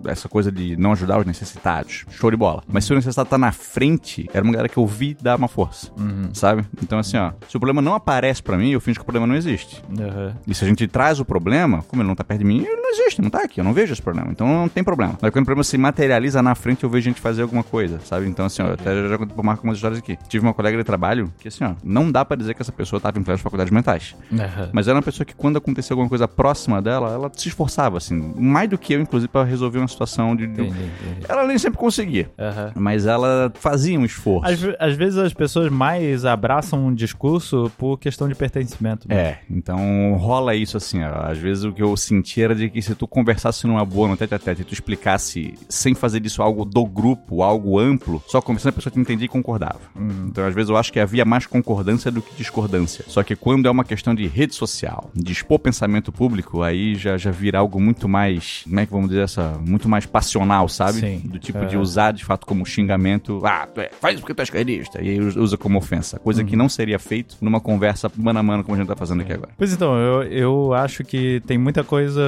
Essa 0.06 0.28
coisa 0.28 0.50
de 0.50 0.76
não 0.76 0.92
ajudar 0.92 1.18
os 1.18 1.26
necessitados. 1.26 2.04
Show 2.10 2.30
de 2.30 2.36
bola. 2.36 2.62
Mas 2.68 2.84
se 2.84 2.92
o 2.92 2.96
necessitado 2.96 3.28
tá 3.28 3.38
na 3.38 3.52
frente, 3.52 4.28
era 4.32 4.42
uma 4.42 4.52
galera 4.52 4.68
que 4.68 4.76
eu 4.76 4.86
vi 4.86 5.16
dar 5.20 5.36
uma 5.36 5.48
força. 5.48 5.90
Sabe? 6.32 6.64
Então, 6.82 6.98
assim, 6.98 7.16
ó, 7.16 7.32
se 7.48 7.56
o 7.56 7.60
problema 7.60 7.80
não 7.82 7.94
aparece 8.06 8.40
pra 8.40 8.56
mim, 8.56 8.70
eu 8.70 8.80
finjo 8.80 9.00
que 9.00 9.02
o 9.02 9.04
problema 9.04 9.26
não 9.26 9.34
existe. 9.34 9.82
Aham. 9.98 10.32
E 10.46 10.54
se 10.54 10.64
a 10.64 10.68
gente 10.68 10.86
traz 10.86 11.18
o 11.18 11.24
problema, 11.24 11.82
como 11.88 12.02
ele 12.02 12.08
não 12.08 12.14
tá 12.14 12.22
perto 12.22 12.38
de 12.38 12.44
mim, 12.46 12.58
ele 12.64 12.76
não 12.80 12.90
existe, 12.90 13.20
não 13.20 13.28
tá 13.28 13.40
aqui, 13.42 13.58
eu 13.60 13.64
não 13.64 13.72
vejo 13.72 13.92
esse 13.92 14.00
problema. 14.00 14.28
Então 14.30 14.46
não 14.46 14.68
tem 14.68 14.84
problema. 14.84 15.18
Mas 15.20 15.32
quando 15.32 15.42
o 15.42 15.46
problema 15.46 15.64
se 15.64 15.76
materializa 15.76 16.40
na 16.40 16.54
frente, 16.54 16.84
eu 16.84 16.90
vejo 16.90 17.04
gente 17.06 17.20
fazer 17.20 17.42
alguma 17.42 17.64
coisa, 17.64 17.98
sabe? 18.04 18.26
Então, 18.28 18.46
assim, 18.46 18.62
ó, 18.62 18.66
eu 18.68 18.74
até 18.74 19.08
já 19.08 19.18
pro 19.18 19.44
Marco 19.44 19.64
umas 19.64 19.76
histórias 19.78 19.98
aqui. 19.98 20.16
Tive 20.28 20.46
uma 20.46 20.54
colega 20.54 20.78
de 20.78 20.84
trabalho 20.84 21.32
que, 21.40 21.48
assim, 21.48 21.64
ó, 21.64 21.72
não 21.82 22.10
dá 22.12 22.24
pra 22.24 22.36
dizer 22.36 22.54
que 22.54 22.62
essa 22.62 22.70
pessoa 22.72 23.00
tava 23.00 23.18
em 23.18 23.22
plenas 23.24 23.40
faculdades 23.40 23.72
mentais. 23.72 24.14
Aham. 24.32 24.70
Mas 24.72 24.86
era 24.86 24.96
uma 24.96 25.02
pessoa 25.02 25.24
que, 25.26 25.34
quando 25.34 25.56
acontecia 25.56 25.92
alguma 25.94 26.08
coisa 26.08 26.28
próxima 26.28 26.80
dela, 26.80 27.10
ela 27.12 27.30
se 27.34 27.48
esforçava, 27.48 27.96
assim, 27.98 28.32
mais 28.38 28.68
do 28.70 28.78
que 28.78 28.92
eu, 28.92 29.00
inclusive, 29.00 29.28
pra 29.28 29.42
resolver 29.42 29.78
uma 29.78 29.88
situação 29.88 30.36
de. 30.36 30.46
de- 30.46 30.52
Entendi, 30.62 30.78
entendi. 30.78 31.26
Ela 31.28 31.44
nem 31.46 31.58
sempre 31.58 31.78
conseguia. 31.78 32.30
Aham. 32.38 32.72
Mas 32.76 33.04
ela 33.06 33.50
fazia 33.58 33.98
um 33.98 34.04
esforço. 34.04 34.46
Às, 34.52 34.60
às 34.78 34.94
vezes 34.96 35.18
as 35.18 35.34
pessoas 35.34 35.70
mais 35.70 36.24
abraçam 36.24 36.86
um 36.86 36.94
discurso 36.94 37.70
por 37.76 37.95
questão 37.96 38.28
de 38.28 38.34
pertencimento. 38.34 39.08
né? 39.08 39.16
É, 39.16 39.38
então 39.50 40.14
rola 40.14 40.54
isso 40.54 40.76
assim, 40.76 41.02
ó. 41.02 41.30
Às 41.30 41.38
vezes 41.38 41.64
o 41.64 41.72
que 41.72 41.82
eu 41.82 41.96
senti 41.96 42.42
era 42.42 42.54
de 42.54 42.68
que 42.70 42.80
se 42.82 42.94
tu 42.94 43.06
conversasse 43.06 43.66
numa 43.66 43.84
boa, 43.84 44.08
no 44.08 44.16
tete 44.16 44.34
a 44.34 44.38
tete, 44.38 44.62
e 44.62 44.64
tu 44.64 44.72
explicasse 44.74 45.54
sem 45.68 45.94
fazer 45.94 46.20
disso 46.20 46.42
algo 46.42 46.64
do 46.64 46.84
grupo, 46.84 47.42
algo 47.42 47.78
amplo, 47.78 48.22
só 48.26 48.40
conversando 48.40 48.70
a 48.70 48.72
pessoa 48.74 48.92
te 48.92 48.98
entendia 48.98 49.26
e 49.26 49.28
concordava. 49.28 49.80
Então 50.26 50.44
às 50.46 50.54
vezes 50.54 50.70
eu 50.70 50.76
acho 50.76 50.92
que 50.92 51.00
havia 51.00 51.24
mais 51.24 51.46
concordância 51.46 52.10
do 52.10 52.20
que 52.22 52.34
discordância. 52.36 53.04
Só 53.08 53.22
que 53.22 53.34
quando 53.36 53.66
é 53.66 53.70
uma 53.70 53.84
questão 53.84 54.14
de 54.14 54.26
rede 54.26 54.54
social, 54.54 55.10
de 55.14 55.32
expor 55.32 55.58
pensamento 55.58 56.10
público, 56.12 56.62
aí 56.62 56.94
já, 56.94 57.16
já 57.16 57.30
vira 57.30 57.58
algo 57.58 57.80
muito 57.80 58.08
mais, 58.08 58.62
como 58.64 58.80
é 58.80 58.86
que 58.86 58.92
vamos 58.92 59.08
dizer 59.08 59.22
essa, 59.22 59.58
muito 59.64 59.88
mais 59.88 60.06
passional, 60.06 60.68
sabe? 60.68 61.00
Sim. 61.00 61.22
Do 61.24 61.38
tipo 61.38 61.58
É. 61.58 61.66
de 61.66 61.76
usar 61.76 62.12
de 62.12 62.24
fato 62.24 62.46
como 62.46 62.64
xingamento, 62.66 63.40
ah, 63.44 63.66
tu 63.66 63.80
é, 63.80 63.90
faz 64.00 64.18
porque 64.20 64.34
tu 64.34 64.40
é 64.40 64.42
esquerdista, 64.42 65.00
e 65.02 65.10
aí 65.10 65.18
usa 65.20 65.56
como 65.56 65.78
ofensa. 65.78 66.18
Coisa 66.18 66.44
que 66.44 66.56
não 66.56 66.68
seria 66.68 66.98
feito 66.98 67.36
numa 67.40 67.60
conversa 67.60 67.85
mano 68.16 68.38
a 68.38 68.42
mano 68.42 68.64
como 68.64 68.74
a 68.74 68.78
gente 68.78 68.88
tá 68.88 68.96
fazendo 68.96 69.22
aqui 69.22 69.32
agora. 69.32 69.50
Pois 69.56 69.72
então, 69.72 69.96
eu, 69.96 70.22
eu 70.24 70.74
acho 70.74 71.04
que 71.04 71.40
tem 71.46 71.58
muita 71.58 71.84
coisa 71.84 72.22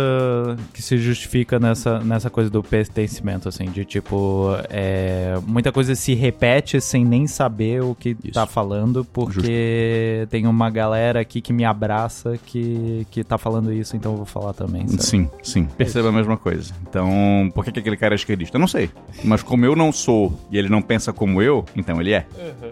que 0.73 0.83
se 0.83 0.99
justifica 0.99 1.59
nessa, 1.59 2.01
nessa 2.01 2.31
coisa 2.31 2.51
do 2.51 2.62
pertencimento, 2.62 3.49
assim, 3.49 3.66
de 3.71 3.85
tipo, 3.85 4.49
é, 4.68 5.38
muita 5.47 5.73
coisa 5.73 5.94
se 5.94 6.14
repete 6.14 6.81
sem 6.81 7.05
nem 7.05 7.27
saber 7.27 7.83
o 7.83 7.94
que 7.94 8.14
tá 8.33 8.47
falando, 8.47 9.05
porque 9.05 10.27
tem 10.31 10.47
uma 10.47 10.71
galera 10.71 11.21
aqui 11.21 11.40
que 11.40 11.53
me 11.53 11.64
abraça 11.64 12.38
que, 12.44 13.07
que 13.11 13.25
tá 13.25 13.38
falando 13.38 13.73
isso, 13.73 13.97
então 13.97 14.12
eu 14.12 14.16
vou 14.18 14.27
falar 14.27 14.53
também, 14.53 14.87
sabe? 14.88 15.03
Sim, 15.03 15.31
sim. 15.42 15.64
Perceba 15.77 16.09
a 16.09 16.12
mesma 16.12 16.37
coisa. 16.37 16.73
Então, 16.88 17.51
por 17.55 17.64
que, 17.64 17.73
que 17.73 17.81
aquele 17.81 17.97
cara 17.97 18.14
é 18.14 18.16
esquerdista? 18.16 18.57
Eu 18.57 18.61
não 18.61 18.68
sei. 18.68 18.90
Mas 19.25 19.42
como 19.42 19.64
eu 19.64 19.75
não 19.75 19.92
sou 19.92 20.38
e 20.51 20.59
ele 20.59 20.68
não 20.68 20.83
pensa 20.83 21.12
como 21.12 21.42
eu, 21.42 21.64
então 21.77 22.01
ele 22.01 22.12
é. 22.12 22.27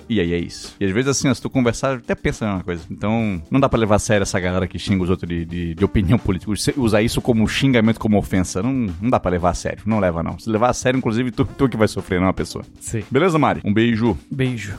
E 0.08 0.20
aí 0.20 0.32
é 0.32 0.38
isso. 0.38 0.74
E 0.80 0.84
às 0.84 0.90
vezes, 0.90 1.08
assim, 1.08 1.28
ó, 1.28 1.34
se 1.34 1.40
tu 1.40 1.50
conversar, 1.50 1.96
até 1.96 2.14
pensa 2.14 2.44
a 2.44 2.48
mesma 2.48 2.64
coisa. 2.64 2.75
Então, 2.90 3.42
não 3.50 3.58
dá 3.60 3.68
pra 3.68 3.78
levar 3.78 3.96
a 3.96 3.98
sério 3.98 4.22
essa 4.22 4.38
galera 4.40 4.66
que 4.66 4.78
xinga 4.78 5.02
os 5.04 5.10
outros 5.10 5.28
de, 5.28 5.44
de, 5.44 5.74
de 5.74 5.84
opinião 5.84 6.18
política. 6.18 6.50
Us- 6.52 6.70
Usar 6.76 7.02
isso 7.02 7.20
como 7.20 7.46
xingamento, 7.48 7.98
como 8.00 8.18
ofensa. 8.18 8.62
Não, 8.62 8.72
não 9.00 9.10
dá 9.10 9.18
pra 9.20 9.30
levar 9.30 9.50
a 9.50 9.54
sério. 9.54 9.82
Não 9.86 9.98
leva, 9.98 10.22
não. 10.22 10.38
Se 10.38 10.48
levar 10.50 10.70
a 10.70 10.72
sério, 10.72 10.98
inclusive, 10.98 11.30
tu, 11.30 11.44
tu 11.44 11.68
que 11.68 11.76
vai 11.76 11.88
sofrer, 11.88 12.20
não 12.20 12.28
a 12.28 12.32
pessoa. 12.32 12.64
Sim. 12.80 13.02
Beleza, 13.10 13.38
Mari? 13.38 13.60
Um 13.64 13.72
beijo. 13.72 14.16
Beijo. 14.30 14.74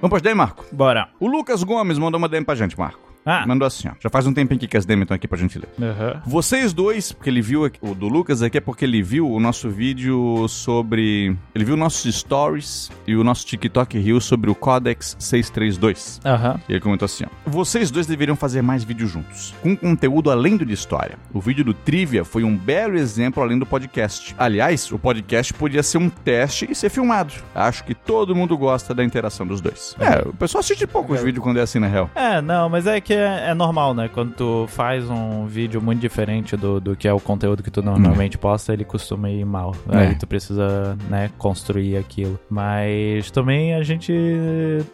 Vamos 0.00 0.10
pras 0.10 0.22
DM, 0.22 0.34
Marco? 0.36 0.64
Bora. 0.72 1.08
O 1.18 1.26
Lucas 1.26 1.62
Gomes 1.62 1.98
mandou 1.98 2.18
uma 2.18 2.28
DM 2.28 2.44
pra 2.44 2.54
gente, 2.54 2.78
Marco. 2.78 3.05
Ah. 3.26 3.44
Mandou 3.46 3.66
assim, 3.66 3.88
ó. 3.88 3.92
Já 4.00 4.08
faz 4.08 4.26
um 4.26 4.32
tempinho 4.32 4.60
que 4.60 4.76
as 4.76 4.86
DM 4.86 5.02
estão 5.02 5.14
aqui 5.14 5.26
pra 5.26 5.36
gente 5.36 5.58
ler. 5.58 5.68
Aham. 5.82 6.22
Vocês 6.24 6.72
dois, 6.72 7.10
porque 7.12 7.28
ele 7.28 7.42
viu 7.42 7.64
aqui- 7.64 7.78
o 7.82 7.94
do 7.94 8.06
Lucas 8.08 8.40
aqui 8.42 8.58
é 8.58 8.60
porque 8.60 8.84
ele 8.84 9.02
viu 9.02 9.28
o 9.28 9.40
nosso 9.40 9.68
vídeo 9.68 10.46
sobre. 10.48 11.36
Ele 11.54 11.64
viu 11.64 11.76
nossos 11.76 12.14
stories 12.14 12.90
e 13.06 13.16
o 13.16 13.24
nosso 13.24 13.44
TikTok 13.46 13.98
Rio 13.98 14.20
sobre 14.20 14.48
o 14.50 14.54
Codex 14.54 15.16
632. 15.18 16.20
Aham. 16.24 16.60
E 16.68 16.72
ele 16.72 16.80
comentou 16.80 17.06
assim: 17.06 17.24
ó, 17.24 17.28
Vocês 17.50 17.90
dois 17.90 18.06
deveriam 18.06 18.36
fazer 18.36 18.62
mais 18.62 18.84
vídeos 18.84 19.10
juntos, 19.10 19.54
com 19.62 19.76
conteúdo 19.76 20.30
além 20.30 20.56
do 20.56 20.64
de 20.64 20.72
história. 20.74 21.18
O 21.32 21.40
vídeo 21.40 21.64
do 21.64 21.74
Trivia 21.74 22.24
foi 22.24 22.44
um 22.44 22.56
belo 22.56 22.96
exemplo 22.96 23.42
além 23.42 23.58
do 23.58 23.66
podcast. 23.66 24.34
Aliás, 24.38 24.90
o 24.92 24.98
podcast 24.98 25.52
podia 25.54 25.82
ser 25.82 25.98
um 25.98 26.08
teste 26.08 26.66
e 26.70 26.74
ser 26.74 26.90
filmado. 26.90 27.32
Acho 27.54 27.84
que 27.84 27.94
todo 27.94 28.34
mundo 28.34 28.56
gosta 28.56 28.94
da 28.94 29.04
interação 29.04 29.46
dos 29.46 29.60
dois. 29.60 29.96
É, 29.98 30.28
o 30.28 30.32
pessoal 30.32 30.60
assiste 30.60 30.86
pouco 30.86 31.12
os 31.14 31.22
vídeos 31.22 31.42
quando 31.42 31.58
é 31.58 31.62
assim, 31.62 31.78
na 31.78 31.86
real. 31.86 32.10
É, 32.14 32.40
não, 32.40 32.68
mas 32.68 32.86
é 32.86 33.00
que 33.00 33.15
é, 33.16 33.50
é 33.50 33.54
normal, 33.54 33.94
né? 33.94 34.08
Quando 34.12 34.32
tu 34.32 34.66
faz 34.68 35.08
um 35.10 35.46
vídeo 35.46 35.80
muito 35.82 36.00
diferente 36.00 36.56
do, 36.56 36.80
do 36.80 36.96
que 36.96 37.06
é 37.08 37.12
o 37.12 37.20
conteúdo 37.20 37.62
que 37.62 37.70
tu 37.70 37.82
normalmente 37.82 38.36
posta, 38.38 38.72
ele 38.72 38.84
costuma 38.84 39.28
ir 39.30 39.44
mal. 39.44 39.74
É. 39.90 39.98
Aí 39.98 40.14
tu 40.14 40.26
precisa, 40.26 40.96
né, 41.08 41.30
construir 41.38 41.96
aquilo. 41.96 42.38
Mas 42.50 43.30
também 43.30 43.74
a 43.74 43.82
gente 43.82 44.12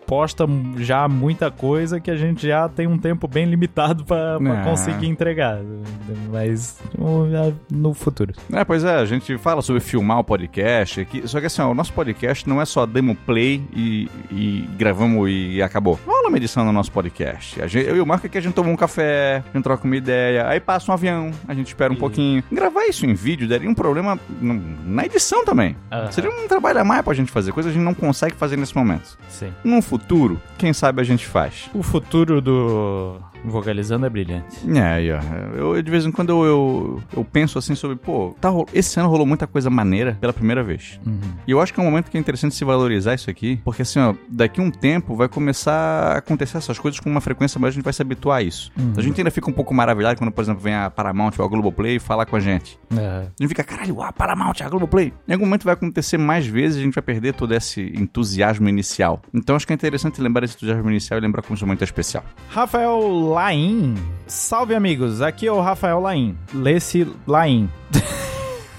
posta 0.06 0.44
já 0.78 1.08
muita 1.08 1.50
coisa 1.50 2.00
que 2.00 2.10
a 2.10 2.16
gente 2.16 2.46
já 2.46 2.68
tem 2.68 2.86
um 2.86 2.98
tempo 2.98 3.26
bem 3.28 3.44
limitado 3.46 4.04
pra, 4.04 4.38
pra 4.38 4.60
É. 4.60 4.64
conseguir 4.64 5.06
entregar. 5.08 5.58
Mas 6.30 6.78
no, 6.98 7.26
no 7.70 7.94
futuro. 7.94 8.32
É, 8.52 8.64
pois 8.64 8.84
é, 8.84 8.96
a 8.96 9.04
gente 9.04 9.36
fala 9.38 9.62
sobre 9.62 9.80
filmar 9.80 10.18
o 10.18 10.24
podcast 10.24 11.00
aqui, 11.00 11.26
só 11.26 11.40
que 11.40 11.46
assim, 11.46 11.62
ó, 11.62 11.70
o 11.70 11.74
nosso 11.74 11.92
podcast 11.92 12.48
não 12.48 12.60
é 12.60 12.64
só 12.64 12.86
demo 12.86 13.14
play 13.14 13.62
e, 13.74 14.08
e 14.30 14.68
gravamos 14.76 15.28
e 15.30 15.62
acabou. 15.62 15.98
Rola 16.06 16.28
uma 16.28 16.36
edição 16.36 16.64
no 16.64 16.72
nosso 16.72 16.92
podcast. 16.92 17.60
A 17.62 17.66
gente- 17.66 17.86
eu 17.88 17.96
e 17.96 18.00
o 18.00 18.06
Marco 18.12 18.26
aqui 18.26 18.36
a 18.36 18.42
gente 18.42 18.52
toma 18.52 18.68
um 18.68 18.76
café, 18.76 19.42
a 19.50 19.56
gente 19.56 19.64
troca 19.64 19.86
uma 19.86 19.96
ideia, 19.96 20.46
aí 20.46 20.60
passa 20.60 20.90
um 20.90 20.94
avião, 20.94 21.30
a 21.48 21.54
gente 21.54 21.68
espera 21.68 21.90
um 21.90 21.96
pouquinho. 21.96 22.44
Gravar 22.52 22.84
isso 22.84 23.06
em 23.06 23.14
vídeo 23.14 23.48
daria 23.48 23.70
um 23.70 23.72
problema 23.74 24.20
no- 24.38 24.62
na 24.84 25.06
edição 25.06 25.46
também. 25.46 25.74
Aham. 25.90 26.12
Seria 26.12 26.28
um 26.30 26.46
trabalho 26.46 26.78
a 26.80 26.84
mais 26.84 27.00
pra 27.02 27.14
gente 27.14 27.32
fazer, 27.32 27.52
coisa 27.52 27.70
que 27.70 27.74
a 27.74 27.78
gente 27.78 27.84
não 27.86 27.94
consegue 27.94 28.34
fazer 28.36 28.58
nesse 28.58 28.76
momento. 28.76 29.16
Sim. 29.30 29.50
No 29.64 29.80
futuro, 29.80 30.38
quem 30.58 30.74
sabe 30.74 31.00
a 31.00 31.04
gente 31.04 31.26
faz. 31.26 31.70
O 31.72 31.82
futuro 31.82 32.42
do 32.42 33.16
Vocalizando 33.44 34.06
é 34.06 34.10
brilhante. 34.10 34.58
É, 34.68 34.80
aí, 34.80 35.12
ó. 35.12 35.20
Eu, 35.54 35.82
de 35.82 35.90
vez 35.90 36.04
em 36.04 36.12
quando 36.12 36.30
eu, 36.30 36.44
eu, 36.44 37.02
eu 37.16 37.24
penso 37.24 37.58
assim 37.58 37.74
sobre, 37.74 37.96
pô, 37.96 38.34
tá, 38.40 38.50
esse 38.72 38.98
ano 38.98 39.08
rolou 39.08 39.26
muita 39.26 39.46
coisa 39.46 39.68
maneira 39.70 40.16
pela 40.20 40.32
primeira 40.32 40.62
vez. 40.62 41.00
E 41.46 41.50
eu 41.50 41.60
acho 41.60 41.72
que 41.72 41.80
é 41.80 41.82
um 41.82 41.86
momento 41.86 42.10
que 42.10 42.16
é 42.16 42.20
interessante 42.20 42.54
se 42.54 42.64
valorizar 42.64 43.14
isso 43.14 43.30
aqui, 43.30 43.60
porque 43.64 43.82
assim, 43.82 43.98
ó, 43.98 44.14
daqui 44.28 44.60
a 44.60 44.64
um 44.64 44.70
tempo 44.70 45.14
vai 45.14 45.28
começar 45.28 45.72
a 45.72 46.18
acontecer 46.18 46.58
essas 46.58 46.78
coisas 46.78 47.00
com 47.00 47.10
uma 47.10 47.20
frequência, 47.20 47.58
mas 47.60 47.68
a 47.68 47.72
gente 47.72 47.84
vai 47.84 47.92
se 47.92 48.02
habituar 48.02 48.38
a 48.38 48.42
isso. 48.42 48.70
A 48.96 49.00
gente 49.00 49.20
ainda 49.20 49.30
fica 49.30 49.50
um 49.50 49.52
pouco 49.52 49.74
maravilhado 49.74 50.18
quando, 50.18 50.30
por 50.30 50.42
exemplo, 50.42 50.62
vem 50.62 50.74
a 50.74 50.90
Paramount 50.90 51.32
ou 51.38 51.44
a 51.44 51.48
Globoplay 51.48 51.98
falar 51.98 52.26
com 52.26 52.36
a 52.36 52.40
gente. 52.40 52.78
É. 52.96 53.06
A 53.06 53.22
gente 53.40 53.48
fica, 53.48 53.64
caralho, 53.64 54.00
a 54.02 54.12
Paramount, 54.12 54.54
a 54.60 54.68
Globoplay. 54.68 55.12
Em 55.28 55.32
algum 55.32 55.44
momento 55.46 55.64
vai 55.64 55.74
acontecer 55.74 56.18
mais 56.18 56.46
vezes 56.46 56.76
e 56.76 56.80
a 56.80 56.84
gente 56.84 56.94
vai 56.94 57.02
perder 57.02 57.34
todo 57.34 57.52
esse 57.54 57.92
entusiasmo 57.96 58.68
inicial. 58.68 59.20
Então 59.32 59.56
acho 59.56 59.66
que 59.66 59.72
é 59.72 59.74
interessante 59.74 60.20
lembrar 60.20 60.44
esse 60.44 60.54
entusiasmo 60.54 60.88
inicial 60.90 61.18
e 61.18 61.22
lembrar 61.22 61.42
como 61.42 61.54
isso 61.54 61.64
é 61.64 61.66
muito 61.66 61.84
especial. 61.84 62.24
Rafael 62.50 63.31
Laim. 63.32 63.94
Salve, 64.26 64.74
amigos. 64.74 65.22
Aqui 65.22 65.46
é 65.46 65.52
o 65.52 65.60
Rafael 65.60 66.00
Laim. 66.00 66.36
Lê-se 66.52 67.10
Laim. 67.26 67.70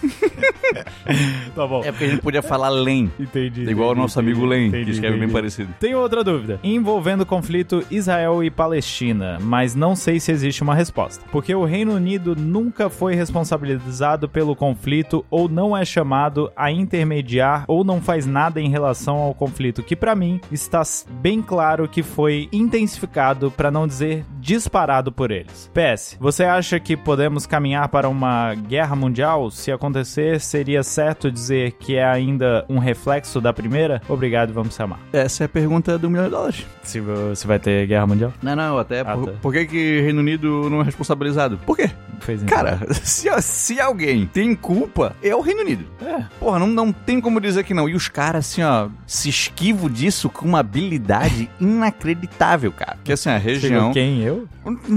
tá 1.56 1.68
bom. 1.68 1.82
É 1.84 1.92
porque 1.92 2.06
a 2.06 2.10
gente 2.10 2.22
podia 2.22 2.42
falar 2.42 2.70
LEM. 2.70 3.12
Entendi. 3.20 3.64
Igual 3.70 3.90
o 3.90 3.92
entendi, 3.92 4.02
nosso 4.02 4.20
entendi, 4.20 4.32
amigo 4.34 4.46
Len, 4.46 4.68
entendi, 4.68 4.86
que 4.86 4.92
escreve 4.92 5.14
bem 5.14 5.24
entendi. 5.24 5.34
parecido. 5.34 5.74
Tenho 5.80 6.00
outra 6.00 6.24
dúvida. 6.24 6.60
Envolvendo 6.64 7.22
o 7.22 7.26
conflito 7.26 7.84
Israel 7.90 8.44
e 8.44 8.50
Palestina, 8.50 9.38
mas 9.42 9.76
não 9.76 9.96
sei 9.96 10.20
se 10.20 10.32
existe 10.32 10.62
uma 10.62 10.76
resposta. 10.76 11.26
Porque 11.32 11.54
o 11.54 11.66
Reino 11.66 11.94
Unido 11.94 12.36
nunca 12.36 12.90
foi 12.90 13.16
responsabilizado 13.16 14.28
pelo 14.28 14.56
conflito 14.56 15.26
ou 15.30 15.48
não 15.48 15.76
é 15.76 15.86
chamado 15.86 16.52
a 16.56 16.72
intermediar 16.72 17.66
ou 17.68 17.84
não 17.84 18.02
faz 18.02 18.26
nada 18.26 18.60
em 18.60 18.70
relação 18.70 19.18
ao 19.18 19.34
conflito, 19.34 19.84
que 19.84 19.96
pra 19.96 20.16
mim 20.16 20.40
está 20.52 20.82
bem 21.22 21.42
claro 21.42 21.88
que 21.88 22.04
foi 22.04 22.50
intensificado, 22.52 23.52
pra 23.52 23.72
não 23.72 23.88
dizer 23.88 24.26
disparado 24.40 25.12
por 25.12 25.32
eles. 25.32 25.72
PS, 25.74 26.18
você 26.20 26.44
acha 26.44 26.80
que 26.80 26.98
podemos 26.98 27.46
caminhar 27.46 27.88
para 27.90 28.10
uma 28.10 28.54
guerra 28.54 28.96
mundial? 28.96 29.50
Se 29.50 29.72
acontecer, 29.72 29.93
seria 30.40 30.82
certo 30.82 31.30
dizer 31.30 31.72
que 31.74 31.96
é 31.98 32.06
ainda 32.06 32.64
um 32.70 32.80
reflexo 32.80 33.42
da 33.42 33.52
primeira? 33.52 34.02
Obrigado, 34.08 34.54
vamos 34.54 34.74
se 34.76 34.82
amar. 34.82 35.00
Essa 35.12 35.44
é 35.44 35.46
a 35.46 35.50
pergunta 35.50 35.98
do 35.98 36.10
milhão 36.10 36.26
de 36.26 36.32
dólares. 36.32 36.66
Se, 36.84 37.02
se 37.36 37.46
vai 37.48 37.60
ter 37.60 37.86
guerra 37.88 38.08
mundial? 38.08 38.34
Não, 38.42 38.56
não, 38.56 38.78
até 38.78 39.02
Ah, 39.02 39.16
por, 39.16 39.26
tá. 39.26 39.32
por 39.42 39.54
que, 39.54 39.66
que 39.66 40.02
Reino 40.02 40.20
Unido 40.22 40.70
não 40.70 40.80
é 40.82 40.84
responsabilizado? 40.84 41.58
Por 41.66 41.76
quê? 41.76 41.90
Fez 42.22 42.42
então. 42.42 42.56
Cara, 42.58 42.80
se, 43.04 43.28
se 43.42 43.80
alguém 43.82 44.26
tem 44.26 44.56
culpa, 44.56 45.14
é 45.22 45.36
o 45.36 45.42
Reino 45.42 45.62
Unido. 45.62 45.86
É. 46.02 46.24
Porra, 46.40 46.60
não, 46.60 46.68
não 46.68 46.92
tem 46.94 47.20
como 47.20 47.42
dizer 47.42 47.64
que 47.66 47.74
não. 47.74 47.90
E 47.90 47.96
os 47.96 48.08
caras, 48.08 48.46
assim, 48.48 48.64
ó, 48.64 48.88
se 49.06 49.28
esquivam 49.30 49.90
disso 49.90 50.30
com 50.30 50.46
uma 50.48 50.60
habilidade 50.60 51.50
inacreditável, 51.60 52.72
cara. 52.72 52.98
Que 53.04 53.12
assim, 53.12 53.30
a 53.30 53.38
região. 53.38 53.70
Chegou 53.80 53.92
quem? 53.94 54.22
Eu? 54.22 54.48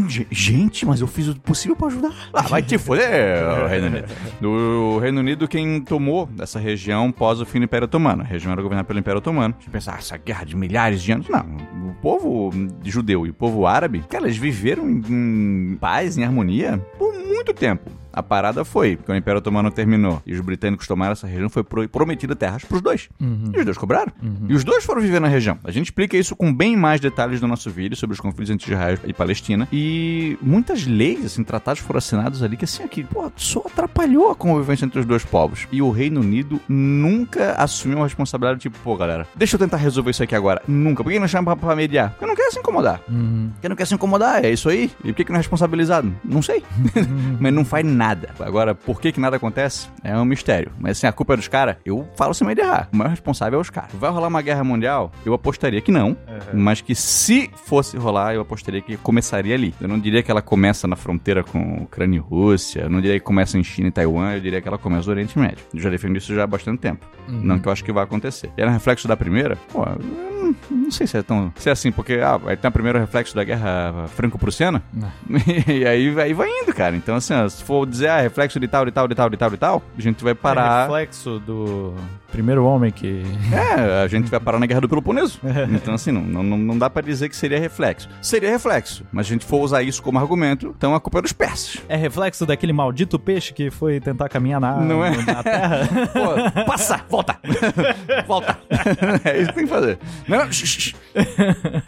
Ge- 0.08 0.26
Gente, 0.30 0.86
mas 0.86 1.00
eu 1.00 1.06
fiz 1.06 1.26
o 1.28 1.34
possível 1.34 1.74
pra 1.76 1.88
ajudar. 1.88 2.12
Ah, 2.32 2.42
vai 2.42 2.62
te 2.62 2.78
foder, 2.78 3.42
o 3.64 3.66
Reino 3.68 3.86
Unido. 3.88 4.06
Do 4.86 4.98
Reino 4.98 5.18
Unido, 5.18 5.48
quem 5.48 5.80
tomou 5.80 6.28
essa 6.38 6.60
região 6.60 7.10
pós 7.10 7.40
o 7.40 7.44
fim 7.44 7.58
do 7.58 7.64
Império 7.64 7.86
Otomano. 7.86 8.22
A 8.22 8.24
região 8.24 8.52
era 8.52 8.62
governada 8.62 8.86
pelo 8.86 9.00
Império 9.00 9.18
Otomano. 9.18 9.52
Você 9.58 9.68
pensa, 9.68 9.92
ah, 9.92 9.98
essa 9.98 10.16
guerra 10.16 10.44
de 10.44 10.54
milhares 10.54 11.02
de 11.02 11.10
anos. 11.10 11.28
Não, 11.28 11.44
o 11.88 11.94
povo 12.00 12.50
judeu 12.84 13.26
e 13.26 13.30
o 13.30 13.34
povo 13.34 13.66
árabe, 13.66 14.04
cara, 14.08 14.28
viveram 14.28 14.88
em 14.88 15.76
paz, 15.80 16.16
em 16.16 16.22
harmonia, 16.22 16.78
por 16.96 17.12
muito 17.12 17.52
tempo. 17.52 17.90
A 18.16 18.22
parada 18.22 18.64
foi, 18.64 18.96
quando 18.96 19.16
o 19.16 19.18
Império 19.18 19.38
Otomano 19.38 19.70
terminou 19.70 20.22
e 20.26 20.32
os 20.34 20.40
britânicos 20.40 20.86
tomaram 20.86 21.12
essa 21.12 21.26
região, 21.26 21.50
foi 21.50 21.62
pro- 21.62 21.86
prometida 21.88 22.34
terras 22.34 22.64
pros 22.64 22.80
dois. 22.80 23.08
E 23.54 23.58
os 23.58 23.64
dois 23.64 23.76
cobraram. 23.76 24.10
E 24.48 24.54
os 24.54 24.64
dois 24.64 24.84
foram 24.84 25.02
viver 25.02 25.20
na 25.20 25.28
região. 25.28 25.58
A 25.62 25.70
gente 25.70 25.86
explica 25.86 26.16
isso 26.16 26.34
com 26.34 26.52
bem 26.52 26.76
mais 26.76 27.00
detalhes 27.00 27.40
no 27.42 27.46
nosso 27.46 27.70
vídeo 27.70 27.94
sobre 27.96 28.14
os 28.14 28.20
conflitos 28.20 28.50
entre 28.50 28.72
Israel 28.72 28.98
e 29.04 29.12
Palestina. 29.12 29.68
E 29.70 30.38
muitas 30.40 30.86
leis, 30.86 31.24
assim, 31.26 31.44
tratados 31.44 31.80
foram 31.82 31.98
assinados 31.98 32.42
ali 32.42 32.56
que, 32.56 32.64
assim, 32.64 32.82
aqui, 32.82 33.04
pô, 33.04 33.30
só 33.36 33.60
atrapalhou 33.66 34.30
a 34.30 34.34
convivência 34.34 34.86
entre 34.86 34.98
os 35.00 35.04
dois 35.06 35.22
povos. 35.24 35.68
E 35.70 35.82
o 35.82 35.90
Reino 35.90 36.20
Unido 36.22 36.58
nunca 36.68 37.52
assumiu 37.52 37.98
uma 37.98 38.06
responsabilidade 38.06 38.60
tipo, 38.60 38.78
pô, 38.82 38.96
galera, 38.96 39.26
deixa 39.36 39.56
eu 39.56 39.58
tentar 39.60 39.76
resolver 39.76 40.10
isso 40.10 40.22
aqui 40.22 40.34
agora. 40.34 40.62
Nunca. 40.66 41.02
Por 41.04 41.12
que 41.12 41.18
não 41.20 41.28
chama 41.28 41.54
pra, 41.54 41.66
pra 41.68 41.76
mediar? 41.76 42.10
Porque 42.12 42.24
não 42.26 42.34
quer 42.34 42.50
se 42.50 42.58
incomodar. 42.58 43.00
Porque 43.52 43.68
não 43.68 43.76
quer 43.76 43.86
se 43.86 43.94
incomodar, 43.94 44.44
é 44.44 44.50
isso 44.50 44.68
aí. 44.70 44.90
E 45.04 45.08
por 45.08 45.14
que, 45.16 45.24
que 45.24 45.30
não 45.32 45.36
é 45.36 45.40
responsabilizado? 45.40 46.12
Não 46.24 46.40
sei. 46.40 46.62
Mas 47.38 47.52
não 47.52 47.64
faz 47.64 47.84
nada. 47.84 48.05
Agora, 48.40 48.74
por 48.74 49.00
que, 49.00 49.12
que 49.12 49.20
nada 49.20 49.36
acontece? 49.36 49.88
É 50.04 50.16
um 50.16 50.24
mistério. 50.24 50.70
Mas 50.78 50.98
assim, 50.98 51.06
a 51.06 51.12
culpa 51.12 51.34
é 51.34 51.36
dos 51.36 51.48
caras, 51.48 51.76
eu 51.84 52.06
falo 52.16 52.34
sem 52.34 52.46
medo 52.46 52.60
de 52.60 52.66
errar. 52.66 52.88
O 52.92 52.96
maior 52.96 53.10
responsável 53.10 53.58
é 53.58 53.62
os 53.62 53.70
caras. 53.70 53.90
Vai 53.94 54.10
rolar 54.10 54.28
uma 54.28 54.42
guerra 54.42 54.62
mundial? 54.62 55.10
Eu 55.24 55.34
apostaria 55.34 55.80
que 55.80 55.90
não. 55.90 56.16
Mas 56.52 56.80
que 56.80 56.94
se 56.94 57.50
fosse 57.64 57.96
rolar, 57.96 58.34
eu 58.34 58.40
apostaria 58.40 58.80
que 58.80 58.96
começaria 58.96 59.54
ali. 59.54 59.74
Eu 59.80 59.88
não 59.88 59.98
diria 59.98 60.22
que 60.22 60.30
ela 60.30 60.42
começa 60.42 60.86
na 60.86 60.96
fronteira 60.96 61.42
com 61.42 61.82
Ucrânia 61.82 62.16
e 62.16 62.20
Rússia. 62.20 62.82
Eu 62.82 62.90
não 62.90 63.00
diria 63.00 63.18
que 63.18 63.24
começa 63.24 63.58
em 63.58 63.64
China 63.64 63.88
e 63.88 63.90
Taiwan. 63.90 64.34
Eu 64.34 64.40
diria 64.40 64.60
que 64.60 64.68
ela 64.68 64.78
começa 64.78 65.06
no 65.06 65.12
Oriente 65.12 65.38
Médio. 65.38 65.58
Eu 65.74 65.80
já 65.80 65.90
defendo 65.90 66.16
isso 66.16 66.34
já 66.34 66.44
há 66.44 66.46
bastante 66.46 66.80
tempo. 66.80 67.06
Não 67.28 67.58
que 67.58 67.66
eu 67.68 67.72
acho 67.72 67.84
que 67.84 67.92
vai 67.92 68.04
acontecer. 68.04 68.50
E 68.56 68.60
era 68.60 68.70
um 68.70 68.74
reflexo 68.74 69.08
da 69.08 69.16
primeira? 69.16 69.56
Pô, 69.72 69.82
eu 69.84 70.35
não, 70.46 70.56
não 70.70 70.90
sei 70.90 71.06
se 71.06 71.16
é 71.18 71.22
tão. 71.22 71.52
Se 71.56 71.68
é 71.68 71.72
assim, 71.72 71.90
porque 71.92 72.14
ah, 72.14 72.40
aí 72.46 72.56
tem 72.56 72.68
o 72.68 72.72
primeiro 72.72 72.98
reflexo 72.98 73.34
da 73.34 73.44
guerra 73.44 74.06
franco-prussiana. 74.14 74.82
e 75.68 75.86
aí, 75.86 76.20
aí 76.20 76.32
vai 76.32 76.48
indo, 76.48 76.72
cara. 76.74 76.94
Então, 76.96 77.16
assim, 77.16 77.34
ó, 77.34 77.48
se 77.48 77.62
for 77.64 77.86
dizer, 77.86 78.08
ah, 78.08 78.20
reflexo 78.20 78.58
de 78.60 78.68
tal, 78.68 78.84
de 78.84 78.90
tal, 78.92 79.06
de 79.08 79.14
tal, 79.14 79.30
de 79.30 79.36
tal, 79.36 79.50
de 79.50 79.56
tal, 79.56 79.82
a 79.96 80.00
gente 80.00 80.22
vai 80.22 80.32
É 80.32 80.34
parar. 80.34 80.82
reflexo 80.82 81.38
do 81.40 81.94
primeiro 82.36 82.66
homem 82.66 82.90
que. 82.92 83.22
É, 83.50 84.02
a 84.02 84.06
gente 84.08 84.30
vai 84.30 84.38
parar 84.38 84.58
na 84.58 84.66
guerra 84.66 84.82
do 84.82 84.88
Peloponeso. 84.90 85.40
Então, 85.74 85.94
assim, 85.94 86.12
não, 86.12 86.20
não, 86.42 86.58
não 86.58 86.76
dá 86.78 86.90
pra 86.90 87.00
dizer 87.00 87.30
que 87.30 87.36
seria 87.36 87.58
reflexo. 87.58 88.10
Seria 88.20 88.50
reflexo, 88.50 89.06
mas 89.10 89.26
se 89.26 89.32
a 89.32 89.34
gente 89.36 89.46
for 89.46 89.62
usar 89.62 89.82
isso 89.82 90.02
como 90.02 90.18
argumento, 90.18 90.74
então 90.76 90.94
a 90.94 91.00
culpa 91.00 91.20
é 91.20 91.22
dos 91.22 91.32
persas. 91.32 91.78
É 91.88 91.96
reflexo 91.96 92.44
daquele 92.44 92.74
maldito 92.74 93.18
peixe 93.18 93.54
que 93.54 93.70
foi 93.70 94.00
tentar 94.00 94.28
caminhar 94.28 94.60
na, 94.60 94.76
Não 94.80 95.02
é? 95.02 95.16
na 95.16 95.42
terra? 95.42 95.88
Pô, 96.12 96.64
passa, 96.66 97.00
volta, 97.08 97.38
volta. 98.28 98.58
é 99.24 99.38
isso 99.38 99.48
que 99.48 99.54
tem 99.54 99.64
que 99.64 99.70
fazer. 99.70 99.98
Não. 100.28 100.46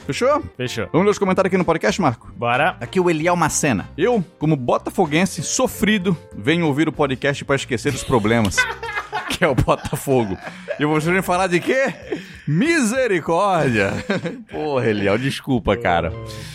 Fechou? 0.06 0.42
Fechou. 0.56 0.88
Vamos 0.92 1.04
ler 1.04 1.11
os 1.11 1.18
comentários 1.18 1.48
aqui 1.50 1.58
no 1.58 1.64
podcast, 1.64 2.00
Marco? 2.00 2.32
Bora. 2.34 2.74
Aqui 2.80 2.98
o 2.98 3.11
Eliel 3.11 3.37
Macena. 3.37 3.87
Eu, 3.98 4.24
como 4.38 4.56
botafoguense 4.56 5.42
sofrido, 5.42 6.16
venho 6.34 6.66
ouvir 6.66 6.88
o 6.88 6.92
podcast 6.92 7.44
pra 7.44 7.56
esquecer 7.56 7.92
dos 7.92 8.02
problemas. 8.02 8.56
que 9.38 9.44
é 9.44 9.48
o 9.48 9.54
Botafogo. 9.54 10.36
E 10.78 10.84
vou 10.84 11.00
me 11.00 11.22
falar 11.22 11.46
de 11.46 11.60
quê? 11.60 11.94
Misericórdia! 12.46 13.92
Porra, 14.50 14.88
Eliel, 14.88 15.18
desculpa, 15.18 15.76
cara. 15.76 16.12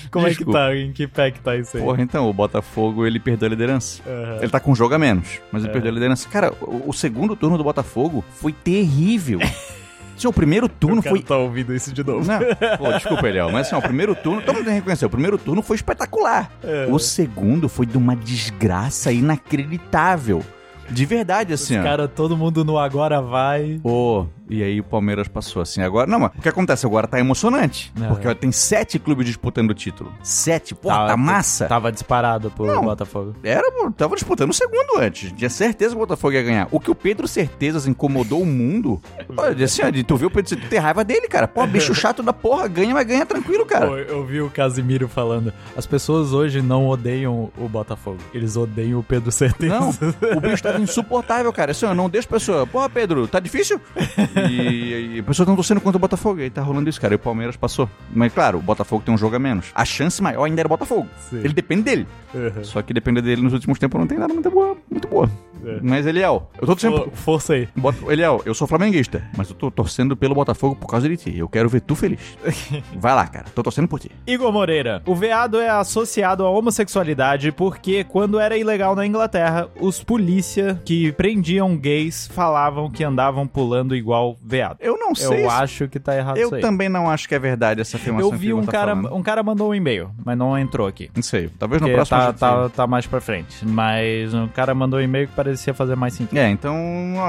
Como 0.10 0.28
Desculpa. 0.28 0.52
é 0.60 0.76
que 0.76 0.76
tá? 0.76 0.76
Em 0.76 0.92
que 0.92 1.08
pé 1.08 1.32
que 1.32 1.40
tá 1.40 1.56
isso 1.56 1.78
aí? 1.78 1.84
Porra, 1.84 2.02
então, 2.02 2.30
o 2.30 2.34
Botafogo, 2.34 3.06
ele 3.06 3.20
perdeu 3.20 3.48
a 3.48 3.50
liderança. 3.50 4.02
Aham. 4.06 4.38
Ele 4.42 4.50
tá 4.50 4.60
com 4.60 4.72
um 4.72 4.76
jogo 4.76 4.94
a 4.94 5.00
menos, 5.00 5.40
mas 5.52 5.64
ele 5.64 5.74
perdeu 5.74 5.92
a 5.92 5.94
liderança. 5.94 6.30
Cara, 6.30 6.54
o, 6.62 6.90
o 6.90 6.94
segundo 6.94 7.36
turno 7.36 7.58
do 7.58 7.64
Botafogo 7.64 8.24
foi 8.36 8.54
terrível. 8.54 9.40
Assim, 10.16 10.28
o 10.28 10.34
primeiro 10.34 10.70
turno 10.70 11.02
foi 11.02 11.22
tá 11.22 11.36
ouvindo 11.38 11.74
isso 11.76 11.92
de 11.92 12.04
novo. 12.04 12.26
Não, 12.26 12.40
pô, 12.78 12.94
desculpa, 12.94 13.28
Eliel, 13.28 13.52
mas 13.52 13.68
assim, 13.68 13.76
ó, 13.76 13.80
o 13.80 13.82
primeiro 13.82 14.16
turno, 14.16 14.42
todo 14.42 14.56
mundo 14.56 14.66
tem 14.66 14.74
que 14.76 14.80
reconhecer, 14.80 15.06
o 15.06 15.10
primeiro 15.10 15.38
turno 15.38 15.62
foi 15.62 15.76
espetacular. 15.76 16.52
É. 16.64 16.88
O 16.90 17.00
segundo 17.00 17.68
foi 17.68 17.86
de 17.86 17.98
uma 17.98 18.16
desgraça 18.16 19.12
inacreditável. 19.12 20.44
De 20.90 21.06
verdade, 21.06 21.54
assim, 21.54 21.78
Os 21.78 21.84
cara, 21.84 22.08
todo 22.08 22.36
mundo 22.38 22.64
no 22.64 22.78
agora 22.78 23.22
vai. 23.22 23.80
Ô, 23.84 24.26
E 24.50 24.62
aí 24.62 24.80
o 24.80 24.84
Palmeiras 24.84 25.28
passou 25.28 25.62
assim. 25.62 25.82
Agora, 25.82 26.06
não, 26.06 26.20
mas 26.20 26.32
o 26.38 26.42
que 26.42 26.50
acontece 26.50 26.86
agora 26.86 27.08
tá 27.08 27.20
emocionante. 27.20 27.92
É. 28.02 28.08
Porque 28.08 28.28
ó, 28.28 28.34
tem 28.36 28.52
sete 28.52 29.00
clubes 29.00 29.26
disputando 29.26 29.72
o 29.72 29.74
título. 29.74 30.12
Sete, 30.22 30.76
pô, 30.76 30.90
Tava- 30.90 31.08
tá 31.08 31.18
massa. 31.18 31.68
Tava 31.68 31.92
disparado 31.92 32.52
pro 32.52 32.66
Não. 32.66 32.84
Botafogo. 32.84 33.36
Era, 33.44 33.72
pô, 33.72 33.90
tava 33.92 34.16
disputando 34.16 34.50
o 34.50 34.54
segundo 34.54 35.00
antes. 35.00 35.32
Tinha 35.32 35.50
certeza 35.50 35.92
que 35.92 35.96
o 35.96 36.00
Botafogo 36.00 36.34
ia 36.34 36.44
ganhar. 36.44 36.68
O 36.72 36.80
que 36.80 36.92
o 36.92 36.96
Pedro 36.96 37.28
Certezas 37.28 37.88
incomodou 37.88 38.42
o 38.42 38.46
mundo. 38.46 39.02
Olha, 39.38 39.66
assim, 39.66 39.82
ó, 39.82 39.86
tu 40.06 40.18
viu 40.18 40.28
o 40.28 40.32
Pedro 40.32 40.50
Certezas, 40.50 40.70
ter 40.70 40.78
raiva 40.80 41.04
dele, 41.04 41.28
cara. 41.28 41.48
Pô, 41.48 41.66
bicho 41.66 41.94
chato 41.96 42.22
da 42.22 42.34
porra, 42.34 42.68
ganha, 42.68 42.94
mas 42.94 43.08
ganha 43.08 43.26
tranquilo, 43.26 43.66
cara. 43.66 43.88
Pô, 43.88 43.98
eu 43.98 44.26
vi 44.26 44.42
o 44.42 44.50
Casimiro 44.50 45.08
falando. 45.08 45.54
As 45.76 45.88
pessoas 45.88 46.34
hoje 46.34 46.62
não 46.62 46.88
odeiam 46.88 47.50
o 47.58 47.70
Botafogo. 47.70 48.18
Eles 48.34 48.58
odeiam 48.58 49.00
o 49.00 49.04
Pedro 49.04 49.32
Certeza. 49.32 49.74
Não, 49.80 49.90
o 50.38 50.42
bicho 50.42 50.62
tava 50.62 50.80
insuportável, 50.82 51.52
cara. 51.54 51.72
Assim, 51.72 51.86
ó, 51.86 51.94
não 51.96 52.10
deixa 52.10 52.28
a 52.28 52.32
pessoa. 52.32 52.68
Porra, 52.68 52.90
Pedro, 52.90 53.26
tá 53.28 53.40
difícil? 53.40 53.80
E, 54.36 55.16
e 55.16 55.20
a 55.20 55.24
pessoa 55.24 55.46
tá 55.46 55.56
torcendo 55.56 55.82
contra 55.82 55.98
o 55.98 56.00
Botafogo. 56.00 56.40
E 56.40 56.44
aí 56.44 56.50
tá 56.50 56.62
rolando 56.62 56.90
isso, 56.90 57.00
cara. 57.00 57.14
E 57.14 57.16
o 57.16 57.20
Palmeiras 57.20 57.56
passou. 57.56 57.90
Mas 58.14 58.34
claro, 58.34 58.60
o 58.60 58.62
Botafogo 58.62 59.04
tem 59.04 59.14
um 59.14 59.18
jogo 59.18 59.36
a 59.36 59.40
menos. 59.40 59.72
A 59.74 59.86
chance 59.86 60.22
maior 60.22 60.46
ainda 60.46 60.62
era 60.62 60.68
o 60.68 60.70
Botafogo. 60.70 61.08
Sim. 61.30 61.40
Ele 61.40 61.54
depende 61.54 61.84
dele. 61.84 62.08
Uhum. 62.34 62.64
Só 62.64 62.82
que 62.82 62.94
depender 62.94 63.22
dele 63.22 63.42
nos 63.42 63.54
últimos 63.54 63.80
tempos 63.80 64.00
não 64.00 64.08
tem 64.08 64.18
nada 64.18 64.34
muito 64.34 64.50
boa. 64.50 64.78
Muito 64.90 65.08
boa. 65.08 65.30
É. 65.66 65.80
Mas, 65.82 66.06
Eliel, 66.06 66.50
eu 66.56 66.62
tô 66.62 66.68
torcendo. 66.68 67.02
Pô, 67.02 67.12
Força 67.14 67.54
aí. 67.54 67.68
Bota- 67.76 68.12
Eliel, 68.12 68.42
eu 68.46 68.54
sou 68.54 68.68
flamenguista, 68.68 69.24
mas 69.38 69.50
eu 69.50 69.56
tô 69.56 69.70
torcendo 69.72 70.16
pelo 70.16 70.36
Botafogo 70.36 70.76
por 70.76 70.88
causa 70.88 71.08
de 71.08 71.18
ti. 71.18 71.38
Eu 71.38 71.48
quero 71.50 71.70
ver 71.70 71.82
tu 71.82 71.96
feliz. 71.96 72.20
Vai 72.96 73.14
lá, 73.16 73.26
cara. 73.28 73.46
Tô 73.54 73.64
torcendo 73.64 73.88
por 73.88 74.00
ti. 74.00 74.12
Igor 74.28 74.52
Moreira. 74.52 75.02
O 75.06 75.16
veado 75.16 75.60
é 75.60 75.70
associado 75.70 76.46
à 76.46 76.50
homossexualidade 76.50 77.52
porque, 77.52 78.04
quando 78.04 78.40
era 78.40 78.58
ilegal 78.58 78.96
na 78.96 79.06
Inglaterra, 79.06 79.68
os 79.80 80.04
polícia 80.04 80.82
que 80.86 81.12
prendiam 81.14 81.76
gays 81.78 82.28
falavam 82.28 82.90
que 82.90 83.04
andavam 83.04 83.48
pulando 83.48 83.96
igual 83.96 84.36
veado. 84.44 84.78
Eu 84.80 84.98
não 84.98 85.16
sei. 85.16 85.46
Eu 85.46 85.50
acho 85.50 85.88
que 85.88 86.00
tá 86.00 86.16
errado 86.16 86.38
Eu 86.38 86.46
isso 86.48 86.56
aí. 86.56 86.62
também 86.62 86.90
não 86.90 87.10
acho 87.10 87.28
que 87.28 87.36
é 87.36 87.40
verdade 87.40 87.82
essa 87.82 87.98
afirmação. 87.98 88.32
Eu 88.32 88.38
vi 88.38 88.54
um 88.54 88.64
tá 88.64 88.72
cara, 88.72 88.96
falando. 88.96 89.16
um 89.16 89.24
cara 89.24 89.44
mandou 89.44 89.70
um 89.70 89.76
e-mail, 89.76 90.12
mas 90.26 90.38
não 90.38 90.58
entrou 90.58 90.88
aqui. 90.88 91.10
Não 91.16 91.24
sei. 91.24 91.50
Talvez 91.60 91.82
no 91.82 91.90
próximo. 91.90 92.18
tá, 92.20 92.34
tá, 92.34 92.70
tá 92.70 92.88
mais 92.88 93.06
pra 93.08 93.22
frente. 93.22 93.66
Mas 93.66 94.34
o 94.34 94.48
cara 94.50 94.74
mandou 94.74 95.00
um 95.00 95.04
e-mail 95.04 95.28
que 95.28 95.34
parecia 95.34 95.53
fazer 95.74 95.96
mais 95.96 96.14
sentido. 96.14 96.38
É, 96.38 96.50
então 96.50 96.76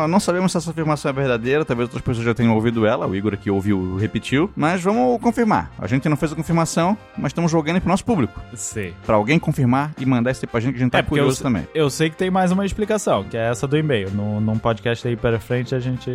não 0.08 0.18
sabemos 0.20 0.52
se 0.52 0.58
essa 0.58 0.70
afirmação 0.70 1.10
é 1.10 1.12
verdadeira, 1.14 1.64
talvez 1.64 1.88
outras 1.88 2.02
pessoas 2.02 2.24
já 2.24 2.34
tenham 2.34 2.54
ouvido 2.54 2.86
ela, 2.86 3.06
o 3.06 3.14
Igor 3.14 3.34
aqui 3.34 3.50
ouviu, 3.50 3.96
repetiu, 3.96 4.50
mas 4.56 4.82
vamos 4.82 5.20
confirmar. 5.20 5.70
A 5.78 5.86
gente 5.86 6.08
não 6.08 6.16
fez 6.16 6.32
a 6.32 6.36
confirmação, 6.36 6.96
mas 7.16 7.30
estamos 7.30 7.50
jogando 7.50 7.80
pro 7.80 7.88
nosso 7.88 8.04
público, 8.04 8.40
Sei. 8.54 8.94
Pra 9.04 9.16
alguém 9.16 9.38
confirmar 9.38 9.92
e 9.98 10.06
mandar 10.06 10.30
esse 10.30 10.46
pra 10.46 10.60
gente 10.60 10.72
que 10.74 10.80
a 10.80 10.82
gente 10.82 10.92
tá 10.92 10.98
É, 10.98 11.02
porque 11.02 11.20
eu, 11.20 11.24
curioso 11.24 11.42
também. 11.42 11.66
eu 11.74 11.90
sei 11.90 12.10
que 12.10 12.16
tem 12.16 12.30
mais 12.30 12.50
uma 12.52 12.64
explicação, 12.64 13.24
que 13.24 13.36
é 13.36 13.50
essa 13.50 13.66
do 13.66 13.76
e-mail. 13.76 14.10
No, 14.10 14.40
num 14.40 14.58
podcast 14.58 15.06
aí 15.06 15.16
pra 15.16 15.38
frente 15.38 15.74
a 15.74 15.80
gente 15.80 16.10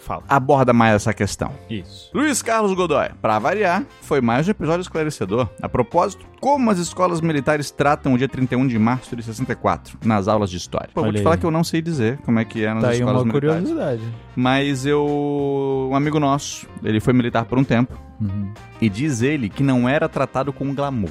fala. 0.00 0.22
Aborda 0.28 0.72
mais 0.72 0.94
essa 0.94 1.12
questão. 1.14 1.52
Isso. 1.70 2.10
Luiz 2.14 2.42
Carlos 2.42 2.72
Godoy, 2.74 3.08
pra 3.20 3.38
variar, 3.38 3.84
foi 4.02 4.20
mais 4.20 4.46
um 4.48 4.50
episódio 4.50 4.82
esclarecedor. 4.82 5.48
A 5.62 5.68
propósito, 5.68 6.24
como 6.40 6.70
as 6.70 6.78
escolas 6.78 7.20
militares 7.20 7.70
tratam 7.70 8.14
o 8.14 8.18
dia 8.18 8.28
31 8.28 8.66
de 8.66 8.78
março 8.78 9.14
de 9.16 9.22
64 9.22 9.98
nas 10.04 10.28
aulas 10.28 10.50
de 10.50 10.56
história? 10.56 10.90
Pô, 10.94 11.02
vou 11.02 11.12
te 11.12 11.22
falar 11.22 11.36
que 11.36 11.45
eu 11.46 11.50
não 11.52 11.64
sei 11.64 11.80
dizer 11.82 12.18
como 12.24 12.38
é 12.38 12.44
que 12.44 12.64
é 12.64 12.72
nas 12.74 12.82
Tá 12.82 12.88
aí 12.90 12.98
escolas 12.98 13.22
uma 13.22 13.32
militares. 13.32 13.68
curiosidade. 13.68 14.02
Mas 14.34 14.84
eu. 14.86 15.88
Um 15.90 15.94
amigo 15.96 16.18
nosso, 16.20 16.66
ele 16.82 17.00
foi 17.00 17.12
militar 17.12 17.44
por 17.44 17.58
um 17.58 17.64
tempo. 17.64 17.98
Uhum. 18.20 18.52
E 18.80 18.88
diz 18.88 19.22
ele 19.22 19.48
que 19.48 19.62
não 19.62 19.88
era 19.88 20.08
tratado 20.08 20.52
com 20.52 20.74
glamour, 20.74 21.10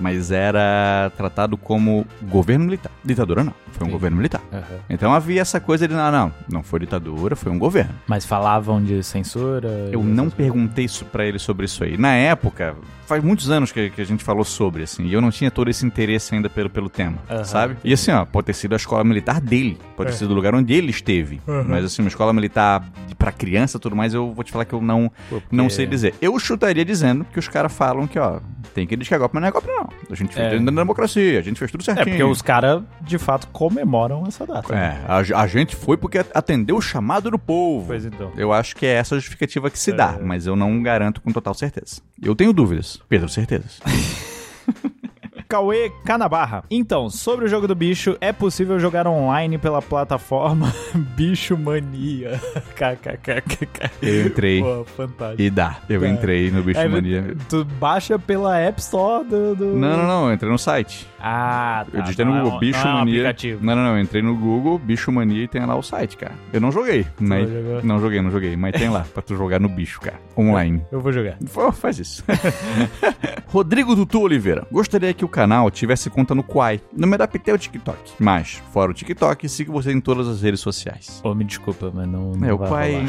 mas 0.00 0.30
era 0.30 1.10
tratado 1.16 1.56
como 1.56 2.06
governo 2.22 2.64
militar. 2.66 2.90
Ditadura 3.04 3.42
não, 3.44 3.54
foi 3.72 3.84
um 3.84 3.86
Sim. 3.86 3.92
governo 3.92 4.16
militar. 4.16 4.40
Aham. 4.52 4.62
Então 4.90 5.12
havia 5.12 5.40
essa 5.40 5.60
coisa 5.60 5.86
de, 5.88 5.94
não, 5.94 6.10
não, 6.10 6.32
não 6.50 6.62
foi 6.62 6.80
ditadura, 6.80 7.34
foi 7.36 7.50
um 7.52 7.58
governo. 7.58 7.94
Mas 8.06 8.24
falavam 8.24 8.82
de 8.82 9.02
censura? 9.02 9.68
Eu 9.92 10.02
não 10.02 10.30
perguntei 10.30 10.84
isso 10.84 11.04
pra 11.04 11.24
ele 11.24 11.38
sobre 11.38 11.66
isso 11.66 11.82
aí. 11.84 11.96
Na 11.96 12.12
época, 12.14 12.74
faz 13.06 13.22
muitos 13.22 13.50
anos 13.50 13.72
que, 13.72 13.90
que 13.90 14.00
a 14.00 14.04
gente 14.06 14.22
falou 14.24 14.44
sobre, 14.44 14.82
assim, 14.82 15.04
e 15.04 15.12
eu 15.12 15.20
não 15.20 15.30
tinha 15.30 15.50
todo 15.50 15.68
esse 15.70 15.84
interesse 15.86 16.34
ainda 16.34 16.48
pelo, 16.50 16.68
pelo 16.70 16.88
tema, 16.90 17.18
Aham. 17.30 17.44
sabe? 17.44 17.76
E 17.84 17.92
assim, 17.92 18.10
ó, 18.10 18.24
pode 18.24 18.46
ter 18.46 18.54
sido 18.54 18.72
a 18.72 18.76
escola 18.76 19.04
militar 19.04 19.40
dele, 19.40 19.78
pode 19.96 20.10
ter 20.10 20.16
É. 20.16 20.18
sido 20.18 20.30
o 20.30 20.34
lugar 20.34 20.54
onde 20.54 20.72
ele 20.74 20.90
esteve. 20.90 21.40
Mas 21.66 21.84
assim, 21.84 22.02
uma 22.02 22.08
escola 22.08 22.32
militar 22.32 22.84
pra 23.18 23.32
criança 23.32 23.76
e 23.78 23.80
tudo 23.80 23.96
mais, 23.96 24.12
eu 24.12 24.32
vou 24.32 24.44
te 24.44 24.52
falar 24.52 24.64
que 24.64 24.74
eu 24.74 24.80
não, 24.82 25.10
Pô, 25.30 25.40
não 25.50 25.64
porque- 25.64 25.70
sei 25.76 25.86
dizer. 25.86 26.14
Eu 26.20 26.38
chutaria 26.38 26.84
dizendo 26.84 27.24
que 27.24 27.38
os 27.38 27.48
caras 27.48 27.72
falam 27.72 28.06
que, 28.06 28.18
ó, 28.18 28.40
tem 28.74 28.86
que 28.86 28.94
dizer 28.96 29.08
que 29.08 29.14
é 29.14 29.18
golpe, 29.60 29.68
não 29.68 29.82
é. 29.82 30.12
A 30.12 30.14
gente 30.14 30.34
fez 30.34 30.46
É. 30.46 30.50
dentro 30.50 30.66
da 30.66 30.82
democracia, 30.82 31.38
a 31.38 31.42
gente 31.42 31.58
fez 31.58 31.70
tudo 31.70 31.82
É, 31.82 31.84
certinho. 31.84 32.06
porque 32.06 32.24
os 32.24 32.42
caras, 32.42 32.82
de 33.00 33.18
fato, 33.18 33.46
comemoram 33.48 34.24
essa 34.26 34.46
data. 34.46 34.74
É, 34.74 35.00
a, 35.06 35.16
a 35.42 35.46
gente 35.46 35.74
foi 35.76 35.96
porque 35.96 36.18
atendeu 36.34 36.76
o 36.76 36.80
chamado 36.80 37.30
do 37.30 37.38
povo. 37.38 37.86
Pois 37.88 38.04
então. 38.04 38.32
Eu 38.36 38.52
acho 38.52 38.74
que 38.76 38.84
é 38.86 38.94
essa 38.94 39.14
a 39.14 39.18
justificativa 39.18 39.70
que 39.70 39.78
se 39.78 39.92
dá, 39.92 40.18
mas 40.22 40.46
eu 40.46 40.54
não 40.56 40.82
garanto 40.82 41.20
com 41.20 41.32
total 41.32 41.54
certeza. 41.54 42.00
Eu 42.22 42.34
tenho 42.34 42.52
dúvidas. 42.52 43.00
Pedro, 43.08 43.28
certezas. 43.28 43.80
Cauê 45.48 45.90
Canabarra. 46.04 46.64
Então, 46.70 47.08
sobre 47.08 47.44
o 47.44 47.48
jogo 47.48 47.66
do 47.68 47.74
bicho, 47.74 48.16
é 48.20 48.32
possível 48.32 48.78
jogar 48.78 49.06
online 49.06 49.58
pela 49.58 49.80
plataforma 49.80 50.72
Bicho 51.16 51.56
Mania. 51.56 52.40
KKKKK. 52.76 53.90
Eu 54.02 54.26
entrei 54.26 54.60
Pô, 54.62 54.84
fantástico. 54.84 55.42
e 55.42 55.50
dá. 55.50 55.76
Eu 55.88 56.00
Tá. 56.00 56.08
entrei 56.08 56.50
no 56.50 56.62
Bicho 56.62 56.80
É, 56.80 56.88
Mania. 56.88 57.36
Tu 57.48 57.64
baixa 57.64 58.18
pela 58.18 58.58
App 58.58 58.80
Store 58.80 59.24
do. 59.24 59.54
do- 59.54 59.64
Não, 59.76 59.96
não, 59.96 60.06
não, 60.06 60.28
eu 60.28 60.34
entrei 60.34 60.50
no 60.50 60.58
site. 60.58 61.06
Ah, 61.20 61.84
tá. 61.90 61.98
eu 61.98 62.02
digitei 62.02 62.24
no 62.24 62.36
é 62.36 62.40
Google 62.40 62.56
um- 62.56 62.60
Bicho 62.60 62.78
não 62.84 62.90
é 62.90 62.94
um 62.94 62.98
Mania. 62.98 63.14
aplicativo. 63.14 63.64
Não, 63.64 63.76
não, 63.76 63.82
não, 63.84 63.96
eu 63.96 64.00
entrei 64.02 64.22
no 64.22 64.36
Google 64.36 64.78
Bicho 64.78 65.10
Mania 65.10 65.44
e 65.44 65.48
tem 65.48 65.64
lá 65.64 65.74
o 65.76 65.82
site, 65.82 66.16
cara. 66.16 66.34
Eu 66.52 66.60
não 66.60 66.70
joguei, 66.70 67.06
mas 67.20 67.48
não 67.50 67.62
jogou? 67.62 67.82
não 67.84 68.00
joguei, 68.00 68.22
não 68.22 68.30
joguei, 68.30 68.56
mas 68.56 68.72
tem 68.72 68.88
lá 68.88 69.04
pra 69.12 69.22
tu 69.22 69.36
jogar 69.36 69.58
no 69.60 69.68
bicho, 69.68 70.00
cara, 70.00 70.18
online. 70.36 70.82
Eu 70.92 71.00
vou 71.00 71.12
jogar. 71.12 71.36
Faz 71.72 71.98
isso. 71.98 72.24
Rodrigo 73.48 73.94
Dutu 73.94 74.20
Oliveira. 74.20 74.66
Gostaria 74.70 75.12
que 75.14 75.24
o 75.24 75.28
canal 75.36 75.70
tivesse 75.70 76.08
conta 76.08 76.34
no 76.34 76.42
Quai. 76.42 76.80
Não 76.96 77.06
me 77.06 77.14
adaptei 77.14 77.52
ao 77.52 77.58
TikTok. 77.58 78.14
Mas, 78.18 78.62
fora 78.72 78.90
o 78.90 78.94
TikTok, 78.94 79.46
sigo 79.50 79.70
você 79.70 79.92
em 79.92 80.00
todas 80.00 80.26
as 80.26 80.40
redes 80.40 80.60
sociais. 80.60 81.20
Pô, 81.22 81.34
me 81.34 81.44
desculpa, 81.44 81.92
mas 81.94 82.08
não. 82.08 82.32
não 82.32 82.48
É, 82.48 82.54
o 82.54 82.56
Quai... 82.66 83.04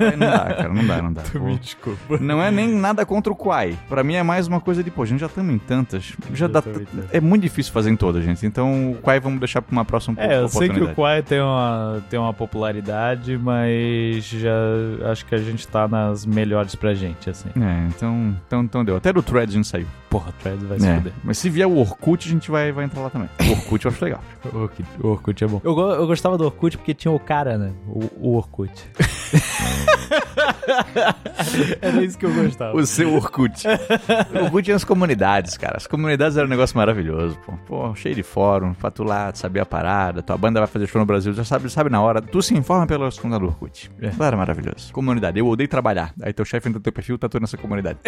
não 0.00 0.18
dá, 0.18 0.38
cara, 0.54 0.68
não 0.72 0.86
dá, 0.86 1.02
não 1.02 1.12
dá. 1.12 1.20
Tu 1.30 1.38
me 1.38 1.58
desculpa. 1.58 2.16
Não 2.18 2.42
é 2.42 2.50
nem 2.50 2.74
nada 2.74 3.04
contra 3.04 3.30
o 3.30 3.36
Quai. 3.36 3.76
Pra 3.86 4.02
mim 4.02 4.14
é 4.14 4.22
mais 4.22 4.46
uma 4.46 4.62
coisa 4.62 4.82
de, 4.82 4.90
pô, 4.90 5.02
a 5.02 5.06
gente 5.06 5.20
já 5.20 5.26
estamos 5.26 5.54
em 5.54 5.58
tantas. 5.58 6.14
Já 6.32 6.46
Já 6.46 6.46
dá. 6.46 6.62
É 7.12 7.20
muito 7.20 7.42
difícil 7.42 7.70
fazer 7.70 7.90
em 7.90 7.96
todas, 7.96 8.24
gente. 8.24 8.46
Então 8.46 8.92
o 8.92 8.94
Quai 8.96 9.20
vamos 9.20 9.38
deixar 9.38 9.60
pra 9.60 9.72
uma 9.72 9.84
próxima 9.84 10.16
É, 10.18 10.38
eu 10.38 10.48
sei 10.48 10.70
que 10.70 10.80
o. 10.80 10.94
Quai 10.94 11.22
tem 11.22 11.40
uma, 11.40 12.02
tem 12.08 12.18
uma 12.18 12.32
popularidade, 12.32 13.36
mas 13.36 14.24
já 14.24 14.56
acho 15.10 15.26
que 15.26 15.34
a 15.34 15.38
gente 15.38 15.68
tá 15.68 15.86
nas 15.86 16.24
melhores 16.24 16.74
pra 16.74 16.94
gente, 16.94 17.28
assim. 17.28 17.50
É, 17.60 17.88
então, 17.88 18.34
então, 18.46 18.62
então 18.62 18.84
deu. 18.84 18.96
Até 18.96 19.12
do 19.12 19.22
Threads 19.22 19.54
a 19.54 19.58
gente 19.58 19.68
saiu. 19.68 19.86
Porra, 20.16 20.32
Threads 20.42 20.62
vai 20.66 20.80
se 20.80 20.88
É, 20.88 20.94
fuder. 20.96 21.12
mas 21.22 21.36
se 21.36 21.50
vier 21.50 21.66
o 21.68 21.76
Orkut, 21.76 22.26
a 22.26 22.30
gente 22.30 22.50
vai, 22.50 22.72
vai 22.72 22.86
entrar 22.86 23.02
lá 23.02 23.10
também. 23.10 23.28
O 23.46 23.50
Orkut 23.50 23.84
eu 23.84 23.90
acho 23.90 24.02
legal. 24.04 24.20
O 24.52 24.58
Orkut, 24.58 24.84
o 25.00 25.08
Orkut 25.08 25.44
é 25.44 25.46
bom. 25.46 25.60
Eu, 25.64 25.76
eu 25.78 26.06
gostava 26.06 26.38
do 26.38 26.44
Orkut 26.44 26.78
porque 26.78 26.94
tinha 26.94 27.12
o 27.12 27.18
cara, 27.18 27.58
né? 27.58 27.72
O, 27.88 28.30
o 28.30 28.36
Orkut. 28.36 28.72
Era 31.82 32.02
isso 32.04 32.16
que 32.18 32.26
eu 32.26 32.32
gostava. 32.32 32.76
O 32.76 32.86
seu 32.86 33.12
Orkut. 33.14 33.66
o 34.32 34.44
Orkut 34.44 34.62
tinha 34.64 34.76
as 34.76 34.84
comunidades, 34.84 35.56
cara. 35.56 35.76
As 35.76 35.86
comunidades 35.86 36.36
eram 36.36 36.46
um 36.46 36.50
negócio 36.50 36.76
maravilhoso, 36.76 37.36
pô. 37.44 37.52
Pô, 37.66 37.94
cheio 37.94 38.14
de 38.14 38.22
fórum, 38.22 38.72
pra 38.74 38.90
tu 38.90 39.02
lá 39.02 39.32
saber 39.34 39.60
a 39.60 39.66
parada. 39.66 40.22
Tua 40.22 40.38
banda 40.38 40.60
vai 40.60 40.66
fazer 40.68 40.86
show 40.86 41.00
no 41.00 41.06
Brasil, 41.06 41.32
já 41.32 41.44
sabe, 41.44 41.68
sabe 41.68 41.90
na 41.90 42.00
hora. 42.00 42.22
Tu 42.22 42.40
se 42.42 42.54
informa 42.56 42.86
pelo 42.86 43.08
do 43.08 43.46
Orkut. 43.46 43.90
É. 44.00 44.10
Era 44.24 44.36
maravilhoso. 44.36 44.92
Comunidade. 44.92 45.38
Eu 45.38 45.46
odeio 45.48 45.68
trabalhar. 45.68 46.12
Aí 46.22 46.32
teu 46.32 46.44
chefe 46.44 46.68
entra 46.68 46.78
no 46.78 46.82
teu 46.82 46.92
perfil, 46.92 47.18
tá 47.18 47.28
tu 47.28 47.40
nessa 47.40 47.56
comunidade. 47.56 47.98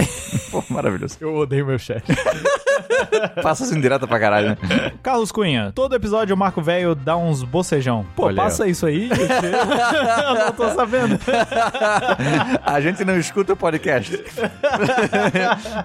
pô, 0.51 0.63
maravilhoso. 0.71 1.17
Eu 1.21 1.35
odeio 1.35 1.67
meu 1.67 1.79
chefe. 1.79 1.98
Passa 3.43 3.65
assim 3.65 3.81
direta 3.81 4.07
pra 4.07 4.19
caralho, 4.19 4.49
né? 4.51 4.57
Carlos 5.03 5.31
Cunha, 5.33 5.73
todo 5.75 5.95
episódio 5.95 6.35
o 6.35 6.39
Marco 6.39 6.61
Velho 6.63 6.95
dá 6.95 7.17
uns 7.17 7.43
bocejão. 7.43 8.05
Pô, 8.17 8.25
Olha, 8.27 8.37
passa 8.37 8.67
isso 8.67 8.87
aí. 8.87 9.09
gente. 9.09 9.21
eu 10.25 10.35
não 10.35 10.53
tô 10.53 10.69
sabendo. 10.71 11.19
a 12.65 12.81
gente 12.81 13.05
não 13.05 13.17
escuta 13.19 13.53
o 13.53 13.57
podcast. 13.57 14.17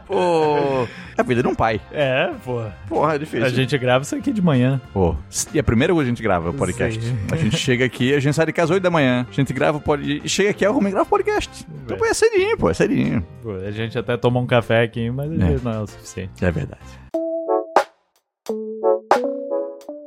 pô. 0.08 0.88
É 1.16 1.22
a 1.22 1.24
vida 1.24 1.44
de 1.44 1.48
um 1.48 1.54
pai. 1.54 1.80
É, 1.92 2.32
pô. 2.44 2.64
Porra, 2.88 3.16
é 3.16 3.20
difícil. 3.20 3.46
A 3.46 3.50
gente 3.50 3.78
grava 3.78 4.04
isso 4.04 4.16
aqui 4.16 4.32
de 4.34 4.42
manhã. 4.42 4.82
Pô, 4.92 5.16
e 5.54 5.58
é 5.58 5.62
a 5.62 5.64
primeira 5.64 5.94
coisa 5.94 6.08
que 6.08 6.12
a 6.12 6.16
gente 6.16 6.24
grava 6.24 6.50
o 6.50 6.54
podcast. 6.54 7.00
Sim. 7.04 7.18
A 7.32 7.36
gente 7.36 7.56
chega 7.58 7.86
aqui, 7.86 8.14
a 8.16 8.20
gente 8.20 8.34
sai 8.36 8.48
de 8.48 8.52
casa 8.54 8.64
às 8.74 8.76
8 8.76 8.84
da 8.84 8.90
manhã, 8.90 9.28
a 9.30 9.34
gente 9.34 9.54
grava 9.54 9.78
o 9.78 9.82
podcast. 9.82 10.28
Chega 10.30 10.50
aqui, 10.50 10.66
arruma 10.66 10.90
e 10.90 10.92
grava 10.92 11.06
o 11.06 11.10
podcast. 11.10 11.66
Então, 11.86 11.98
pô, 11.98 12.06
é 12.06 12.14
cedinho, 12.14 12.58
pô, 12.58 12.70
é 12.70 12.74
cedinho. 12.74 13.24
Pô, 13.44 13.52
a 13.56 13.70
gente 13.72 13.98
até 13.98 14.18
tomou 14.18 14.42
um 14.42 14.48
café 14.48 14.82
aqui, 14.82 15.10
mas 15.12 15.32
É. 15.32 15.36
não 15.36 15.48
é 15.48 15.52
suficiente. 15.94 16.44
É 16.44 16.52
verdade. 16.52 16.82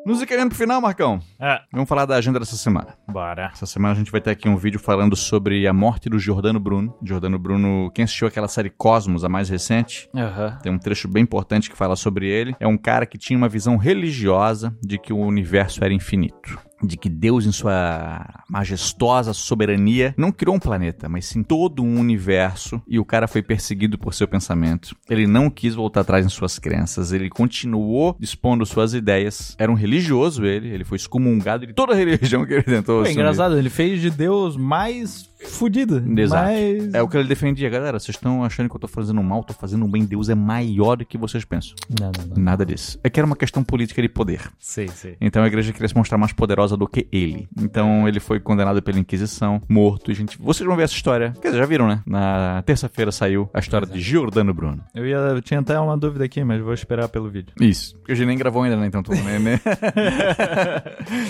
Nos 0.05 0.23
encaminhando 0.23 0.51
pro 0.51 0.59
final, 0.59 0.81
Marcão. 0.81 1.19
É, 1.41 1.59
Vamos 1.73 1.89
falar 1.89 2.07
da 2.07 2.15
agenda 2.15 2.39
dessa 2.39 2.55
semana. 2.55 2.97
bora. 3.09 3.51
Essa 3.53 3.67
semana 3.67 3.93
a 3.93 3.97
gente 3.97 4.13
vai 4.13 4.21
ter 4.21 4.31
aqui 4.31 4.49
um 4.49 4.57
vídeo 4.57 4.79
falando 4.79 5.17
sobre 5.17 5.67
a 5.67 5.73
morte 5.73 6.09
do 6.09 6.17
Giordano 6.17 6.61
Bruno. 6.61 6.95
Giordano 7.03 7.37
Bruno, 7.41 7.91
quem 7.93 8.05
assistiu 8.05 8.29
aquela 8.29 8.47
série 8.47 8.71
Cosmos, 8.71 9.25
a 9.25 9.29
mais 9.29 9.49
recente, 9.49 10.09
Aham. 10.15 10.59
Tem 10.63 10.71
um 10.71 10.79
trecho 10.79 11.09
bem 11.09 11.25
importante 11.25 11.69
que 11.69 11.77
fala 11.77 11.97
sobre 11.97 12.29
ele. 12.29 12.55
É 12.61 12.69
um 12.69 12.79
cara 12.79 13.05
que 13.05 13.19
tinha 13.19 13.37
uma 13.37 13.49
visão 13.49 13.77
religiosa 13.77 14.77
de 14.81 14.97
que 14.97 15.13
o 15.13 15.19
universo 15.19 15.83
era 15.83 15.93
infinito. 15.93 16.57
De 16.83 16.97
que 16.97 17.09
Deus, 17.09 17.47
em 17.47 17.53
sua 17.53 18.45
majestosa 18.49 19.33
soberania, 19.33 20.15
não 20.17 20.31
criou 20.31 20.57
um 20.57 20.61
planeta, 20.61 21.09
mas 21.09 21.27
sim 21.27 21.43
todo 21.43 21.83
um 21.83 21.99
universo, 21.99 22.81
e 22.87 22.99
o 22.99 23.05
cara 23.05 23.27
foi 23.27 23.43
perseguido 23.43 23.99
por 23.99 24.15
seu 24.15 24.29
pensamento. 24.29 24.95
Ele 25.09 25.27
não 25.27 25.49
quis 25.49 25.75
voltar 25.75 26.03
atrás 26.03 26.25
em 26.25 26.29
suas 26.29 26.59
crenças, 26.59 27.13
ele 27.13 27.31
continuou 27.31 28.17
expondo 28.21 28.67
suas 28.67 28.95
ideias. 28.95 29.55
Era 29.59 29.71
um 29.71 29.75
religioso 29.75 30.45
ele, 30.45 30.69
ele 30.69 30.85
foi 30.85 30.97
excomungado 30.97 31.67
de 31.67 31.73
toda 31.73 31.93
a 31.93 31.97
religião 31.97 32.45
que 32.45 32.53
ele 32.53 32.63
tentou 32.63 33.05
É 33.05 33.13
engraçado, 33.13 33.57
ele 33.57 33.71
fez 33.71 34.01
de 34.01 34.11
Deus 34.11 34.57
mais 34.57 35.29
fudido. 35.47 36.03
Exato. 36.19 36.45
Mais... 36.45 36.95
É 36.95 37.03
o 37.03 37.09
que 37.09 37.17
ele 37.17 37.29
defendia. 37.29 37.69
Galera, 37.69 37.99
vocês 37.99 38.17
estão 38.17 38.45
achando 38.45 38.69
que 38.69 38.77
eu 38.77 38.81
tô 38.81 38.89
fazendo 38.89 39.23
mal, 39.23 39.43
tô 39.43 39.55
fazendo 39.55 39.87
bem. 39.89 40.05
Deus 40.05 40.29
é 40.29 40.35
maior 40.35 40.97
do 40.97 41.05
que 41.05 41.17
vocês 41.17 41.45
pensam. 41.45 41.75
Não, 42.01 42.13
não, 42.17 42.27
não. 42.27 42.43
Nada 42.43 42.65
disso. 42.65 42.99
É 43.03 43.11
que 43.11 43.19
era 43.19 43.27
uma 43.27 43.37
questão 43.37 43.65
política 43.65 44.03
de 44.03 44.09
poder. 44.09 44.41
Sei, 44.59 44.89
sei. 44.89 45.17
Então 45.21 45.43
a 45.43 45.47
igreja 45.47 45.73
queria 45.73 45.89
se 45.89 45.97
mostrar 45.97 46.19
mais 46.19 46.33
poderosa 46.33 46.77
do 46.77 46.87
que 46.87 47.07
ele. 47.11 47.49
Então 47.59 48.07
ele 48.07 48.21
foi 48.21 48.41
condenado 48.41 48.83
pela 48.83 48.99
Inquisição, 48.99 49.63
morto. 49.69 50.11
E 50.11 50.15
gente, 50.15 50.39
vocês 50.39 50.67
vão 50.67 50.77
ver 50.77 50.85
essa 50.85 50.95
história. 50.95 51.33
Quer 51.41 51.49
dizer, 51.49 51.59
já 51.59 51.67
viram, 51.67 51.87
né? 51.87 52.03
Na 52.07 52.63
terça-feira 52.63 53.13
saiu 53.13 53.49
a 53.53 53.59
história 53.59 53.87
de 53.87 54.01
Giordano 54.01 54.53
Bruno. 54.53 54.83
Eu, 54.95 55.07
ia, 55.07 55.17
eu 55.17 55.43
tinha 55.43 55.61
até 55.61 55.79
uma 55.79 55.97
dúvida 55.97 56.25
aqui, 56.25 56.43
mas 56.45 56.61
vou 56.61 56.75
esperar 56.75 57.09
pelo 57.09 57.29
vídeo. 57.29 57.55
Isso. 57.61 57.97
Porque 57.97 58.13
a 58.13 58.15
gente 58.15 58.27
nem 58.27 58.39
gravou 58.39 58.63
ainda, 58.63 58.77
né? 58.77 58.87
Então 58.87 59.03
né? 59.09 59.39
né? 59.39 59.61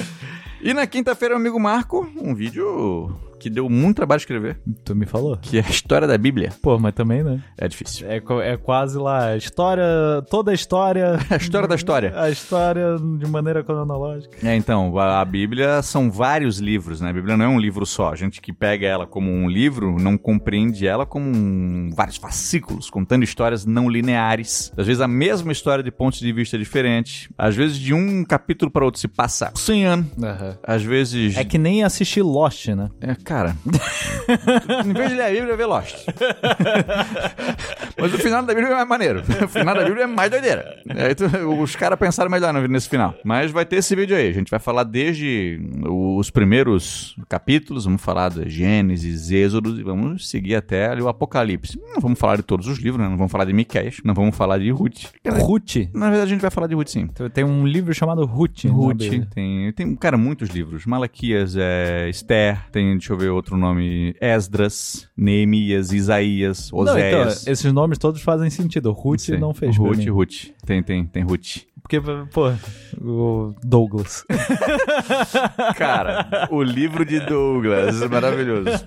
e 0.62 0.72
na 0.72 0.86
quinta-feira, 0.86 1.34
o 1.34 1.38
amigo 1.38 1.58
Marco, 1.58 2.08
um 2.20 2.34
vídeo 2.34 3.14
que 3.38 3.50
deu 3.50 3.68
muito 3.68 3.96
trabalho 3.96 4.18
escrever, 4.18 4.58
Tu 4.84 4.94
me 4.94 5.06
falou? 5.06 5.36
que 5.40 5.58
é 5.58 5.64
a 5.64 5.68
história 5.70 6.06
da 6.06 6.16
Bíblia. 6.18 6.52
Pô, 6.62 6.78
mas 6.78 6.94
também, 6.94 7.22
né? 7.22 7.42
É 7.58 7.68
difícil. 7.68 8.06
É, 8.08 8.22
é 8.52 8.56
quase 8.56 8.98
lá, 8.98 9.36
história, 9.36 9.84
toda 10.30 10.50
a 10.50 10.54
história. 10.54 11.18
A 11.30 11.36
história 11.36 11.68
da 11.68 11.74
história. 11.74 12.12
A 12.20 12.30
história 12.30 12.96
de 13.18 13.26
maneira 13.26 13.62
cronológica. 13.62 14.36
É, 14.46 14.54
então, 14.56 14.96
a, 14.98 15.20
a 15.20 15.24
Bíblia 15.24 15.82
são 15.82 16.10
vários 16.10 16.58
livros, 16.58 17.00
né? 17.00 17.10
A 17.10 17.12
Bíblia 17.12 17.36
não 17.36 17.44
é 17.44 17.48
um 17.48 17.58
livro 17.60 17.84
só. 17.84 18.10
A 18.12 18.16
gente 18.16 18.40
que 18.40 18.52
pega 18.52 18.86
ela 18.86 19.06
como 19.06 19.30
um 19.30 19.48
livro 19.48 19.96
não 20.00 20.16
compreende 20.16 20.86
ela 20.86 21.04
como 21.06 21.26
um- 21.26 21.90
vários 21.94 22.16
fascículos, 22.16 22.88
contando 22.90 23.22
histórias 23.24 23.64
não 23.66 23.88
lineares. 23.88 24.72
Às 24.76 24.86
vezes 24.86 25.00
a 25.00 25.08
mesma 25.08 25.52
história 25.52 25.82
de 25.84 25.90
pontos 25.90 26.18
de 26.20 26.32
vista 26.32 26.56
diferentes. 26.58 27.28
Às 27.36 27.54
vezes 27.56 27.76
de 27.76 27.92
um 27.92 28.24
capítulo 28.24 28.70
para 28.70 28.84
outro 28.84 29.00
se 29.00 29.08
passa 29.08 29.52
100 29.54 29.84
anos. 29.86 30.06
Às 30.62 30.82
vezes... 30.82 31.36
É 31.36 31.44
que 31.44 31.58
nem 31.58 31.82
assistir 31.84 32.22
Lost, 32.22 32.68
né? 32.68 32.88
É, 33.00 33.14
cara. 33.26 33.56
em 34.86 34.92
vez 34.92 35.10
de 35.10 35.16
ler 35.16 35.24
a 35.24 35.30
Bíblia, 35.30 35.56
vê 35.56 35.64
Lost. 35.66 35.96
Mas 37.98 38.14
o 38.14 38.18
final 38.18 38.42
da 38.42 38.54
Bíblia 38.54 38.72
é 38.72 38.76
mais 38.76 38.88
maneiro. 38.88 39.22
O 39.44 39.48
final 39.48 39.74
da 39.74 39.84
Bíblia 39.84 40.04
é 40.04 40.06
mais 40.06 40.30
doideira. 40.30 40.76
Aí 40.88 41.14
tu- 41.14 41.26
os 41.60 41.74
caras 41.76 41.98
pensaram 41.98 42.30
melhor 42.30 42.52
nesse 42.68 42.88
final. 42.88 43.14
Mas 43.24 43.50
vai 43.50 43.64
ter 43.64 43.76
esse 43.76 43.94
vídeo 43.96 44.16
aí. 44.16 44.28
A 44.28 44.32
gente 44.32 44.50
vai 44.50 44.60
falar 44.60 44.84
desde 44.84 45.60
os 45.84 46.30
primeiros 46.30 47.16
capítulos, 47.28 47.84
vamos 47.84 48.02
falar 48.02 48.30
de 48.30 48.48
Gênesis, 48.48 49.30
Êxodo, 49.30 49.78
e 49.80 49.82
vamos 49.82 50.28
seguir 50.28 50.54
até 50.54 50.88
ali 50.88 51.02
o 51.02 51.08
Apocalipse. 51.08 51.78
Não 51.92 52.00
vamos 52.00 52.18
falar 52.18 52.36
de 52.36 52.42
todos 52.42 52.66
os 52.68 52.78
livros, 52.78 53.02
né? 53.02 53.08
Não 53.08 53.16
vamos 53.16 53.32
falar 53.32 53.44
de 53.44 53.52
Miqueias, 53.52 53.96
não 54.04 54.14
vamos 54.14 54.36
falar 54.36 54.58
de 54.58 54.70
Ruth. 54.70 55.06
Ruth. 55.26 55.76
Na 55.94 56.08
verdade, 56.10 56.30
a 56.30 56.34
gente 56.34 56.40
vai 56.42 56.50
falar 56.50 56.66
de 56.66 56.74
Ruth 56.74 56.88
sim. 56.88 57.08
Tem 57.32 57.44
um 57.44 57.66
livro 57.66 57.92
chamado 57.94 58.24
Ruth. 58.24 58.64
Ruth, 58.66 59.02
tem, 59.34 59.72
tem, 59.72 59.96
cara, 59.96 60.16
muitos 60.16 60.50
livros. 60.50 60.84
Malaquias, 60.86 61.56
é, 61.56 62.08
Esther, 62.08 62.58
tem, 62.70 62.92
deixa 62.92 63.12
eu 63.12 63.15
ver 63.16 63.30
outro 63.30 63.56
nome, 63.56 64.14
Esdras, 64.20 65.08
Neemias, 65.16 65.92
Isaías, 65.92 66.70
Não, 66.72 66.82
então, 66.82 66.94
Oséias. 66.94 67.46
esses 67.46 67.72
nomes 67.72 67.98
todos 67.98 68.22
fazem 68.22 68.50
sentido. 68.50 68.92
Ruth 68.92 69.20
Sim. 69.20 69.38
não 69.38 69.54
fez 69.54 69.76
Ruth. 69.76 70.06
Ruth. 70.06 70.50
Tem, 70.64 70.82
tem, 70.82 71.04
tem 71.04 71.22
Ruth. 71.22 71.58
Porque, 71.86 72.00
pô, 72.32 72.52
o 73.00 73.54
Douglas. 73.62 74.24
Cara, 75.78 76.48
o 76.50 76.60
livro 76.60 77.04
de 77.04 77.20
Douglas, 77.20 78.00
maravilhoso. 78.10 78.84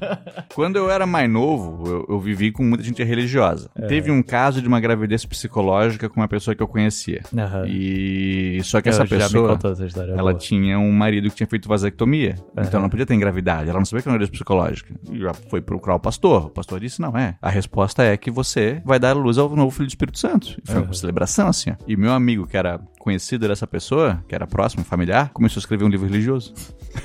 Quando 0.53 0.75
eu 0.75 0.91
era 0.91 1.05
mais 1.05 1.29
novo, 1.29 1.87
eu, 1.89 2.05
eu 2.09 2.19
vivi 2.19 2.51
com 2.51 2.61
muita 2.61 2.83
gente 2.83 3.01
religiosa. 3.01 3.69
É. 3.77 3.87
Teve 3.87 4.11
um 4.11 4.21
caso 4.21 4.61
de 4.61 4.67
uma 4.67 4.81
gravidez 4.81 5.23
psicológica 5.25 6.09
com 6.09 6.19
uma 6.19 6.27
pessoa 6.27 6.53
que 6.53 6.61
eu 6.61 6.67
conhecia. 6.67 7.21
Aham. 7.33 7.65
E 7.67 8.59
só 8.65 8.81
que 8.81 8.89
Eu 8.89 8.91
essa 8.91 9.05
pessoa, 9.05 9.57
essa 9.63 9.85
história. 9.85 10.11
ela 10.11 10.21
boa. 10.31 10.33
tinha 10.33 10.77
um 10.77 10.91
marido 10.91 11.29
que 11.29 11.37
tinha 11.37 11.47
feito 11.47 11.69
vasectomia. 11.69 12.35
Então 12.51 12.63
Aham. 12.63 12.69
ela 12.73 12.81
não 12.81 12.89
podia 12.89 13.05
ter 13.05 13.13
engravidado. 13.13 13.69
Ela 13.69 13.79
não 13.79 13.85
sabia 13.85 14.01
que 14.01 14.09
era 14.09 14.13
uma 14.13 14.17
gravidez 14.17 14.29
psicológica. 14.37 14.93
E 15.09 15.19
já 15.19 15.33
foi 15.33 15.61
procurar 15.61 15.95
o 15.95 15.99
pastor. 16.01 16.47
O 16.47 16.49
pastor 16.49 16.81
disse: 16.81 16.99
não, 16.99 17.17
é. 17.17 17.37
A 17.41 17.49
resposta 17.49 18.03
é 18.03 18.17
que 18.17 18.29
você 18.29 18.81
vai 18.83 18.99
dar 18.99 19.15
luz 19.15 19.37
ao 19.37 19.49
novo 19.55 19.71
filho 19.71 19.85
do 19.87 19.89
Espírito 19.91 20.19
Santo. 20.19 20.57
E 20.61 20.69
foi 20.69 20.81
uma 20.81 20.93
celebração 20.93 21.47
assim. 21.47 21.71
ó. 21.71 21.75
E 21.87 21.95
meu 21.95 22.11
amigo, 22.11 22.45
que 22.45 22.57
era 22.57 22.77
conhecido 22.99 23.47
dessa 23.47 23.65
pessoa, 23.65 24.23
que 24.27 24.35
era 24.35 24.45
próximo, 24.45 24.83
familiar, 24.83 25.31
começou 25.33 25.59
a 25.59 25.61
escrever 25.61 25.85
um 25.85 25.87
livro 25.87 26.05
religioso. 26.05 26.53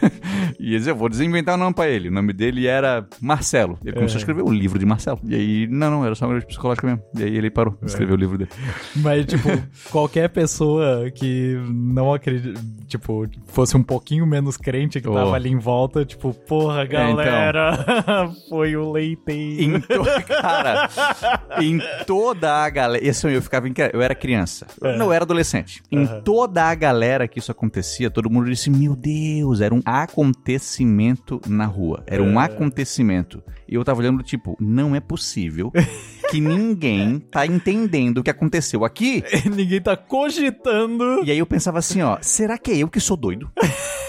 e 0.59 0.69
ele 0.69 0.79
dizia: 0.79 0.93
eu 0.93 0.97
vou 0.97 1.09
desinventar 1.09 1.55
o 1.55 1.59
nome 1.59 1.75
pra 1.75 1.89
ele. 1.89 2.09
O 2.09 2.13
nome 2.13 2.33
dele 2.33 2.67
era 2.67 3.07
Marcelo. 3.21 3.79
Ele 3.83 3.95
começou 3.95 4.17
a 4.17 4.19
escrever 4.19 4.43
o 4.43 4.51
livro 4.51 4.79
de 4.79 4.85
Marcelo. 4.85 5.21
E 5.25 5.35
aí, 5.35 5.67
não, 5.69 5.91
não, 5.91 6.05
era 6.05 6.15
só 6.15 6.25
uma 6.25 6.31
gravidez 6.33 6.49
psicológica 6.49 6.87
mesmo. 6.87 7.03
E 7.17 7.23
aí 7.23 7.37
ele 7.37 7.51
parou 7.51 7.79
de 7.81 7.87
escrever 7.87 8.13
o 8.13 8.17
livro 8.17 8.37
dele. 8.37 8.51
Mas, 8.97 9.25
tipo, 9.27 9.49
qualquer 9.91 10.29
pessoa 10.29 11.11
que 11.11 11.57
não 11.71 12.13
acredita, 12.13 12.61
tipo, 12.89 13.27
fosse 13.47 13.77
um 13.77 13.83
pouquinho 13.83 14.27
menos 14.27 14.57
crente 14.57 15.01
que 15.01 15.09
Oh. 15.09 15.13
tava 15.15 15.37
ali 15.37 15.51
em 15.51 15.59
volta, 15.59 16.05
tipo, 16.05 16.35
porra, 16.35 16.85
galera, 16.85 17.87
foi 18.49 18.77
o 18.77 18.91
leite. 18.91 19.15
Em 19.31 19.79
to... 19.81 20.03
Cara, 20.27 20.89
em 21.61 21.79
toda 22.05 22.53
a 22.53 22.69
galera. 22.69 23.07
Esse 23.07 23.33
eu 23.33 23.41
ficava 23.41 23.69
em... 23.69 23.75
Eu 23.93 24.03
era 24.03 24.15
criança. 24.15 24.67
Eu 24.81 24.99
não 24.99 25.13
era 25.13 25.25
adolescente. 25.25 25.84
Em 25.91 26.07
toda 26.23 26.65
a 26.65 26.75
galera 26.75 27.29
que 27.29 27.39
isso 27.39 27.53
acontecia, 27.53 28.11
todo 28.11 28.31
mundo 28.31 28.51
disse: 28.51 28.71
Meu 28.71 28.97
Deus, 28.97 29.61
era 29.61 29.75
um 29.75 29.83
acontecimento 29.85 31.41
na 31.47 31.67
rua. 31.67 32.03
Era 32.07 32.23
um 32.23 32.39
acontecimento. 32.39 33.43
E 33.69 33.75
eu 33.75 33.85
tava 33.85 34.01
olhando, 34.01 34.23
tipo, 34.23 34.57
não 34.61 34.95
é 34.95 35.01
possível 35.01 35.73
que 36.31 36.41
ninguém 36.41 37.19
tá 37.19 37.47
entendendo 37.47 38.19
o 38.19 38.23
que 38.23 38.31
aconteceu 38.31 38.85
aqui. 38.85 39.23
Ninguém 39.55 39.81
tá 39.81 39.97
cogitando. 39.97 41.25
E 41.25 41.31
aí 41.31 41.39
eu 41.39 41.47
pensava 41.47 41.79
assim, 41.79 42.03
ó, 42.03 42.19
será 42.21 42.59
que 42.59 42.73
é 42.73 42.77
eu 42.79 42.89
que 42.89 43.01
sou 43.01 43.17
doido? 43.17 43.51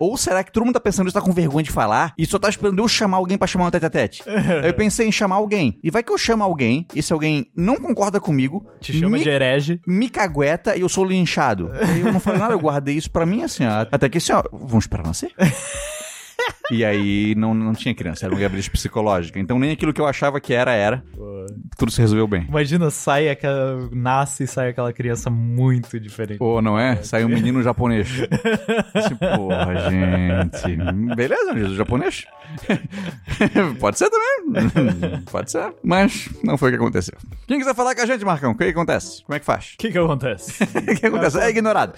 Ou 0.00 0.16
será 0.16 0.42
que 0.44 0.52
todo 0.52 0.64
mundo 0.64 0.74
tá 0.74 0.80
pensando 0.80 1.06
isso, 1.08 1.14
tá 1.14 1.20
com 1.20 1.32
vergonha 1.32 1.64
de 1.64 1.70
falar 1.70 2.12
e 2.16 2.24
só 2.26 2.38
tá 2.38 2.48
esperando 2.48 2.78
eu 2.78 2.88
chamar 2.88 3.16
alguém 3.18 3.36
pra 3.38 3.46
chamar 3.46 3.66
um 3.66 3.70
tete 3.70 3.86
a 3.86 3.90
tete? 3.90 4.22
Eu 4.64 4.74
pensei 4.74 5.06
em 5.08 5.12
chamar 5.12 5.36
alguém. 5.36 5.78
E 5.82 5.90
vai 5.90 6.02
que 6.02 6.12
eu 6.12 6.18
chamo 6.18 6.42
alguém, 6.44 6.86
esse 6.94 7.12
alguém 7.12 7.50
não 7.56 7.76
concorda 7.76 8.20
comigo, 8.20 8.66
Te 8.80 8.92
chama 8.92 9.16
me, 9.16 9.22
de 9.22 9.28
herege. 9.28 9.80
me 9.86 10.08
cagueta 10.08 10.76
e 10.76 10.80
eu 10.82 10.88
sou 10.88 11.04
linchado. 11.04 11.70
Aí 11.74 12.00
eu 12.06 12.12
não 12.12 12.20
falei 12.20 12.38
nada, 12.40 12.54
eu 12.54 12.58
guardei 12.60 12.96
isso 12.96 13.10
pra 13.10 13.26
mim 13.26 13.42
assim, 13.42 13.64
ó. 13.66 13.86
Até 13.90 14.08
que 14.08 14.18
assim, 14.18 14.32
ó, 14.32 14.42
vamos 14.52 14.84
esperar 14.84 15.04
nascer? 15.06 15.32
E 16.70 16.84
aí 16.84 17.34
não, 17.34 17.54
não 17.54 17.72
tinha 17.72 17.94
criança, 17.94 18.26
era 18.26 18.34
uma 18.34 18.38
gravidez 18.38 18.68
psicológica. 18.68 19.38
Então 19.38 19.58
nem 19.58 19.70
aquilo 19.70 19.92
que 19.92 20.00
eu 20.00 20.06
achava 20.06 20.40
que 20.40 20.52
era, 20.52 20.72
era. 20.72 21.02
Tudo 21.76 21.90
se 21.90 22.00
resolveu 22.00 22.26
bem. 22.26 22.44
Imagina, 22.48 22.90
sai 22.90 23.28
aquela. 23.28 23.88
Nasce 23.90 24.44
e 24.44 24.46
sai 24.46 24.70
aquela 24.70 24.92
criança 24.92 25.30
muito 25.30 25.98
diferente. 25.98 26.38
Pô, 26.38 26.60
não 26.60 26.78
é? 26.78 26.96
Saiu 27.02 27.26
um 27.26 27.30
menino 27.30 27.62
japonês. 27.62 28.08
Assim, 28.94 29.16
porra, 29.36 29.90
gente. 29.90 31.14
Beleza, 31.14 31.54
Jesus 31.54 31.76
japonês? 31.76 32.26
Pode 33.80 33.98
ser 33.98 34.10
também. 34.10 35.22
Pode 35.30 35.50
ser. 35.50 35.72
Mas 35.82 36.28
não 36.42 36.58
foi 36.58 36.68
o 36.68 36.72
que 36.72 36.78
aconteceu. 36.78 37.16
Quem 37.46 37.58
quiser 37.58 37.74
falar 37.74 37.94
com 37.94 38.02
a 38.02 38.06
gente, 38.06 38.24
Marcão, 38.24 38.52
o 38.52 38.54
que, 38.56 38.64
que 38.64 38.70
acontece? 38.70 39.24
Como 39.24 39.36
é 39.36 39.40
que 39.40 39.46
faz? 39.46 39.74
O 39.74 39.78
que 39.78 39.90
que 39.90 39.98
acontece? 39.98 40.62
O 40.62 41.00
que 41.00 41.06
acontece? 41.06 41.40
É 41.40 41.48
ignorado. 41.48 41.94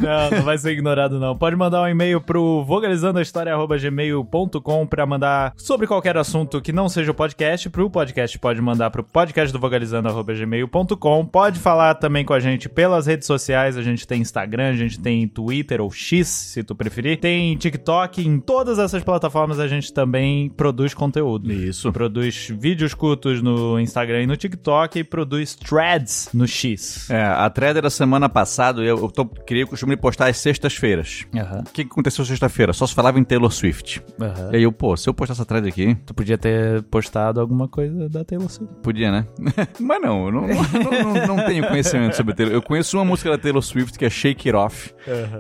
Não, 0.02 0.32
não 0.32 0.42
vai 0.44 0.58
ser 0.58 0.72
ignorado, 0.72 1.20
não. 1.20 1.38
Pode 1.38 1.56
mandar 1.56 1.82
um 1.82 1.88
e-mail 1.88 2.20
pro 2.22 2.64
vogalizandoahistoria.gmail.com 2.64 4.88
pra 4.88 5.06
mandar 5.06 5.54
sobre 5.58 5.86
qualquer 5.88 6.18
assunto 6.18 6.62
que 6.62 6.72
não 6.72 6.88
seja 6.90 7.12
o 7.12 7.14
podcast. 7.14 7.70
Pro 7.70 7.90
podcast, 7.90 8.40
pode 8.40 8.62
mandar 8.62 8.90
pro 8.92 9.04
podcast 9.04 9.52
do 9.52 9.60
vogalizando.gmail.com. 9.60 11.26
Pode 11.26 11.60
falar 11.60 11.96
também 11.96 12.24
com 12.24 12.34
a 12.34 12.40
gente 12.40 12.70
pelas 12.70 13.08
redes 13.08 13.28
sociais. 13.28 13.78
A 13.78 13.82
gente 13.82 14.08
tem 14.08 14.22
Instagram, 14.22 14.70
a 14.70 14.76
gente 14.76 14.98
tem 15.00 15.28
Twitter 15.28 15.82
ou 15.82 15.92
X, 15.92 16.28
se 16.28 16.64
tu 16.64 16.74
preferir. 16.76 17.20
Tem 17.20 17.56
TikTok. 17.56 18.26
Em 18.26 18.40
todas 18.40 18.80
essas 18.80 19.04
plataformas 19.04 19.60
a 19.60 19.68
gente 19.68 19.92
também 19.92 20.48
produz 20.50 20.94
conteúdo. 20.94 21.52
Isso. 21.52 21.92
Produz 21.92 22.48
vídeos 22.58 22.94
curtos 22.94 23.42
no 23.42 23.78
Instagram 23.80 24.22
e 24.24 24.28
no 24.28 24.38
TikTok 24.38 25.00
e 25.00 25.04
produz 25.04 25.56
threads 25.56 26.30
no 26.34 26.48
X. 26.48 27.10
É, 27.10 27.24
a 27.24 27.50
thread 27.58 27.82
da 27.82 27.90
semana 27.90 28.30
passada, 28.30 28.82
eu, 28.84 28.98
eu 29.00 29.10
tô, 29.10 29.26
criei 29.26 29.64
o 29.64 29.68
costume 29.68 29.96
de 29.96 30.02
postar 30.02 30.28
às 30.28 30.38
sextas-feiras. 30.38 31.26
Aham, 31.36 31.62
O 31.62 31.72
que, 31.72 31.84
que 31.84 31.92
aconteceu 31.92 32.24
sexta-feira? 32.24 32.72
Só 32.72 32.86
se 32.86 32.94
falava 32.94 33.18
em 33.20 33.24
Taylor 33.24 33.52
Swift. 33.52 34.00
aham. 34.22 34.50
E 34.54 34.58
aí 34.58 34.64
eu, 34.64 34.72
pô, 34.72 34.96
se 34.96 35.10
eu 35.10 35.14
postar 35.14 35.34
essa 35.34 35.44
thread 35.46 35.68
aqui, 35.68 35.96
Tu 36.06 36.14
podia 36.14 36.38
ter 36.38 36.84
postado 36.84 37.42
alguma 37.42 37.68
coisa 37.68 38.08
da 38.08 38.24
Taylor 38.24 38.48
Swift. 38.48 38.76
Podia, 38.84 39.12
né? 39.12 39.26
Mas 39.80 40.00
não, 40.02 40.28
eu 40.28 40.32
não, 40.32 40.42
não, 40.48 41.14
não- 41.26 41.36
não 41.38 41.46
tenho 41.48 41.68
conhecimento 41.68 42.16
sobre 42.16 42.36
Taylor. 42.36 42.54
Eu 42.54 42.62
conheço 42.62 42.96
uma 42.96 43.04
música 43.06 43.32
da 43.32 43.38
Taylor 43.40 43.62
Swift 43.64 43.98
que 43.98 44.06
é 44.06 44.10
Shake 44.10 44.50
It 44.50 44.56
Off, 44.56 44.94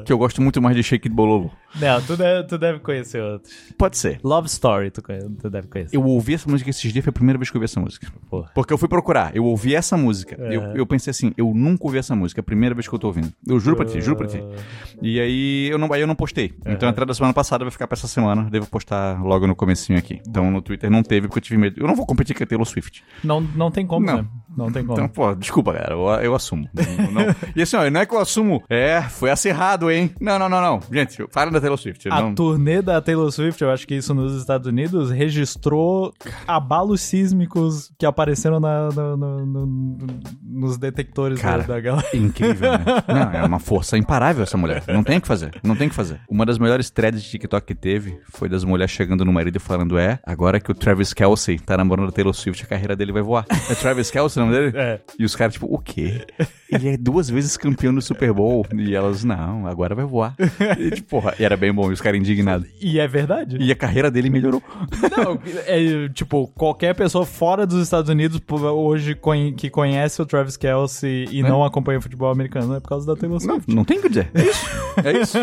que 0.03 0.11
eu 0.11 0.17
gosto 0.17 0.41
muito 0.41 0.59
mais 0.59 0.75
de 0.75 0.81
Shake 0.81 1.07
It 1.07 1.15
Bololo. 1.15 1.51
Não, 1.75 2.01
tu 2.01 2.17
deve, 2.17 2.47
tu 2.47 2.57
deve 2.57 2.79
conhecer 2.79 3.21
outros. 3.21 3.53
Pode 3.77 3.97
ser. 3.97 4.19
Love 4.23 4.47
Story, 4.47 4.89
tu, 4.89 5.01
conhe- 5.03 5.29
tu 5.39 5.49
deve 5.49 5.67
conhecer. 5.67 5.95
Eu 5.95 6.03
ouvi 6.03 6.33
essa 6.33 6.49
música 6.49 6.69
esses 6.69 6.91
dias, 6.91 7.03
foi 7.03 7.09
a 7.11 7.13
primeira 7.13 7.37
vez 7.37 7.49
que 7.51 7.57
eu 7.57 7.59
ouvi 7.59 7.65
essa 7.65 7.79
música. 7.79 8.07
Porra. 8.29 8.49
Porque 8.55 8.73
eu 8.73 8.77
fui 8.77 8.87
procurar, 8.87 9.35
eu 9.35 9.43
ouvi 9.45 9.75
essa 9.75 9.95
música. 9.97 10.35
É. 10.39 10.55
Eu, 10.55 10.61
eu 10.75 10.85
pensei 10.87 11.11
assim, 11.11 11.33
eu 11.37 11.53
nunca 11.53 11.83
ouvi 11.85 11.97
essa 11.97 12.15
música, 12.15 12.39
é 12.39 12.41
a 12.41 12.43
primeira 12.43 12.73
vez 12.73 12.87
que 12.87 12.95
eu 12.95 12.99
tô 12.99 13.07
ouvindo. 13.07 13.31
Eu 13.45 13.59
juro 13.59 13.75
pra 13.75 13.85
ti, 13.85 14.01
juro 14.01 14.15
pra 14.17 14.27
ti. 14.27 14.41
E 15.01 15.19
aí 15.19 15.67
eu 15.69 15.77
não, 15.77 15.91
aí 15.93 16.01
eu 16.01 16.07
não 16.07 16.15
postei. 16.15 16.53
Então 16.65 16.87
a 16.87 16.91
entrada 16.91 17.05
da 17.07 17.13
semana 17.13 17.33
passada 17.33 17.63
vai 17.63 17.71
ficar 17.71 17.87
pra 17.87 17.95
essa 17.95 18.07
semana. 18.07 18.49
Devo 18.49 18.65
postar 18.67 19.21
logo 19.23 19.45
no 19.45 19.55
comecinho 19.55 19.99
aqui. 19.99 20.21
Então 20.27 20.49
no 20.49 20.61
Twitter 20.61 20.89
não 20.89 21.03
teve, 21.03 21.27
porque 21.27 21.39
eu 21.39 21.43
tive 21.43 21.57
medo. 21.57 21.79
Eu 21.81 21.87
não 21.87 21.95
vou 21.95 22.05
competir 22.05 22.35
com 22.35 22.43
a 22.43 22.47
Taylor 22.47 22.65
Swift. 22.65 23.03
Não, 23.23 23.39
não 23.41 23.69
tem 23.69 23.85
como, 23.85 24.05
Não. 24.05 24.17
né? 24.23 24.27
Não 24.57 24.71
tem 24.71 24.83
como. 24.83 24.93
Então, 24.97 25.07
pô, 25.07 25.35
desculpa, 25.35 25.71
galera, 25.73 25.93
eu, 25.93 26.07
eu 26.23 26.35
assumo. 26.35 26.67
Não- 26.73 27.11
não- 27.25 27.35
E 27.55 27.61
assim, 27.61 27.75
ó, 27.77 27.89
não 27.89 28.01
é 28.01 28.05
que 28.05 28.13
eu 28.15 28.19
assumo, 28.19 28.63
é, 28.69 29.01
foi 29.01 29.29
acirrado, 29.29 29.91
hein? 29.91 30.11
Não, 30.19 30.39
não, 30.39 30.49
não, 30.49 30.61
não. 30.61 30.79
Gente, 30.91 31.23
fala 31.29 31.51
da 31.51 31.59
Taylor 31.61 31.77
Swift. 31.77 32.09
A 32.09 32.21
não... 32.21 32.33
turnê 32.35 32.81
da 32.81 32.99
Taylor 33.01 33.31
Swift, 33.31 33.61
eu 33.63 33.69
acho 33.69 33.87
que 33.87 33.95
isso 33.95 34.13
nos 34.13 34.35
Estados 34.35 34.67
Unidos, 34.67 35.11
registrou 35.11 36.13
abalos 36.47 37.01
sísmicos 37.01 37.91
que 37.97 38.05
apareceram 38.05 38.59
na- 38.59 38.89
no- 38.89 39.17
no- 39.17 39.45
no- 39.45 39.97
nos 40.43 40.77
detectores 40.77 41.39
Cara, 41.39 41.63
da, 41.63 41.79
galera. 41.79 42.07
Incrível, 42.15 42.71
né? 42.71 42.85
Não, 43.07 43.31
é 43.31 43.43
uma 43.45 43.59
força 43.59 43.97
imparável 43.97 44.43
essa 44.43 44.57
mulher. 44.57 44.83
Não 44.87 45.03
tem 45.03 45.17
o 45.17 45.21
que 45.21 45.27
fazer. 45.27 45.51
Não 45.63 45.75
tem 45.75 45.87
o 45.87 45.89
que 45.89 45.95
fazer. 45.95 46.19
Uma 46.29 46.45
das 46.45 46.57
melhores 46.57 46.89
threads 46.89 47.21
de 47.21 47.29
TikTok 47.29 47.65
que 47.65 47.75
teve 47.75 48.19
foi 48.31 48.49
das 48.49 48.63
mulheres 48.63 48.91
chegando 48.91 49.23
no 49.23 49.31
marido 49.31 49.57
e 49.57 49.59
falando: 49.59 49.97
É, 49.97 50.19
agora 50.25 50.59
que 50.59 50.71
o 50.71 50.73
Travis 50.75 51.13
Kelsey 51.13 51.59
tá 51.59 51.77
namorando 51.77 52.09
a 52.09 52.11
Taylor 52.11 52.33
Swift, 52.33 52.63
a 52.63 52.67
carreira 52.67 52.95
dele 52.95 53.11
vai 53.11 53.21
voar. 53.21 53.45
É 53.69 53.75
Travis 53.75 54.09
Kelsey 54.09 54.41
o 54.41 54.45
nome 54.47 54.71
dele? 54.71 54.77
É. 54.77 54.99
E 55.19 55.25
os 55.25 55.35
caras, 55.35 55.53
tipo, 55.53 55.67
o 55.73 55.77
quê? 55.79 56.25
Ele 56.71 56.89
é 56.89 56.97
duas 56.97 57.29
vezes 57.29 57.55
campeão 57.55 57.93
do 57.93 58.01
Super 58.01 58.33
Bowl. 58.33 58.65
E 58.75 58.93
elas, 58.93 59.23
não, 59.23 59.65
agora 59.67 59.95
vai 59.95 60.03
voar. 60.05 60.35
E, 60.77 60.91
tipo, 60.91 61.09
porra, 61.09 61.33
e 61.39 61.45
era 61.45 61.55
bem 61.55 61.73
bom, 61.73 61.89
e 61.89 61.93
os 61.93 62.01
caras 62.01 62.19
indignados. 62.19 62.67
E 62.81 62.99
é 62.99 63.07
verdade. 63.07 63.57
E 63.59 63.71
a 63.71 63.75
carreira 63.75 64.11
dele 64.11 64.29
melhorou. 64.29 64.61
Não, 65.15 65.39
é 65.65 66.09
tipo, 66.09 66.47
qualquer 66.49 66.93
pessoa 66.95 67.25
fora 67.25 67.65
dos 67.65 67.81
Estados 67.81 68.09
Unidos 68.09 68.41
hoje 68.73 69.17
que 69.55 69.69
conhece 69.69 70.21
o 70.21 70.25
Travis 70.25 70.57
Kelsey 70.57 71.27
e 71.31 71.41
não 71.41 71.63
acompanha 71.63 71.99
o 71.99 72.01
futebol 72.01 72.29
americano 72.31 72.75
é 72.75 72.79
por 72.79 72.89
causa 72.89 73.05
da 73.07 73.15
Taylor 73.15 73.39
Não, 73.45 73.55
Swift. 73.55 73.73
não 73.75 73.85
tem 73.85 73.99
o 73.99 74.01
que 74.01 74.09
dizer. 74.09 74.29
É 74.33 74.41
isso. 74.43 74.65
É 75.03 75.11
isso. 75.21 75.37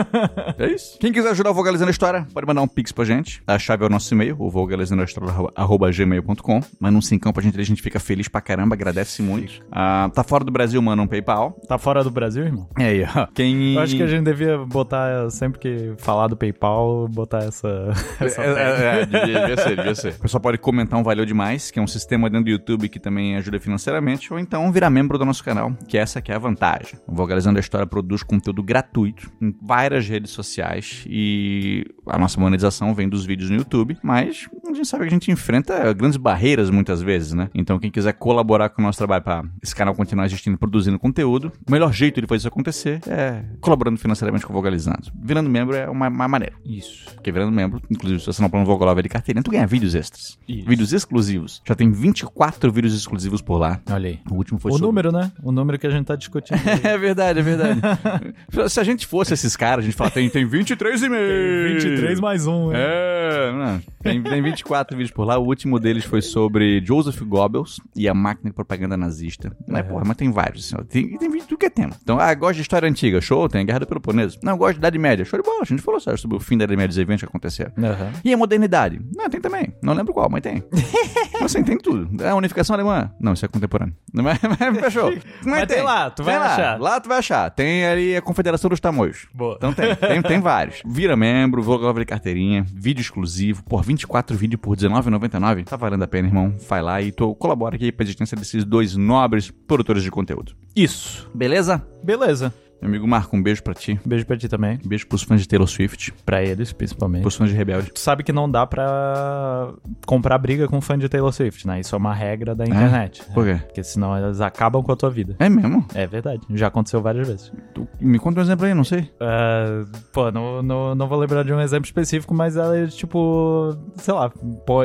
É 0.59 0.67
isso. 0.67 0.99
Quem 0.99 1.13
quiser 1.13 1.31
ajudar 1.31 1.51
o 1.51 1.55
Vogalizando 1.55 1.89
a 1.89 1.91
História, 1.91 2.27
pode 2.35 2.47
mandar 2.47 2.61
um 2.63 2.69
pix 2.69 2.93
pra 2.93 3.05
gente. 3.05 3.43
A 3.47 3.59
chave 3.59 3.85
é 3.85 3.87
o 3.87 3.91
nosso 3.91 4.13
e-mail, 4.15 4.37
o 4.39 4.51
vogalizandoahistoria.gmail.com. 4.51 6.61
Manda 6.81 6.99
um 6.99 7.03
cincão 7.03 7.33
pra 7.33 7.43
gente, 7.43 7.59
a 7.59 7.63
gente 7.65 7.81
fica 7.83 7.99
feliz 8.01 8.29
pra 8.29 8.41
caramba, 8.41 8.75
agradece 8.85 9.23
muito. 9.23 9.65
Ah, 9.73 10.11
tá 10.15 10.23
fora 10.23 10.45
do 10.45 10.53
Brasil, 10.53 10.81
manda 10.83 11.03
um 11.03 11.07
PayPal. 11.07 11.59
Tá 11.67 11.79
fora 11.79 12.05
do 12.05 12.11
Brasil, 12.11 12.45
irmão? 12.45 12.69
É 12.79 12.87
aí, 12.87 13.03
ó. 13.03 13.27
Quem... 13.35 13.75
Eu 13.75 13.81
acho 13.81 13.97
que 13.97 14.03
a 14.03 14.07
gente 14.07 14.25
devia 14.25 14.59
botar, 14.59 15.31
sempre 15.31 15.59
que 15.59 15.95
falar 15.97 16.29
do 16.29 16.37
PayPal, 16.37 17.09
botar 17.09 17.39
essa. 17.45 17.69
essa 18.21 18.43
É, 18.43 18.47
é, 18.47 19.01
é, 19.01 19.07
devia, 19.07 19.41
devia 19.41 19.57
ser, 19.57 19.77
devia 19.77 19.95
ser. 19.95 20.15
O 20.25 20.27
pessoal 20.27 20.41
pode 20.41 20.59
comentar 20.59 20.99
um 20.99 21.03
Valeu 21.03 21.25
Demais, 21.25 21.71
que 21.71 21.79
é 21.79 21.83
um 21.83 21.87
sistema 21.87 22.29
dentro 22.31 22.45
do 22.45 22.51
YouTube 22.51 22.89
que 22.89 22.99
também 22.99 23.37
ajuda 23.37 23.59
financeiramente, 23.59 24.33
ou 24.33 24.39
então 24.39 24.71
virar 24.73 24.91
membro 24.91 25.19
do 25.19 25.25
nosso 25.25 25.43
canal, 25.43 25.73
que 25.87 25.99
essa 25.99 26.21
que 26.21 26.33
é 26.33 26.35
a 26.35 26.39
vantagem. 26.39 26.99
O 27.07 27.15
Vogalizando 27.15 27.59
a 27.59 27.61
História 27.61 27.87
produz 27.87 28.23
conteúdo 28.23 28.63
gratuito 28.63 29.31
em 29.41 29.55
várias 29.63 30.09
redes 30.09 30.31
sociais 30.31 31.05
e 31.07 31.85
a 32.07 32.19
nossa 32.19 32.41
monetização 32.41 32.95
vem 32.95 33.09
dos 33.09 33.25
vídeos 33.25 33.51
no 33.51 33.57
YouTube, 33.57 33.97
mas 34.03 34.49
a 34.67 34.75
gente 34.75 34.89
sabe 34.89 35.05
que 35.05 35.09
a 35.09 35.11
gente 35.11 35.31
enfrenta 35.31 35.93
grandes 35.93 36.17
barreiras 36.17 36.71
muitas 36.71 37.03
vezes, 37.03 37.33
né? 37.33 37.51
Então 37.55 37.79
quem 37.79 37.91
quiser 37.91 38.13
colaborar 38.15 38.71
com 38.75 38.83
o 38.83 38.85
nosso 38.85 38.99
trabalho 38.99 39.23
para 39.23 39.45
esse 39.63 39.75
canal 39.75 39.95
continuar 39.95 40.27
existindo 40.27 40.59
produzindo 40.59 40.99
conteúdo, 40.99 41.53
o 41.67 41.71
melhor 41.71 41.93
jeito 41.93 42.21
de 42.21 42.27
fazer 42.27 42.39
isso 42.39 42.49
acontecer 42.49 43.01
é 43.07 43.43
colaborando 43.61 43.99
financeiramente 43.99 44.45
com 44.45 44.53
o 44.53 44.57
Vogalizando. 44.57 45.11
Virando 45.23 45.49
membro 45.51 45.77
é 45.77 45.89
uma, 45.89 46.09
uma 46.09 46.29
maneira. 46.29 46.55
Isso. 46.65 47.05
Porque 47.15 47.31
virando 47.33 47.53
membro, 47.53 47.81
inclusive 47.91 48.21
se 48.21 48.27
você 48.27 48.43
não 48.43 48.51
plano 48.51 48.67
Vogolava 48.67 49.03
de 49.03 49.09
carteirinha, 49.09 49.43
tu 49.43 49.51
ganha 49.51 49.67
vídeos 49.67 49.95
extras. 49.95 50.39
Isso. 50.49 50.67
Vídeos 50.69 50.93
exclusivos. 50.93 51.63
Já 51.67 51.75
tem 51.75 51.91
24 51.91 52.73
vídeos 52.73 52.95
exclusivos 52.95 53.41
por 53.43 53.59
lá. 53.59 53.81
Olha 53.91 54.11
aí. 54.11 54.21
O 54.31 54.35
último 54.35 54.59
foi 54.59 54.71
O 54.71 54.75
sobre- 54.75 54.87
número, 54.87 55.13
né? 55.13 55.31
O 55.43 55.53
número 55.53 55.79
que 55.79 55.87
a 55.87 55.91
gente 55.91 56.07
tá 56.07 56.17
discutindo. 56.17 56.59
É 56.85 56.99
verdade, 56.99 57.39
é 57.39 57.43
verdade. 57.43 57.81
se 58.69 58.81
a 58.81 58.85
gente 58.85 59.07
fosse 59.07 59.33
esses 59.35 59.57
caras, 59.57 59.85
a 59.85 59.87
gente 59.87 59.97
fala, 59.97 60.11
tem, 60.11 60.29
tem 60.29 60.45
23 60.45 61.03
e 61.03 61.09
meio. 61.09 61.75
23 61.81 62.21
mais 62.21 62.47
um, 62.47 62.71
hein? 62.71 62.79
É, 62.79 63.53
não, 63.53 63.81
tem, 64.03 64.23
tem 64.23 64.43
24 64.43 64.97
vídeos 64.97 65.11
por 65.15 65.25
lá. 65.25 65.39
O 65.39 65.47
último 65.47 65.79
deles 65.81 66.05
foi 66.05 66.21
sobre 66.23 66.83
Joseph 66.85 67.21
Goebbels 67.23 67.81
e 67.97 68.09
a 68.09 68.15
máquina 68.15 68.51
de 68.51 68.55
propaganda 68.65 68.97
nazista. 68.97 69.55
Não 69.67 69.79
é, 69.79 69.83
porra, 69.83 70.05
mas 70.07 70.17
tem 70.17 70.31
vários. 70.31 70.67
Assim, 70.67 70.77
ó. 70.79 70.85
tem, 70.85 71.17
tem 71.17 71.31
vídeo 71.31 71.47
do 71.49 71.57
que 71.57 71.67
é 71.67 71.71
tema. 71.71 71.95
Então, 72.03 72.19
ah, 72.19 72.33
gosto 72.35 72.57
de 72.57 72.63
história 72.63 72.89
antiga, 72.89 73.21
show, 73.21 73.49
tem 73.49 73.61
a 73.63 73.65
Guerra 73.65 73.81
do 73.81 73.87
Peloponeso. 73.87 74.39
Não, 74.43 74.57
gosto 74.57 74.75
de 74.75 74.79
Idade 74.79 74.99
Média, 74.99 75.25
show 75.25 75.39
de 75.39 75.45
bola. 75.45 75.63
A 75.63 75.65
gente 75.65 75.83
falou 75.83 76.01
sério 76.01 76.19
sobre 76.19 76.37
o 76.37 76.41
fim 76.41 76.57
da 76.57 76.65
Idade 76.65 76.77
Média, 76.77 76.91
os 76.91 76.99
eventos 76.99 77.23
que 77.23 77.29
aconteceram. 77.29 77.73
Aham. 77.79 78.13
E 78.25 78.33
a 78.33 78.37
modernidade? 78.37 79.01
Não, 79.15 79.29
tem 79.29 79.41
também. 79.41 79.75
Não 79.83 79.93
lembro 79.93 80.13
qual, 80.13 80.29
mas 80.31 80.43
tem. 80.43 80.63
Assim, 81.41 81.63
tem 81.63 81.77
tudo. 81.79 82.09
A 82.25 82.35
unificação 82.35 82.75
alemã? 82.75 83.11
Não, 83.21 83.33
isso 83.33 83.45
é 83.45 83.49
contemporâneo. 83.49 83.95
Mas, 84.15 84.39
mas 84.41 84.79
fechou. 84.81 85.11
Mas, 85.11 85.45
Mas 85.45 85.67
tem 85.67 85.83
lá, 85.83 86.09
tu 86.09 86.23
vai 86.23 86.39
lá. 86.39 86.55
achar. 86.55 86.81
Lá 86.81 87.01
tu 87.01 87.09
vai 87.09 87.19
achar. 87.19 87.51
Tem 87.51 87.85
ali 87.85 88.17
a 88.17 88.23
Confederação 88.23 88.71
dos 88.71 88.79
Tamoios. 88.79 89.27
Boa. 89.35 89.57
Então 89.57 89.73
tem, 89.73 89.95
tem, 89.95 90.23
tem 90.23 90.41
vários. 90.41 90.81
Vira 90.87 91.17
membro, 91.17 91.63
vou 91.63 91.93
de 91.93 92.05
carteirinha, 92.07 92.65
vídeo 92.73 93.01
exclusivo, 93.03 93.63
por 93.65 93.83
24 93.83 94.37
vídeos 94.37 94.61
por 94.61 94.79
R$19,99. 94.79 95.65
Tá 95.65 95.77
valendo 95.77 96.05
a 96.05 96.07
pena, 96.07 96.29
irmão. 96.29 96.55
Vai 96.69 96.81
lá 96.81 97.03
e 97.03 97.11
tu 97.13 97.35
colabora 97.35 97.75
aqui 97.77 97.91
pra 97.91 98.05
existência 98.05 98.37
desses 98.55 98.65
dois 98.65 98.97
nobres 98.97 99.51
produtores 99.51 100.03
de 100.03 100.11
conteúdo. 100.11 100.55
Isso. 100.75 101.29
Beleza? 101.35 101.85
Beleza. 102.03 102.55
Meu 102.85 102.91
amigo 102.91 103.09
Marco, 103.09 103.35
um 103.37 103.43
beijo 103.43 103.63
pra 103.63 103.73
ti. 103.75 103.99
Beijo 104.05 104.27
pra 104.27 104.37
ti 104.37 104.49
também. 104.49 104.79
Beijo 104.85 105.07
pros 105.07 105.23
fãs 105.23 105.41
de 105.41 105.49
Taylor 105.49 105.67
Swift, 105.67 106.13
Pra 106.25 106.43
eles, 106.43 106.73
principalmente. 106.73 107.23
pros 107.23 107.35
fãs 107.35 107.49
de 107.49 107.57
Rebelde. 107.57 107.91
Tu 107.93 107.99
sabe 107.99 108.23
que 108.23 108.33
não 108.33 108.51
dá 108.51 108.67
pra 108.67 109.73
comprar 110.07 110.37
briga 110.39 110.69
com 110.69 110.81
fã 110.81 110.99
de 110.99 111.09
Taylor 111.09 111.33
Swift, 111.33 111.67
né? 111.67 111.81
Isso 111.81 111.95
é 111.95 111.99
uma 111.99 112.15
regra 112.15 112.55
da 112.55 112.65
internet. 112.65 113.23
Por 113.33 113.45
quê? 113.47 113.55
Porque 113.65 113.83
senão 113.83 114.17
elas 114.17 114.41
acabam 114.41 114.83
com 114.83 114.93
a 114.93 114.97
tua 114.97 115.11
vida. 115.11 115.35
É 115.39 115.49
mesmo? 115.49 115.85
É 115.95 116.07
verdade. 116.07 116.43
Já 116.51 116.67
aconteceu 116.67 117.01
várias 117.01 117.27
vezes. 117.27 117.53
Tu- 117.75 117.89
me 118.01 118.19
conta 118.19 118.41
um 118.41 118.43
exemplo 118.43 118.67
aí, 118.67 118.75
não 118.75 118.85
sei. 118.85 119.11
Ah, 119.21 119.85
pô, 120.13 120.31
não, 120.31 120.63
não, 120.63 120.95
não 120.95 121.09
vou 121.09 121.19
lembrar 121.19 121.43
de 121.43 121.53
um 121.53 121.61
exemplo 121.61 121.87
específico, 121.87 122.35
mas 122.35 122.57
ela, 122.57 122.87
tipo, 122.89 123.77
sei 123.97 124.13
lá, 124.15 124.31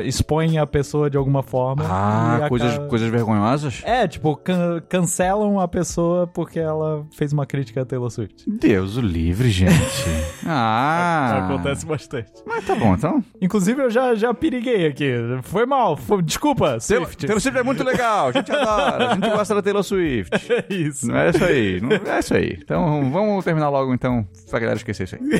expõe 0.05 0.57
a 0.57 0.65
pessoa 0.65 1.09
de 1.09 1.17
alguma 1.17 1.43
forma. 1.43 1.83
Ah, 1.87 2.45
coisas, 2.47 2.73
acaba- 2.73 2.87
coisas 2.87 3.09
vergonhosas? 3.09 3.81
É, 3.83 4.07
tipo, 4.07 4.35
can- 4.37 4.81
cancelam 4.87 5.59
a 5.59 5.67
pessoa 5.67 6.27
porque 6.27 6.59
ela 6.59 7.05
fez 7.17 7.33
uma 7.33 7.45
crítica 7.45 7.85
Taylor 7.89 8.09
Swift. 8.09 8.43
Deus 8.47 8.95
o 8.97 9.01
livre, 9.01 9.49
gente. 9.49 9.73
ah. 10.45 11.45
Acontece 11.45 11.85
bastante. 11.85 12.31
Mas 12.45 12.65
tá 12.65 12.75
bom, 12.75 12.93
então. 12.93 13.23
Inclusive, 13.41 13.81
eu 13.81 13.89
já, 13.89 14.15
já 14.15 14.33
piriguei 14.33 14.85
aqui. 14.87 15.11
Foi 15.43 15.65
mal. 15.65 15.97
Foi- 15.97 16.21
desculpa, 16.21 16.77
Taylor, 16.79 17.07
Swift. 17.07 17.25
Taylor 17.25 17.41
Swift 17.41 17.59
é 17.59 17.63
muito 17.63 17.83
legal, 17.83 18.29
a 18.29 18.31
gente 18.31 18.51
adora, 18.51 19.11
a 19.11 19.15
gente 19.15 19.29
gosta 19.29 19.55
da 19.55 19.61
Taylor 19.61 19.83
Swift. 19.83 20.29
É 20.49 20.65
isso. 20.73 21.07
Não 21.07 21.15
é 21.17 21.29
isso 21.29 21.43
aí, 21.43 21.81
não 21.81 21.91
é 21.91 22.19
isso 22.19 22.33
aí. 22.33 22.57
Então 22.61 23.11
vamos 23.11 23.43
terminar 23.45 23.69
logo 23.69 23.93
então, 23.93 24.27
pra 24.49 24.59
galera 24.59 24.77
esquecer 24.77 25.03
isso 25.03 25.15
aí. 25.15 25.21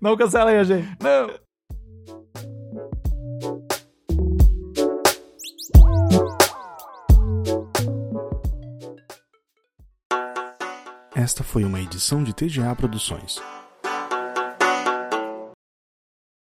Não 0.00 0.16
cancelem 0.16 0.56
a 0.56 0.64
gente. 0.64 0.88
Não. 1.00 1.30
Esta 11.14 11.42
foi 11.42 11.64
uma 11.64 11.80
edição 11.80 12.22
de 12.22 12.32
TGA 12.32 12.74
Produções. 12.76 13.40